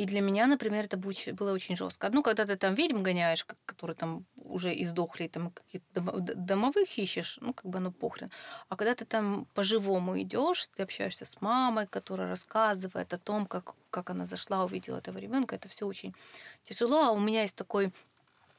И 0.00 0.06
для 0.06 0.22
меня, 0.22 0.46
например, 0.46 0.84
это 0.84 0.96
было 0.96 1.52
очень 1.52 1.76
жестко. 1.76 2.06
Одно, 2.06 2.22
когда 2.22 2.46
ты 2.46 2.56
там 2.56 2.74
ведьм 2.74 3.02
гоняешь, 3.02 3.44
которые 3.66 3.94
там 3.94 4.24
уже 4.36 4.72
издохли, 4.82 5.28
там 5.28 5.52
д- 5.74 6.34
домовых 6.34 6.98
ищешь, 6.98 7.38
ну, 7.42 7.52
как 7.52 7.66
бы, 7.66 7.80
ну, 7.80 7.92
похрен. 7.92 8.30
А 8.70 8.76
когда 8.76 8.94
ты 8.94 9.04
там 9.04 9.46
по-живому 9.54 10.18
идешь, 10.22 10.66
ты 10.68 10.84
общаешься 10.84 11.26
с 11.26 11.42
мамой, 11.42 11.86
которая 11.86 12.28
рассказывает 12.28 13.12
о 13.12 13.18
том, 13.18 13.44
как, 13.44 13.74
как 13.90 14.10
она 14.10 14.24
зашла, 14.24 14.64
увидела 14.64 14.96
этого 14.96 15.18
ребенка, 15.18 15.56
это 15.56 15.68
все 15.68 15.86
очень 15.86 16.14
тяжело. 16.64 17.02
А 17.02 17.10
у 17.10 17.18
меня 17.18 17.42
есть 17.42 17.56
такой, 17.56 17.92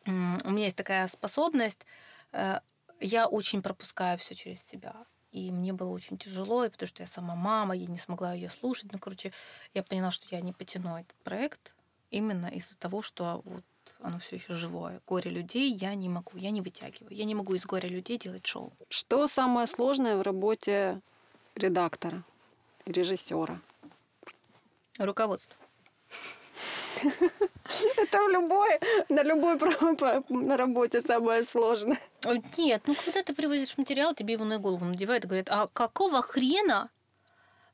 у 0.05 0.11
меня 0.51 0.65
есть 0.65 0.77
такая 0.77 1.07
способность, 1.07 1.87
э, 2.33 2.59
я 2.99 3.27
очень 3.27 3.63
пропускаю 3.63 4.17
все 4.19 4.35
через 4.35 4.61
себя. 4.63 4.93
И 5.31 5.49
мне 5.51 5.71
было 5.71 5.89
очень 5.89 6.17
тяжело, 6.17 6.65
и 6.65 6.69
потому 6.69 6.87
что 6.87 7.03
я 7.03 7.07
сама 7.07 7.35
мама, 7.35 7.75
я 7.75 7.87
не 7.87 7.97
смогла 7.97 8.33
ее 8.33 8.49
слушать. 8.49 8.91
Ну, 8.91 8.99
короче, 8.99 9.31
я 9.73 9.81
поняла, 9.81 10.11
что 10.11 10.25
я 10.29 10.41
не 10.41 10.51
потяну 10.51 10.97
этот 10.97 11.15
проект 11.23 11.73
именно 12.09 12.47
из-за 12.47 12.77
того, 12.77 13.01
что 13.01 13.41
вот 13.45 13.63
оно 14.01 14.19
все 14.19 14.35
еще 14.35 14.53
живое. 14.53 15.01
Горе 15.07 15.31
людей 15.31 15.71
я 15.71 15.95
не 15.95 16.09
могу, 16.09 16.37
я 16.37 16.51
не 16.51 16.61
вытягиваю. 16.61 17.15
Я 17.15 17.23
не 17.25 17.35
могу 17.35 17.53
из 17.53 17.65
горя 17.65 17.87
людей 17.87 18.17
делать 18.17 18.45
шоу. 18.45 18.73
Что 18.89 19.27
самое 19.27 19.67
сложное 19.67 20.17
в 20.17 20.21
работе 20.21 20.99
редактора, 21.55 22.23
режиссера? 22.85 23.61
Руководство. 24.97 25.55
Это 27.97 28.23
в 28.23 28.29
любой, 28.29 28.79
на 29.09 29.23
любой 29.23 29.57
на 30.29 30.57
работе 30.57 31.01
самое 31.01 31.43
сложное. 31.43 31.99
Нет, 32.57 32.83
ну 32.87 32.95
когда 33.05 33.23
ты 33.23 33.33
привозишь 33.33 33.77
материал, 33.77 34.13
тебе 34.13 34.33
его 34.33 34.45
на 34.45 34.59
голову 34.59 34.85
надевают 34.85 35.25
и 35.25 35.27
говорят, 35.27 35.47
а 35.49 35.67
какого 35.67 36.21
хрена 36.21 36.89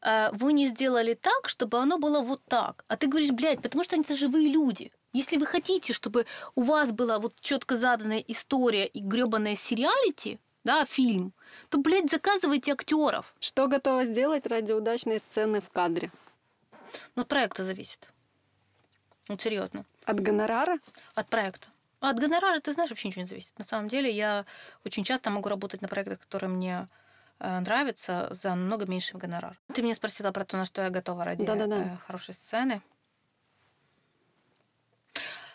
э, 0.02 0.30
вы 0.34 0.54
не 0.54 0.68
сделали 0.68 1.14
так, 1.14 1.50
чтобы 1.50 1.78
оно 1.80 1.98
было 1.98 2.22
вот 2.22 2.42
так? 2.48 2.86
А 2.88 2.96
ты 2.96 3.08
говоришь, 3.08 3.32
блядь, 3.32 3.62
потому 3.62 3.84
что 3.84 3.96
они 3.96 4.04
это 4.04 4.16
живые 4.16 4.50
люди. 4.50 4.92
Если 5.14 5.38
вы 5.38 5.46
хотите, 5.46 5.94
чтобы 5.94 6.26
у 6.56 6.62
вас 6.62 6.92
была 6.92 7.18
вот 7.20 7.34
четко 7.40 7.76
заданная 7.76 8.24
история 8.28 8.86
и 8.86 9.00
гребаная 9.00 9.56
сериалити, 9.56 10.40
да, 10.64 10.86
фильм, 10.86 11.34
то, 11.70 11.78
блядь, 11.78 12.12
заказывайте 12.12 12.74
актеров. 12.74 13.34
Что 13.40 13.68
готова 13.68 14.06
сделать 14.06 14.46
ради 14.46 14.74
удачной 14.74 15.20
сцены 15.20 15.62
в 15.62 15.70
кадре? 15.70 16.12
Ну, 17.16 17.22
от 17.22 17.28
проекта 17.28 17.64
зависит. 17.64 18.12
Вот 19.28 19.42
серьезно. 19.42 19.86
От 20.06 20.20
гонорара? 20.20 20.80
От 21.16 21.30
проекта. 21.30 21.68
А 22.00 22.10
от 22.12 22.20
гонорара, 22.20 22.60
ты 22.60 22.72
знаешь, 22.72 22.90
вообще 22.90 23.08
ничего 23.08 23.22
не 23.22 23.28
зависит. 23.28 23.58
На 23.58 23.66
самом 23.66 23.88
деле, 23.88 24.10
я 24.12 24.46
очень 24.86 25.04
часто 25.04 25.30
могу 25.30 25.50
работать 25.50 25.82
на 25.82 25.88
проектах, 25.88 26.20
которые 26.20 26.50
мне 26.50 26.88
э, 27.40 27.60
нравятся, 27.60 28.30
за 28.32 28.50
намного 28.50 28.86
меньший 28.86 29.20
гонорар. 29.20 29.58
Ты 29.74 29.82
меня 29.82 29.96
спросила 29.96 30.32
про 30.32 30.46
то, 30.46 30.58
на 30.58 30.66
что 30.66 30.84
я 30.84 30.90
готова 30.90 31.24
ради 31.26 31.46
Да-да-да. 31.46 31.76
э, 31.76 31.98
хорошей 32.06 32.34
сцены. 32.34 32.82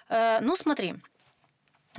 Э, 0.09 0.41
ну, 0.41 0.57
смотри. 0.57 0.97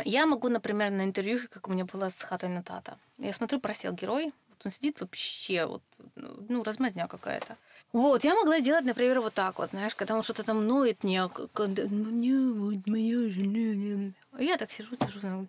Я 0.04 0.26
могу, 0.26 0.50
например, 0.50 0.90
на 0.92 1.04
интервью, 1.04 1.40
как 1.50 1.68
у 1.68 1.72
меня 1.72 1.86
было 1.86 2.10
с 2.10 2.22
Хатой 2.24 2.50
Натата. 2.50 2.98
Я 3.18 3.32
смотрю, 3.32 3.60
просел 3.60 3.94
герой. 3.94 4.34
Он 4.66 4.72
сидит 4.72 5.02
вообще, 5.02 5.66
вот, 5.66 5.82
ну, 6.16 6.64
размазня 6.64 7.08
какая-то. 7.08 7.58
Вот, 7.92 8.24
я 8.24 8.36
могла 8.36 8.60
делать, 8.60 8.86
например, 8.86 9.22
вот 9.22 9.34
так 9.34 9.60
вот, 9.60 9.70
знаешь, 9.70 9.94
когда 9.96 10.16
он 10.16 10.24
что-то 10.24 10.44
там 10.44 10.66
ноет 10.66 11.04
мне, 11.04 11.28
к- 11.30 11.48
к- 11.54 11.68
мне 11.68 12.38
вот 12.54 12.88
моя 12.88 13.30
жена. 13.30 13.74
не». 13.76 14.14
А 14.32 14.42
Я 14.42 14.58
так 14.58 14.72
сижу, 14.72 14.96
сижу, 14.98 15.48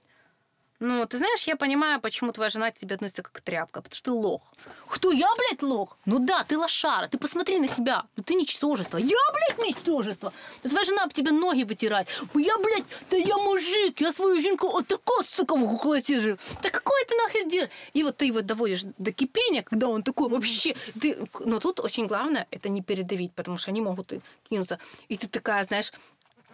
ну, 0.80 1.06
ты 1.06 1.18
знаешь, 1.18 1.44
я 1.44 1.56
понимаю, 1.56 2.00
почему 2.00 2.32
твоя 2.32 2.50
жена 2.50 2.70
к 2.70 2.74
тебе 2.74 2.96
относится 2.96 3.22
как 3.22 3.40
тряпка, 3.40 3.80
потому 3.80 3.94
что 3.94 4.04
ты 4.04 4.10
лох. 4.10 4.42
Кто, 4.88 5.12
я, 5.12 5.28
блядь, 5.36 5.62
лох? 5.62 5.96
Ну 6.04 6.18
да, 6.18 6.44
ты 6.44 6.58
лошара, 6.58 7.06
ты 7.06 7.16
посмотри 7.16 7.60
на 7.60 7.68
себя. 7.68 8.02
Ну 8.16 8.24
ты 8.24 8.34
ничтожество. 8.34 8.98
Я, 8.98 9.16
блядь, 9.32 9.66
ничтожество. 9.68 10.32
Да 10.62 10.68
твоя 10.70 10.84
жена 10.84 11.04
об 11.04 11.12
тебе 11.12 11.30
ноги 11.30 11.62
вытирает. 11.62 12.08
Я, 12.34 12.58
блядь, 12.58 12.84
да 13.10 13.16
я 13.16 13.36
мужик, 13.36 14.00
я 14.00 14.12
свою 14.12 14.40
жінку 14.40 14.68
отако, 14.68 15.22
сука, 15.22 15.54
в 15.54 15.78
кулаці 15.78 16.20
же. 16.20 16.38
Да 16.62 16.70
какой 16.70 17.04
ты 17.04 17.14
нахер 17.16 17.48
дер? 17.48 17.70
И 17.94 18.02
вот 18.02 18.16
ты 18.16 18.26
его 18.26 18.40
доводишь 18.40 18.82
до 18.98 19.12
кипения, 19.12 19.62
когда 19.62 19.86
он 19.86 20.02
такой 20.02 20.28
вообще... 20.28 20.74
Ты... 21.00 21.16
Но 21.40 21.60
тут 21.60 21.80
очень 21.80 22.06
главное 22.06 22.46
это 22.50 22.68
не 22.68 22.82
передавить, 22.82 23.32
потому 23.32 23.58
что 23.58 23.70
они 23.70 23.80
могут 23.80 24.12
и 24.12 24.20
кинуться. 24.50 24.78
И 25.08 25.16
ты 25.16 25.28
такая, 25.28 25.62
знаешь, 25.64 25.92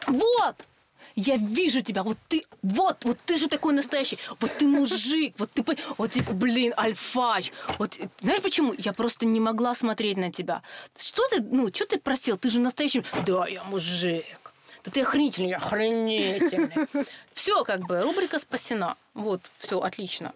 вот, 0.06 0.56
я 1.16 1.36
вижу 1.36 1.82
тебя, 1.82 2.02
вот 2.02 2.18
ты, 2.28 2.44
вот, 2.62 3.04
вот 3.04 3.18
ты 3.24 3.38
же 3.38 3.48
такой 3.48 3.72
настоящий, 3.72 4.18
вот 4.40 4.50
ты 4.58 4.66
мужик, 4.66 5.34
вот 5.38 5.50
ты, 5.52 5.64
вот 5.98 6.12
ты, 6.12 6.22
блин, 6.22 6.74
альфач. 6.76 7.52
Вот, 7.78 7.96
знаешь 8.20 8.42
почему? 8.42 8.74
Я 8.78 8.92
просто 8.92 9.26
не 9.26 9.40
могла 9.40 9.74
смотреть 9.74 10.16
на 10.16 10.32
тебя. 10.32 10.62
Что 10.96 11.26
ты, 11.28 11.40
ну, 11.40 11.68
что 11.68 11.86
ты 11.86 11.98
просил? 11.98 12.36
Ты 12.36 12.50
же 12.50 12.60
настоящий. 12.60 13.04
Да, 13.26 13.46
я 13.46 13.62
мужик. 13.64 14.24
Да 14.84 14.90
ты 14.90 15.02
охренительный, 15.02 15.54
охренительный. 15.54 16.86
Все, 17.32 17.64
как 17.64 17.86
бы, 17.86 18.00
рубрика 18.00 18.38
спасена. 18.38 18.96
Вот, 19.14 19.42
все, 19.58 19.80
отлично. 19.80 20.32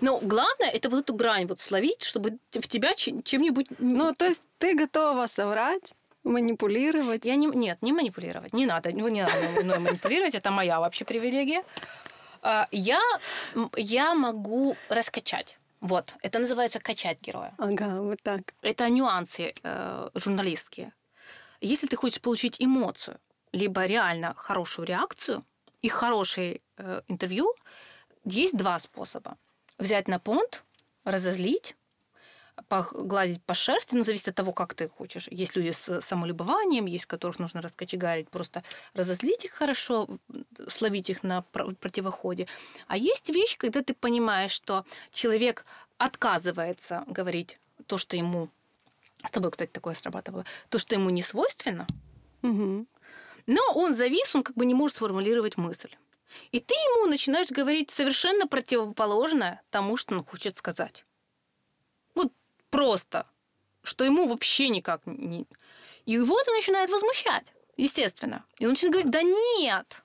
Но 0.00 0.18
главное, 0.18 0.68
это 0.70 0.88
вот 0.88 1.00
эту 1.00 1.14
грань 1.14 1.46
вот 1.46 1.60
словить, 1.60 2.02
чтобы 2.02 2.38
в 2.50 2.66
тебя 2.66 2.94
чем- 2.94 3.22
чем-нибудь... 3.22 3.66
Ну, 3.78 4.14
то 4.14 4.26
есть 4.26 4.40
ты 4.58 4.74
готова 4.74 5.26
соврать, 5.26 5.92
манипулировать. 6.24 7.26
Я 7.26 7.36
не, 7.36 7.46
нет, 7.46 7.78
не 7.82 7.92
манипулировать. 7.92 8.52
Не 8.52 8.66
надо, 8.66 8.90
ну, 8.92 9.08
не 9.08 9.22
надо 9.22 9.62
мной 9.62 9.78
манипулировать, 9.78 10.34
это 10.34 10.50
моя 10.50 10.80
вообще 10.80 11.04
привилегия. 11.04 11.62
А, 12.42 12.66
Я, 12.72 13.00
я 13.76 14.14
могу 14.14 14.76
раскачать. 14.88 15.58
Вот, 15.80 16.14
это 16.22 16.38
называется 16.38 16.80
качать 16.80 17.20
героя. 17.20 17.52
Ага, 17.58 18.00
вот 18.00 18.22
так. 18.22 18.54
Это 18.62 18.88
нюансы 18.88 19.52
э, 19.62 20.10
журналистские. 20.14 20.92
Если 21.60 21.86
ты 21.86 21.96
хочешь 21.96 22.20
получить 22.20 22.56
эмоцию, 22.58 23.18
либо 23.52 23.84
реально 23.84 24.32
хорошую 24.36 24.86
реакцию 24.86 25.44
и 25.82 25.88
хорошее 25.88 26.60
э, 26.78 27.02
интервью, 27.08 27.54
есть 28.24 28.56
два 28.56 28.78
способа. 28.78 29.36
Взять 29.78 30.08
на 30.08 30.18
понт, 30.18 30.64
разозлить, 31.04 31.76
погладить 32.68 33.42
по 33.42 33.54
шерсти, 33.54 33.94
ну, 33.94 34.04
зависит 34.04 34.28
от 34.28 34.34
того, 34.34 34.52
как 34.52 34.74
ты 34.74 34.88
хочешь. 34.88 35.28
Есть 35.30 35.56
люди 35.56 35.70
с 35.72 36.00
самолюбованием, 36.00 36.86
есть 36.86 37.06
которых 37.06 37.38
нужно 37.38 37.60
раскочегарить, 37.62 38.28
просто 38.30 38.62
разозлить 38.94 39.44
их 39.44 39.52
хорошо, 39.52 40.08
словить 40.68 41.10
их 41.10 41.22
на 41.22 41.42
пр- 41.42 41.74
противоходе. 41.74 42.46
А 42.86 42.96
есть 42.96 43.28
вещь, 43.28 43.56
когда 43.56 43.82
ты 43.82 43.94
понимаешь, 43.94 44.52
что 44.52 44.84
человек 45.12 45.64
отказывается 45.98 47.04
говорить 47.06 47.58
то, 47.86 47.98
что 47.98 48.16
ему... 48.16 48.48
С 49.24 49.30
тобой, 49.30 49.50
кстати, 49.50 49.70
такое 49.70 49.94
срабатывало. 49.94 50.44
То, 50.68 50.78
что 50.78 50.94
ему 50.94 51.10
не 51.10 51.22
свойственно, 51.22 51.86
Мгм. 52.42 52.86
но 53.46 53.62
он 53.74 53.94
завис, 53.94 54.34
он 54.34 54.42
как 54.42 54.54
бы 54.56 54.66
не 54.66 54.74
может 54.74 54.96
сформулировать 54.96 55.56
мысль. 55.56 55.90
И 56.52 56.60
ты 56.60 56.74
ему 56.74 57.06
начинаешь 57.06 57.50
говорить 57.50 57.90
совершенно 57.90 58.46
противоположное 58.46 59.62
тому, 59.70 59.96
что 59.96 60.14
он 60.14 60.24
хочет 60.24 60.56
сказать. 60.56 61.04
Просто, 62.74 63.24
что 63.84 64.04
ему 64.04 64.26
вообще 64.26 64.68
никак 64.68 65.06
не... 65.06 65.46
И 66.06 66.12
его 66.12 66.40
это 66.40 66.50
начинает 66.50 66.90
возмущать, 66.90 67.52
естественно. 67.76 68.44
И 68.58 68.66
он 68.66 68.72
начинает 68.72 68.92
говорить, 68.94 69.12
да 69.12 69.22
нет, 69.22 70.02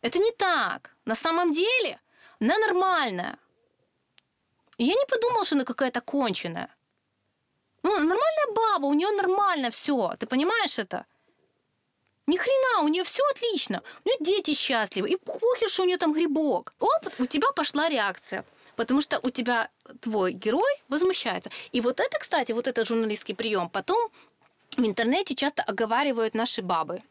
это 0.00 0.18
не 0.18 0.30
так. 0.30 0.96
На 1.04 1.14
самом 1.14 1.52
деле 1.52 2.00
она 2.40 2.56
нормальная. 2.58 3.38
И 4.78 4.84
я 4.84 4.94
не 4.94 5.06
подумала, 5.06 5.44
что 5.44 5.56
она 5.56 5.64
какая-то 5.64 6.00
конченая. 6.00 6.74
Ну, 7.82 7.90
нормальная 7.90 8.54
баба, 8.54 8.86
у 8.86 8.94
нее 8.94 9.10
нормально 9.10 9.68
все. 9.68 10.16
Ты 10.18 10.26
понимаешь 10.26 10.78
это? 10.78 11.04
Ни 12.26 12.38
хрена, 12.38 12.84
у 12.84 12.88
нее 12.88 13.04
все 13.04 13.22
отлично. 13.32 13.82
У 14.04 14.08
нее 14.08 14.16
дети 14.20 14.54
счастливы. 14.54 15.10
И 15.10 15.16
похер, 15.16 15.68
что 15.68 15.82
у 15.82 15.86
нее 15.86 15.98
там 15.98 16.14
грибок. 16.14 16.72
Оп, 16.78 17.06
у 17.18 17.26
тебя 17.26 17.52
пошла 17.52 17.90
реакция. 17.90 18.46
Потому 18.80 19.02
что 19.02 19.20
у 19.22 19.28
тебя 19.28 19.68
твой 20.00 20.32
герой 20.32 20.72
возмущается. 20.88 21.50
И 21.70 21.82
вот 21.82 22.00
это, 22.00 22.18
кстати, 22.18 22.52
вот 22.52 22.66
этот 22.66 22.88
журналистский 22.88 23.34
прием 23.34 23.68
потом 23.68 24.10
в 24.74 24.82
интернете 24.82 25.34
часто 25.34 25.62
оговаривают 25.62 26.32
наши 26.34 26.62
бабы. 26.62 27.02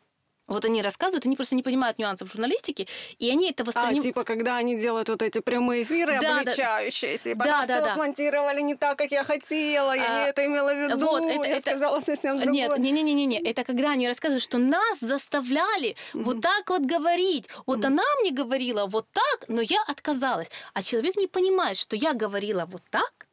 Вот 0.49 0.65
они 0.65 0.81
рассказывают, 0.81 1.25
они 1.25 1.35
просто 1.35 1.55
не 1.55 1.63
понимают 1.63 1.99
нюансов 1.99 2.31
журналистики, 2.31 2.87
и 3.19 3.29
они 3.29 3.51
это 3.51 3.63
А, 3.63 3.65
воспринимают... 3.67 4.01
типа, 4.03 4.23
когда 4.23 4.57
они 4.57 4.77
делают 4.79 5.07
вот 5.09 5.21
эти 5.21 5.39
прямые 5.39 5.83
эфиры, 5.83 6.13
Да, 6.15 6.21
да. 6.21 6.39
обличающие, 6.39 7.17
типа, 7.19 7.45
Да, 7.45 7.65
да, 7.65 7.79
да, 7.79 7.85
да. 7.85 7.93
смонтировали 7.95 8.61
не 8.61 8.75
так, 8.75 8.97
как 8.97 9.11
я 9.11 9.23
хотела, 9.23 9.93
я 9.95 10.03
А, 10.03 10.23
не 10.23 10.29
это 10.31 10.45
имела 10.45 10.73
в 10.73 10.77
виду, 10.77 10.97
вот, 11.05 11.23
это- 11.23 11.47
я 11.47 11.57
это- 11.57 11.69
сказала 11.69 12.01
совсем 12.01 12.39
другое. 12.39 12.53
Нет, 12.67 12.77
не, 12.79 12.91
не, 12.91 13.03
не, 13.03 13.13
не, 13.13 13.25
не. 13.27 13.39
Это 13.39 13.63
когда 13.63 13.91
они 13.91 14.07
рассказывают, 14.07 14.43
что 14.43 14.57
нас 14.57 14.99
заставляли 14.99 15.95
вот 16.13 16.41
так 16.41 16.69
вот 16.69 16.81
говорить. 16.81 17.47
Вот 17.65 17.85
она 17.85 18.03
мне 18.21 18.31
говорила 18.31 18.87
вот 18.87 19.05
так, 19.11 19.45
но 19.49 19.61
я 19.61 19.81
отказалась. 19.87 20.49
А 20.73 20.81
человек 20.81 21.15
не 21.15 21.27
понимает, 21.27 21.77
что 21.77 21.95
я 21.95 22.13
говорила 22.13 22.65
вот 22.65 22.81
так. 22.89 23.27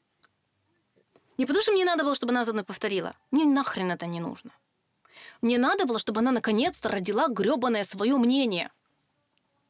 Не 1.39 1.47
потому 1.47 1.63
что 1.63 1.73
мне 1.73 1.85
надо 1.85 2.05
было, 2.05 2.15
чтобы 2.15 2.33
она 2.33 2.45
за 2.45 2.53
мной 2.53 2.65
повторила. 2.65 3.15
Мне 3.31 3.45
нахрен 3.45 3.91
это 3.91 4.07
не 4.07 4.21
нужно. 4.21 4.51
Мне 5.43 5.59
надо 5.59 5.87
было, 5.87 5.99
чтобы 5.99 6.21
она 6.21 6.33
наконец-то 6.33 6.89
родила 6.89 7.29
гребаное 7.29 7.85
свое 7.85 8.17
мнение. 8.17 8.71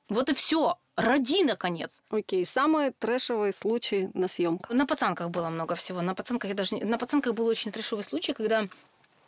Вот 0.08 0.28
и 0.30 0.34
все. 0.34 0.78
Роди, 0.96 1.44
наконец. 1.44 2.02
Окей, 2.10 2.46
самый 2.46 2.90
трэшевый 2.92 3.52
случай 3.52 4.08
на 4.14 4.28
съемках. 4.28 4.70
На 4.70 4.86
пацанках 4.86 5.30
было 5.30 5.50
много 5.50 5.74
всего. 5.74 6.00
На 6.00 6.14
пацанках 6.14 6.48
я 6.50 6.54
даже 6.54 6.76
на 6.76 6.96
пацанках 6.96 7.34
был 7.34 7.46
очень 7.46 7.70
трешовый 7.70 8.04
случай, 8.04 8.32
когда 8.32 8.66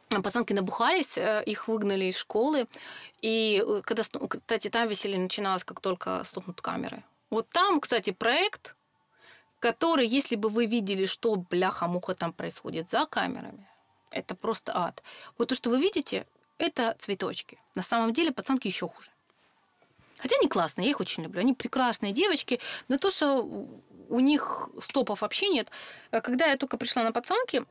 пацанки 0.08 0.54
набухались, 0.54 1.18
э, 1.18 1.42
их 1.44 1.68
выгнали 1.68 2.06
из 2.06 2.16
школы. 2.16 2.66
И 3.20 3.62
э, 3.66 3.82
когда, 3.84 4.02
ст- 4.02 4.16
кстати, 4.28 4.70
там 4.70 4.88
веселье 4.88 5.18
начиналось, 5.18 5.64
как 5.64 5.80
только 5.80 6.24
стукнут 6.24 6.60
камеры. 6.62 7.02
Вот 7.30 7.48
там, 7.50 7.80
кстати, 7.80 8.10
проект, 8.10 8.74
который, 9.58 10.06
если 10.06 10.36
бы 10.36 10.48
вы 10.48 10.64
видели, 10.66 11.04
что 11.04 11.36
бляха-муха 11.36 12.14
там 12.14 12.32
происходит 12.32 12.88
за 12.88 13.04
камерами, 13.04 13.68
это 14.11 14.34
просто 14.34 14.76
ад. 14.76 15.02
Вот 15.36 15.48
то, 15.48 15.54
что 15.54 15.70
вы 15.70 15.80
видите, 15.80 16.26
это 16.59 16.94
цветочки. 16.98 17.59
На 17.74 17.82
самом 17.82 18.12
деле 18.12 18.32
пацанки 18.32 18.66
еще 18.68 18.88
хуже. 18.88 19.11
Хотя 20.18 20.36
они 20.36 20.48
классные, 20.48 20.86
я 20.86 20.90
их 20.90 21.00
очень 21.00 21.22
люблю. 21.22 21.40
Они 21.40 21.54
прекрасные 21.54 22.12
девочки, 22.12 22.61
но 22.88 22.98
то, 22.98 23.11
что 23.11 23.42
у 24.09 24.20
них 24.20 24.68
стопов 24.80 25.20
вообще 25.20 25.48
нет. 25.48 25.68
Э, 26.11 26.20
Когда 26.20 26.46
я 26.46 26.56
только 26.56 26.76
пришла 26.76 27.04
на 27.04 27.12
пацанки, 27.12 27.64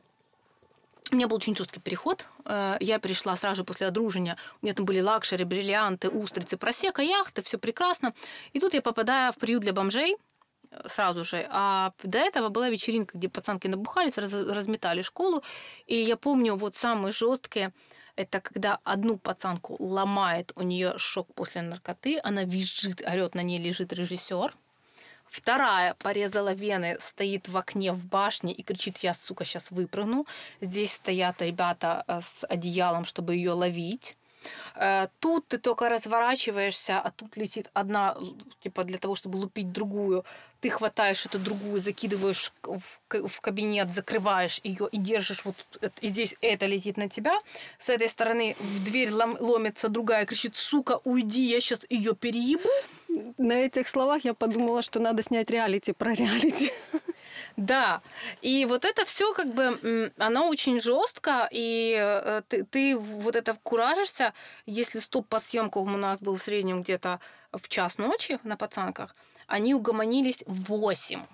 у 1.10 1.16
меня 1.16 1.26
был 1.26 1.36
очень 1.36 1.56
жесткий 1.56 1.80
переход. 1.80 2.26
Э, 2.44 2.76
Я 2.80 2.98
пришла 2.98 3.36
сразу 3.36 3.56
же 3.56 3.64
после 3.64 3.86
одружения. 3.86 4.36
У 4.62 4.66
меня 4.66 4.74
там 4.74 4.86
были 4.86 5.00
luxury, 5.00 5.44
бриллианты, 5.44 6.08
устрицы, 6.08 6.56
просекко, 6.56 7.02
яхты, 7.02 7.42
все 7.42 7.58
прекрасно. 7.58 8.14
И 8.54 8.60
тут 8.60 8.74
я 8.74 8.80
попадаю 8.80 9.32
в 9.32 9.36
приют 9.36 9.62
для 9.62 9.72
бомжей 9.72 10.16
сразу 10.86 11.24
же. 11.24 11.46
А 11.50 11.92
до 12.02 12.18
этого 12.18 12.48
была 12.48 12.70
вечеринка, 12.70 13.16
где 13.16 13.28
пацанки 13.28 13.66
набухались, 13.68 14.18
раз- 14.18 14.32
разметали 14.32 15.02
школу. 15.02 15.42
И 15.86 15.96
я 15.96 16.16
помню 16.16 16.56
вот 16.56 16.74
самые 16.74 17.12
жесткие 17.12 17.72
это 18.18 18.40
когда 18.40 18.80
одну 18.82 19.16
пацанку 19.16 19.76
ломает, 19.78 20.52
у 20.56 20.62
нее 20.62 20.98
шок 20.98 21.32
после 21.34 21.62
наркоты, 21.62 22.18
она 22.24 22.42
визжит, 22.42 23.00
орет, 23.00 23.36
на 23.36 23.42
ней 23.44 23.58
лежит 23.58 23.92
режиссер. 23.92 24.52
Вторая 25.30 25.94
порезала 25.94 26.52
вены, 26.52 26.96
стоит 26.98 27.48
в 27.48 27.56
окне 27.56 27.92
в 27.92 28.04
башне 28.04 28.52
и 28.52 28.62
кричит, 28.64 28.98
я, 28.98 29.14
сука, 29.14 29.44
сейчас 29.44 29.70
выпрыгну. 29.70 30.26
Здесь 30.60 30.94
стоят 30.94 31.40
ребята 31.42 32.02
э, 32.08 32.20
с 32.20 32.44
одеялом, 32.44 33.04
чтобы 33.04 33.36
ее 33.36 33.52
ловить. 33.52 34.16
Э, 34.74 35.08
Тут 35.20 35.48
ты 35.48 35.58
только 35.58 35.88
разворачиваешься, 35.88 37.00
а 37.00 37.10
тут 37.10 37.36
летит 37.36 37.70
одна, 37.74 38.16
типа 38.60 38.84
для 38.84 38.98
того, 38.98 39.14
чтобы 39.14 39.36
лупить 39.36 39.72
другую. 39.72 40.24
Ты 40.60 40.70
хватаешь 40.70 41.26
эту 41.26 41.38
другую, 41.38 41.78
закидываешь 41.78 42.52
в 43.10 43.40
кабинет, 43.40 43.90
закрываешь 43.90 44.60
ее 44.64 44.88
и 44.90 44.98
держишь 44.98 45.44
вот 45.44 45.54
и 46.00 46.08
здесь 46.08 46.36
это 46.40 46.66
летит 46.66 46.96
на 46.96 47.08
тебя. 47.08 47.38
С 47.78 47.88
этой 47.88 48.08
стороны 48.08 48.56
в 48.58 48.84
дверь 48.84 49.10
лом- 49.10 49.36
ломится 49.40 49.88
другая, 49.88 50.26
кричит, 50.26 50.56
сука, 50.56 50.98
уйди, 51.04 51.46
я 51.46 51.60
сейчас 51.60 51.86
ее 51.88 52.14
переебу. 52.14 52.68
На 53.38 53.52
этих 53.52 53.88
словах 53.88 54.24
я 54.24 54.34
подумала, 54.34 54.82
что 54.82 55.00
надо 55.00 55.22
снять 55.22 55.50
реалити 55.50 55.92
про 55.92 56.14
реалити. 56.14 56.72
Да, 57.58 58.00
и 58.40 58.64
вот 58.66 58.84
это 58.84 59.04
все 59.04 59.34
как 59.34 59.52
бы, 59.52 60.12
оно 60.16 60.48
очень 60.48 60.80
жестко, 60.80 61.48
и 61.50 61.92
э, 61.98 62.42
ты, 62.46 62.62
ты 62.62 62.96
вот 62.96 63.34
это 63.34 63.58
куражишься, 63.64 64.32
если 64.64 65.00
стоп 65.00 65.26
по 65.26 65.40
съемкам 65.40 65.92
у 65.92 65.96
нас 65.96 66.20
был 66.20 66.36
в 66.36 66.42
среднем 66.42 66.82
где-то 66.82 67.18
в 67.50 67.68
час 67.68 67.98
ночи 67.98 68.38
на 68.44 68.56
пацанках, 68.56 69.16
они 69.48 69.74
угомонились 69.74 70.44
в 70.46 70.66
8, 70.66 71.26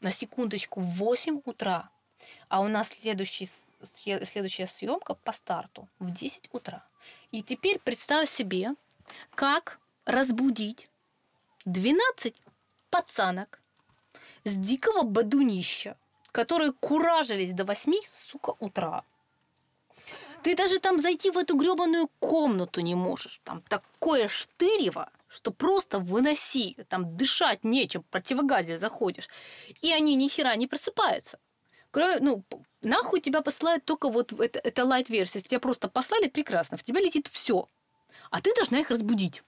на 0.00 0.10
секундочку, 0.10 0.80
в 0.80 0.96
8 0.96 1.42
утра. 1.44 1.90
А 2.48 2.60
у 2.60 2.66
нас 2.66 2.88
следующий, 2.88 3.48
следующая 4.24 4.66
съемка 4.66 5.14
по 5.14 5.30
старту 5.30 5.88
в 6.00 6.10
10 6.10 6.48
утра. 6.50 6.84
И 7.30 7.40
теперь 7.40 7.78
представь 7.78 8.28
себе, 8.28 8.70
как 9.36 9.78
разбудить 10.06 10.88
12 11.66 12.34
пацанок 12.90 13.60
с 14.48 14.56
дикого 14.56 15.02
бадунища, 15.02 15.96
которые 16.32 16.72
куражились 16.72 17.52
до 17.52 17.64
8, 17.64 17.92
сука, 18.14 18.54
утра. 18.58 19.04
Ты 20.42 20.54
даже 20.54 20.78
там 20.78 21.00
зайти 21.00 21.30
в 21.30 21.36
эту 21.36 21.56
гребаную 21.56 22.08
комнату 22.20 22.80
не 22.80 22.94
можешь. 22.94 23.40
Там 23.44 23.62
такое 23.68 24.28
штырево, 24.28 25.10
что 25.28 25.50
просто 25.50 25.98
выноси. 25.98 26.76
Там 26.88 27.16
дышать 27.16 27.64
нечем, 27.64 28.04
противогазе 28.10 28.78
заходишь. 28.78 29.28
И 29.80 29.92
они 29.92 30.14
ни 30.14 30.28
хера 30.28 30.54
не 30.56 30.66
просыпаются. 30.66 31.38
Кроме, 31.90 32.20
ну, 32.20 32.44
нахуй 32.82 33.20
тебя 33.20 33.40
посылают 33.40 33.84
только 33.84 34.08
вот 34.08 34.32
это, 34.32 34.60
это 34.62 34.84
лайт-версия. 34.84 35.38
Если 35.38 35.48
тебя 35.48 35.60
просто 35.60 35.88
послали, 35.88 36.28
прекрасно. 36.28 36.76
В 36.76 36.82
тебя 36.82 37.00
летит 37.00 37.28
все. 37.28 37.68
А 38.30 38.40
ты 38.40 38.54
должна 38.54 38.78
их 38.78 38.90
разбудить. 38.90 39.42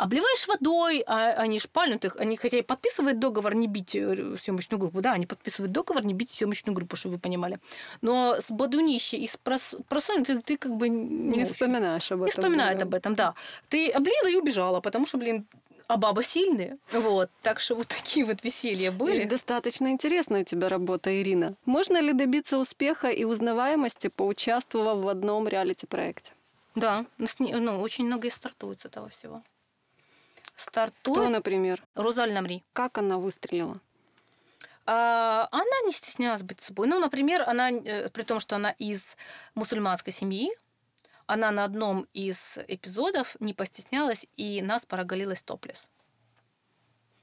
Обливаешь 0.00 0.48
водой, 0.48 1.04
а 1.06 1.32
они 1.32 1.60
шпальнутых, 1.60 2.16
они 2.16 2.38
хотя 2.38 2.56
и 2.56 2.62
подписывают 2.62 3.18
договор 3.18 3.54
не 3.54 3.66
бить 3.66 3.94
э, 3.94 4.34
съемочную 4.38 4.80
группу, 4.80 5.02
да, 5.02 5.12
они 5.12 5.26
подписывают 5.26 5.72
договор 5.72 6.06
не 6.06 6.14
бить 6.14 6.30
съемочную 6.30 6.74
группу, 6.74 6.96
чтобы 6.96 7.16
вы 7.16 7.20
понимали. 7.20 7.58
Но 8.00 8.36
с 8.40 8.50
бодунища 8.50 9.18
и 9.18 9.26
с 9.26 9.38
прос- 9.44 9.78
просонья 9.90 10.40
ты, 10.40 10.56
как 10.56 10.74
бы 10.74 10.88
не, 10.88 11.36
Не 11.36 11.44
вспоминаешь 11.44 12.10
об 12.12 12.22
этом. 12.22 12.24
не 12.24 12.30
вспоминает 12.30 12.78
да. 12.78 12.84
об 12.86 12.94
этом, 12.94 13.14
да. 13.14 13.34
Ты 13.68 13.90
облила 13.90 14.30
и 14.30 14.36
убежала, 14.36 14.80
потому 14.80 15.06
что, 15.06 15.18
блин, 15.18 15.46
а 15.86 15.98
баба 15.98 16.22
сильные. 16.22 16.78
Вот, 16.92 17.28
так 17.42 17.60
что 17.60 17.74
вот 17.74 17.88
такие 17.88 18.24
вот 18.24 18.42
веселья 18.42 18.88
И 18.88 18.94
были. 18.94 19.24
достаточно 19.24 19.88
интересная 19.88 20.40
у 20.40 20.44
тебя 20.44 20.70
работа, 20.70 21.10
Ирина. 21.20 21.56
Можно 21.66 22.00
ли 22.00 22.14
добиться 22.14 22.56
успеха 22.56 23.08
и 23.08 23.24
узнаваемости, 23.24 24.08
поучаствовав 24.08 25.04
в 25.04 25.08
одном 25.08 25.46
реалити-проекте? 25.46 26.32
Да, 26.74 27.04
ну, 27.18 27.26
ну, 27.38 27.80
очень 27.82 28.06
многие 28.06 28.30
стартуют 28.30 28.80
с 28.80 28.84
этого 28.86 29.08
всего. 29.10 29.42
Кто, 30.60 30.70
Стартует 30.70 31.30
например? 31.30 31.82
Розаль 31.94 32.32
Намри. 32.32 32.64
Как 32.72 32.98
она 32.98 33.18
выстрелила? 33.18 33.80
А, 34.86 35.48
Она 35.50 35.80
не 35.84 35.92
стеснялась 35.92 36.42
быть 36.42 36.60
собой. 36.60 36.86
Ну, 36.86 36.98
например, 36.98 37.42
она, 37.48 37.70
э, 37.70 38.10
при 38.10 38.22
том, 38.22 38.40
что 38.40 38.56
она 38.56 38.70
из 38.72 39.16
мусульманской 39.54 40.12
семьи, 40.12 40.50
она 41.26 41.50
на 41.50 41.64
одном 41.64 42.06
из 42.12 42.58
эпизодов 42.66 43.36
не 43.40 43.54
постеснялась 43.54 44.26
и 44.36 44.62
нас 44.62 44.84
проголилась 44.84 45.42
топлес. 45.42 45.88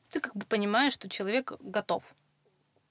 Ты 0.10 0.20
как 0.20 0.36
бы 0.36 0.46
понимаешь, 0.46 0.94
что 0.94 1.10
человек 1.10 1.52
готов 1.60 2.04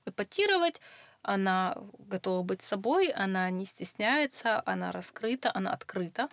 эпатировать, 0.05 0.81
она 1.23 1.77
готова 1.99 2.43
быть 2.43 2.63
собой, 2.63 3.09
она 3.09 3.51
не 3.51 3.65
стесняется, 3.65 4.63
она 4.65 4.93
раскрыта, 4.93 5.51
она 5.55 5.73
открыта. 5.73 6.29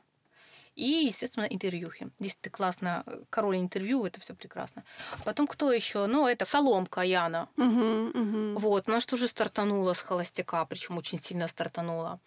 И, 0.75 1.05
естественно, 1.07 1.45
интервьюхи. 1.45 2.07
Если 2.19 2.39
ты 2.41 2.49
классно, 2.49 3.03
э, 3.05 3.23
король 3.29 3.57
интервью, 3.57 4.05
это 4.05 4.19
все 4.19 4.33
прекрасно. 4.33 4.83
Потом 5.23 5.47
кто 5.47 5.71
еще? 5.71 6.07
Ну, 6.07 6.27
это 6.27 6.45
Соломка 6.45 7.01
Яна. 7.01 7.47
Угу, 7.57 8.19
угу. 8.19 8.59
Вот, 8.59 8.89
она 8.89 8.99
же 8.99 9.07
тоже 9.07 9.27
стартанула 9.27 9.93
с 9.93 10.01
холостяка, 10.01 10.65
причем 10.65 10.97
очень 10.97 11.19
сильно 11.19 11.47
стартанула. 11.47 12.19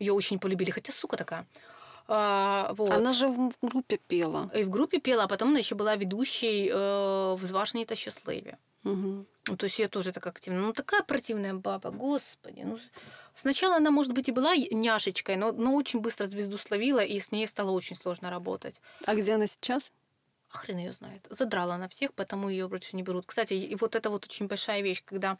Ее 0.00 0.12
очень 0.12 0.38
полюбили, 0.38 0.70
хотя 0.70 0.92
сука 0.92 1.16
такая. 1.16 1.46
А, 2.08 2.72
вот. 2.76 2.90
Она 2.90 3.12
же 3.12 3.28
в 3.28 3.52
группе 3.62 3.98
пела. 4.08 4.50
И 4.54 4.64
в 4.64 4.70
группе 4.70 4.98
пела, 4.98 5.24
а 5.24 5.28
потом 5.28 5.48
она 5.48 5.58
еще 5.58 5.74
была 5.74 5.96
ведущей 5.96 6.70
э, 6.70 7.34
в 7.36 7.46
«Зважній 7.46 7.84
та 7.84 7.94
щасливі». 7.94 8.54
Мгм. 8.84 9.26
Ну, 9.48 9.56
то 9.56 9.66
есть 9.66 9.80
я 9.80 9.88
тоже 9.88 10.12
так 10.12 10.26
активно. 10.26 10.60
Ну, 10.60 10.72
такая 10.72 11.02
противная 11.02 11.54
баба, 11.54 11.90
господи. 11.90 12.62
Ну, 12.64 12.78
сначала 13.34 13.76
она, 13.76 13.90
может 13.90 14.12
быть, 14.12 14.28
и 14.28 14.32
была 14.32 14.54
няшечкой, 14.56 15.36
но, 15.36 15.52
но 15.52 15.74
очень 15.74 16.00
быстро 16.00 16.26
звезду 16.26 16.58
словила, 16.58 17.00
и 17.00 17.18
с 17.18 17.32
ней 17.32 17.46
стало 17.46 17.70
очень 17.70 17.96
сложно 17.96 18.30
работать. 18.30 18.80
А 19.06 19.14
где 19.14 19.34
она 19.34 19.46
сейчас? 19.46 19.90
А 20.50 20.58
хрен 20.58 20.78
ее 20.78 20.92
знает. 20.92 21.26
Задрала 21.30 21.78
на 21.78 21.88
всех, 21.88 22.12
потому 22.12 22.48
ее 22.48 22.68
больше 22.68 22.96
не 22.96 23.02
берут. 23.02 23.26
Кстати, 23.26 23.54
и 23.54 23.74
вот 23.76 23.94
это 23.94 24.10
вот 24.10 24.26
очень 24.26 24.46
большая 24.46 24.82
вещь, 24.82 25.02
когда 25.04 25.38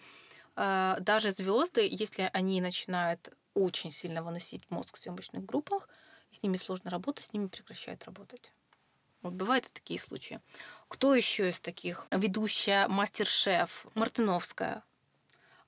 э, 0.57 0.97
даже 1.01 1.33
звезды, 1.33 1.87
если 1.91 2.31
они 2.33 2.61
начинают 2.61 3.31
очень 3.55 3.91
сильно 3.91 4.23
выносить 4.23 4.63
мозг 4.71 4.97
в 4.97 5.01
съемочных 5.01 5.45
группах, 5.45 5.89
с 6.31 6.43
ними 6.43 6.57
сложно 6.57 6.91
работать, 6.91 7.27
с 7.27 7.33
ними 7.33 7.47
прекращают 7.47 8.05
работать. 8.05 8.51
Вот 9.21 9.35
бывают 9.35 9.67
и 9.67 9.73
такие 9.73 10.01
случаи. 10.01 10.41
Кто 10.89 11.15
еще 11.15 11.49
из 11.49 11.61
таких? 11.61 12.07
Ведущая 12.11 12.89
мастер-шеф 12.89 13.87
Мартыновская. 13.95 14.83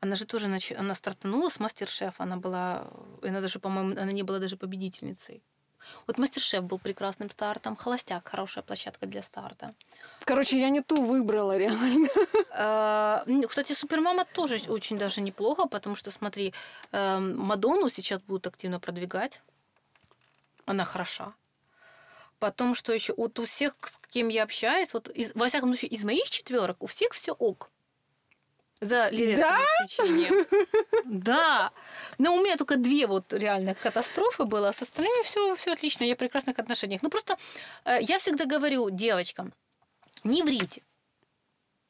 Она 0.04 0.16
же 0.16 0.26
тоже 0.26 0.48
нач... 0.48 0.72
она 0.72 0.94
стартанула 0.94 1.48
с 1.48 1.58
мастер-шеф. 1.60 2.14
Она 2.18 2.36
была, 2.36 2.86
она 3.22 3.40
даже, 3.40 3.58
по-моему, 3.58 3.92
она 3.92 4.12
не 4.12 4.22
была 4.22 4.38
даже 4.38 4.56
победительницей. 4.56 5.42
Вот 6.06 6.18
мастер-шеф 6.18 6.62
был 6.62 6.78
прекрасным 6.78 7.30
стартом, 7.30 7.74
холостяк 7.74 8.28
хорошая 8.28 8.64
площадка 8.64 9.06
для 9.06 9.22
старта. 9.22 9.74
Короче, 10.24 10.60
я 10.60 10.68
не 10.68 10.82
ту 10.82 11.02
выбрала 11.02 11.56
реально. 11.56 12.08
Ну, 13.26 13.48
Кстати, 13.48 13.72
Супермама 13.72 14.24
тоже 14.24 14.60
очень 14.68 14.98
даже 14.98 15.22
неплохо, 15.22 15.66
потому 15.68 15.96
что, 15.96 16.10
смотри, 16.10 16.52
э, 16.92 17.18
Мадонну 17.18 17.88
сейчас 17.88 18.20
будут 18.20 18.46
активно 18.46 18.80
продвигать. 18.80 19.40
Она 20.66 20.84
хороша. 20.84 21.32
Потом, 22.38 22.74
что 22.74 22.92
еще? 22.92 23.14
Вот 23.16 23.38
у 23.38 23.44
всех, 23.44 23.74
с 23.82 23.98
кем 24.10 24.28
я 24.28 24.42
общаюсь, 24.42 24.92
вот 24.92 25.08
из, 25.08 25.34
во 25.34 25.46
всяком 25.46 25.70
случае, 25.70 25.90
из 25.92 26.04
моих 26.04 26.28
четверок, 26.28 26.82
у 26.82 26.86
всех 26.86 27.12
все 27.12 27.32
ок. 27.32 27.70
За 28.80 29.08
редким 29.08 29.44
исключением. 29.44 30.46
Да. 31.04 31.72
Но 32.18 32.34
у 32.34 32.40
меня 32.40 32.56
только 32.56 32.76
две 32.76 33.06
вот 33.06 33.32
реально 33.32 33.74
катастрофы 33.74 34.44
было, 34.44 34.68
а 34.68 34.72
с 34.72 34.82
остальными 34.82 35.24
все, 35.24 35.54
все 35.54 35.72
отлично, 35.72 36.04
я 36.04 36.14
в 36.14 36.18
прекрасных 36.18 36.58
отношениях. 36.58 37.02
Ну 37.02 37.10
просто 37.10 37.36
э, 37.84 37.98
я 38.00 38.18
всегда 38.18 38.46
говорю 38.46 38.90
девочкам, 38.90 39.52
не 40.24 40.42
врите. 40.42 40.82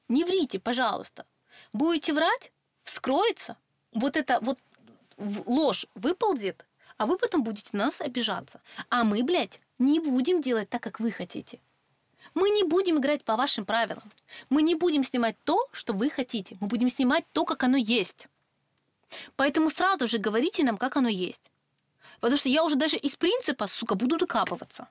Не 0.09 0.25
врите, 0.25 0.59
пожалуйста. 0.59 1.25
Будете 1.73 2.13
врать, 2.13 2.53
вскроется, 2.83 3.57
вот 3.93 4.17
это 4.17 4.39
вот 4.43 4.59
ложь 5.17 5.87
выползет, 5.95 6.67
а 6.97 7.07
вы 7.07 7.17
потом 7.17 7.43
будете 7.43 7.71
на 7.73 7.85
нас 7.85 8.01
обижаться. 8.01 8.61
А 8.91 9.05
мы, 9.05 9.23
блядь, 9.23 9.61
не 9.79 10.01
будем 10.01 10.41
делать 10.41 10.69
так, 10.69 10.83
как 10.83 11.01
вы 11.01 11.11
хотите. 11.11 11.61
Мы 12.35 12.51
не 12.51 12.65
будем 12.65 12.99
играть 12.99 13.25
по 13.25 13.37
вашим 13.37 13.65
правилам. 13.65 14.11
Мы 14.51 14.63
не 14.63 14.75
будем 14.75 15.05
снимать 15.05 15.37
то, 15.45 15.69
что 15.73 15.93
вы 15.93 16.11
хотите. 16.11 16.57
Мы 16.61 16.67
будем 16.67 16.89
снимать 16.89 17.25
то, 17.33 17.45
как 17.45 17.63
оно 17.63 17.77
есть. 17.77 18.27
Поэтому 19.37 19.71
сразу 19.71 20.09
же 20.09 20.19
говорите 20.19 20.65
нам, 20.65 20.77
как 20.77 20.97
оно 20.97 21.09
есть. 21.09 21.51
Потому 22.21 22.39
что 22.39 22.49
я 22.49 22.65
уже 22.65 22.75
даже 22.75 22.97
из 22.97 23.15
принципа, 23.17 23.67
сука, 23.67 23.95
буду 23.95 24.17
докапываться. 24.17 24.89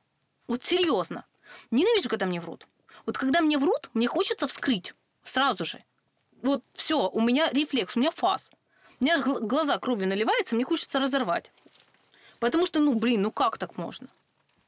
Вот 0.47 0.63
серьезно. 0.63 1.25
Ненавижу, 1.71 2.09
когда 2.09 2.25
мне 2.25 2.39
врут. 2.39 2.65
Вот 3.05 3.17
когда 3.17 3.41
мне 3.41 3.57
врут, 3.57 3.89
мне 3.93 4.07
хочется 4.07 4.47
вскрыть. 4.47 4.93
Сразу 5.23 5.65
же. 5.65 5.79
Вот 6.41 6.63
все, 6.73 7.09
у 7.09 7.21
меня 7.21 7.49
рефлекс, 7.51 7.95
у 7.95 7.99
меня 7.99 8.11
фаз. 8.11 8.51
У 8.99 9.03
меня 9.03 9.19
гл- 9.19 9.39
глаза 9.39 9.77
кровью 9.79 10.07
наливаются, 10.07 10.55
мне 10.55 10.63
хочется 10.63 10.99
разорвать. 10.99 11.51
Потому 12.39 12.65
что, 12.65 12.79
ну, 12.79 12.93
блин, 12.93 13.21
ну 13.21 13.31
как 13.31 13.57
так 13.57 13.77
можно? 13.77 14.07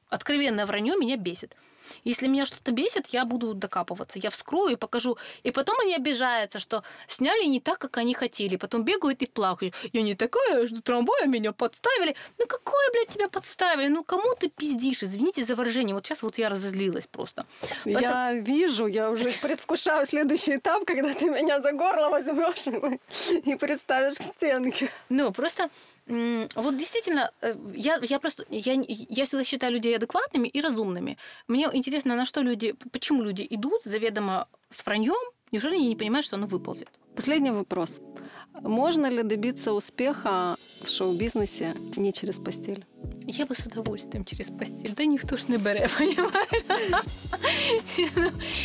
Откровенное 0.10 0.66
вранье 0.66 0.96
меня 0.98 1.18
бесит. 1.18 1.56
Если 2.04 2.28
меня 2.28 2.46
что-то 2.46 2.72
бесит, 2.72 3.08
я 3.08 3.26
буду 3.26 3.54
докапываться. 3.54 4.20
Я 4.20 4.30
вскрою 4.30 4.74
и 4.74 4.76
покажу. 4.76 5.18
И 5.44 5.52
потом 5.52 5.80
они 5.80 5.96
обижаются, 5.96 6.60
что 6.60 6.84
сняли 7.08 7.46
не 7.46 7.60
так, 7.60 7.80
как 7.80 7.98
они 7.98 8.14
хотели. 8.14 8.56
Потом 8.56 8.84
бегают 8.84 9.22
и 9.22 9.26
плакают. 9.26 9.74
Я 9.94 10.02
не 10.02 10.16
такая, 10.16 10.68
жду 10.68 10.82
трамвая, 10.82 11.26
меня 11.28 11.52
подставили. 11.52 12.16
Ну 12.38 12.46
какое, 12.48 12.92
блядь, 12.94 13.10
тебя 13.10 13.30
подставили? 13.30 13.88
Ну 13.88 14.04
кому 14.04 14.36
ты 14.40 14.50
пиздишь? 14.50 15.04
Извините 15.04 15.44
за 15.44 15.56
выражение. 15.56 15.94
Вот 15.96 16.06
сейчас 16.06 16.22
вот 16.24 16.38
я 16.38 16.50
разозлилась 16.50 17.08
просто. 17.08 17.46
Я 17.86 18.34
вижу, 18.34 18.88
я 18.88 19.10
уже 19.12 19.30
предвкушаю 19.42 20.06
следующий 20.06 20.58
этап, 20.58 20.86
когда 20.86 21.14
ты 21.14 21.26
меня 21.30 21.62
за 21.62 21.72
горло 21.72 22.10
возьмешь 22.10 22.68
и- 23.46 23.56
представишь 23.56 24.18
к 24.18 24.24
стенке. 24.36 24.90
Ну, 25.10 25.32
просто 25.32 25.70
вот 26.08 26.78
действительно, 26.78 27.32
э, 27.42 27.56
я, 27.74 28.00
я 28.02 28.20
просто, 28.20 28.46
я, 28.50 28.74
я 28.88 29.26
всегда 29.26 29.44
считаю 29.44 29.74
людей 29.74 29.96
адекватными 29.96 30.48
и 30.48 30.62
разумными. 30.62 31.18
Мне 31.48 31.68
интересно, 31.74 32.16
на 32.16 32.26
что 32.26 32.42
люди, 32.42 32.76
почему 32.92 33.24
люди 33.24 33.46
идут 33.50 33.84
заведомо 33.84 34.48
с 34.70 34.86
враньем, 34.86 35.16
неужели 35.52 35.76
они 35.76 35.88
не 35.88 35.96
понимают, 35.96 36.26
что 36.26 36.36
оно 36.36 36.48
выползет? 36.48 36.90
Последний 37.16 37.52
вопрос. 37.52 38.00
Можно 38.62 39.08
ли 39.10 39.24
добиться 39.24 39.74
успеха 39.74 40.56
в 40.84 40.90
шоу-бизнесе 40.90 41.74
не 41.96 42.14
через 42.14 42.40
постель? 42.40 42.86
Я 43.28 43.46
бы 43.46 43.56
с 43.56 43.66
удовольствием 43.66 44.26
через 44.26 44.50
постель, 44.52 44.94
да 44.96 45.06
ніхто 45.06 45.38
ж 45.38 45.46
не 45.48 45.58
бере, 45.58 45.88
понимаешь? 45.98 46.64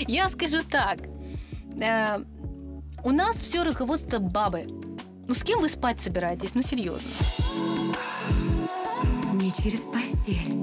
Я 0.08 0.28
скажу 0.28 0.58
так. 0.70 0.98
Э, 1.80 2.18
У 3.02 3.12
нас 3.12 3.36
все 3.36 3.64
руководство 3.64 4.18
бабы. 4.18 4.66
Ну 5.30 5.36
с 5.36 5.44
кем 5.44 5.60
вы 5.60 5.68
спать 5.68 6.00
собираетесь? 6.00 6.56
Ну 6.56 6.62
серьезно. 6.64 7.08
Не 9.34 9.52
через 9.52 9.82
постель. 9.82 10.58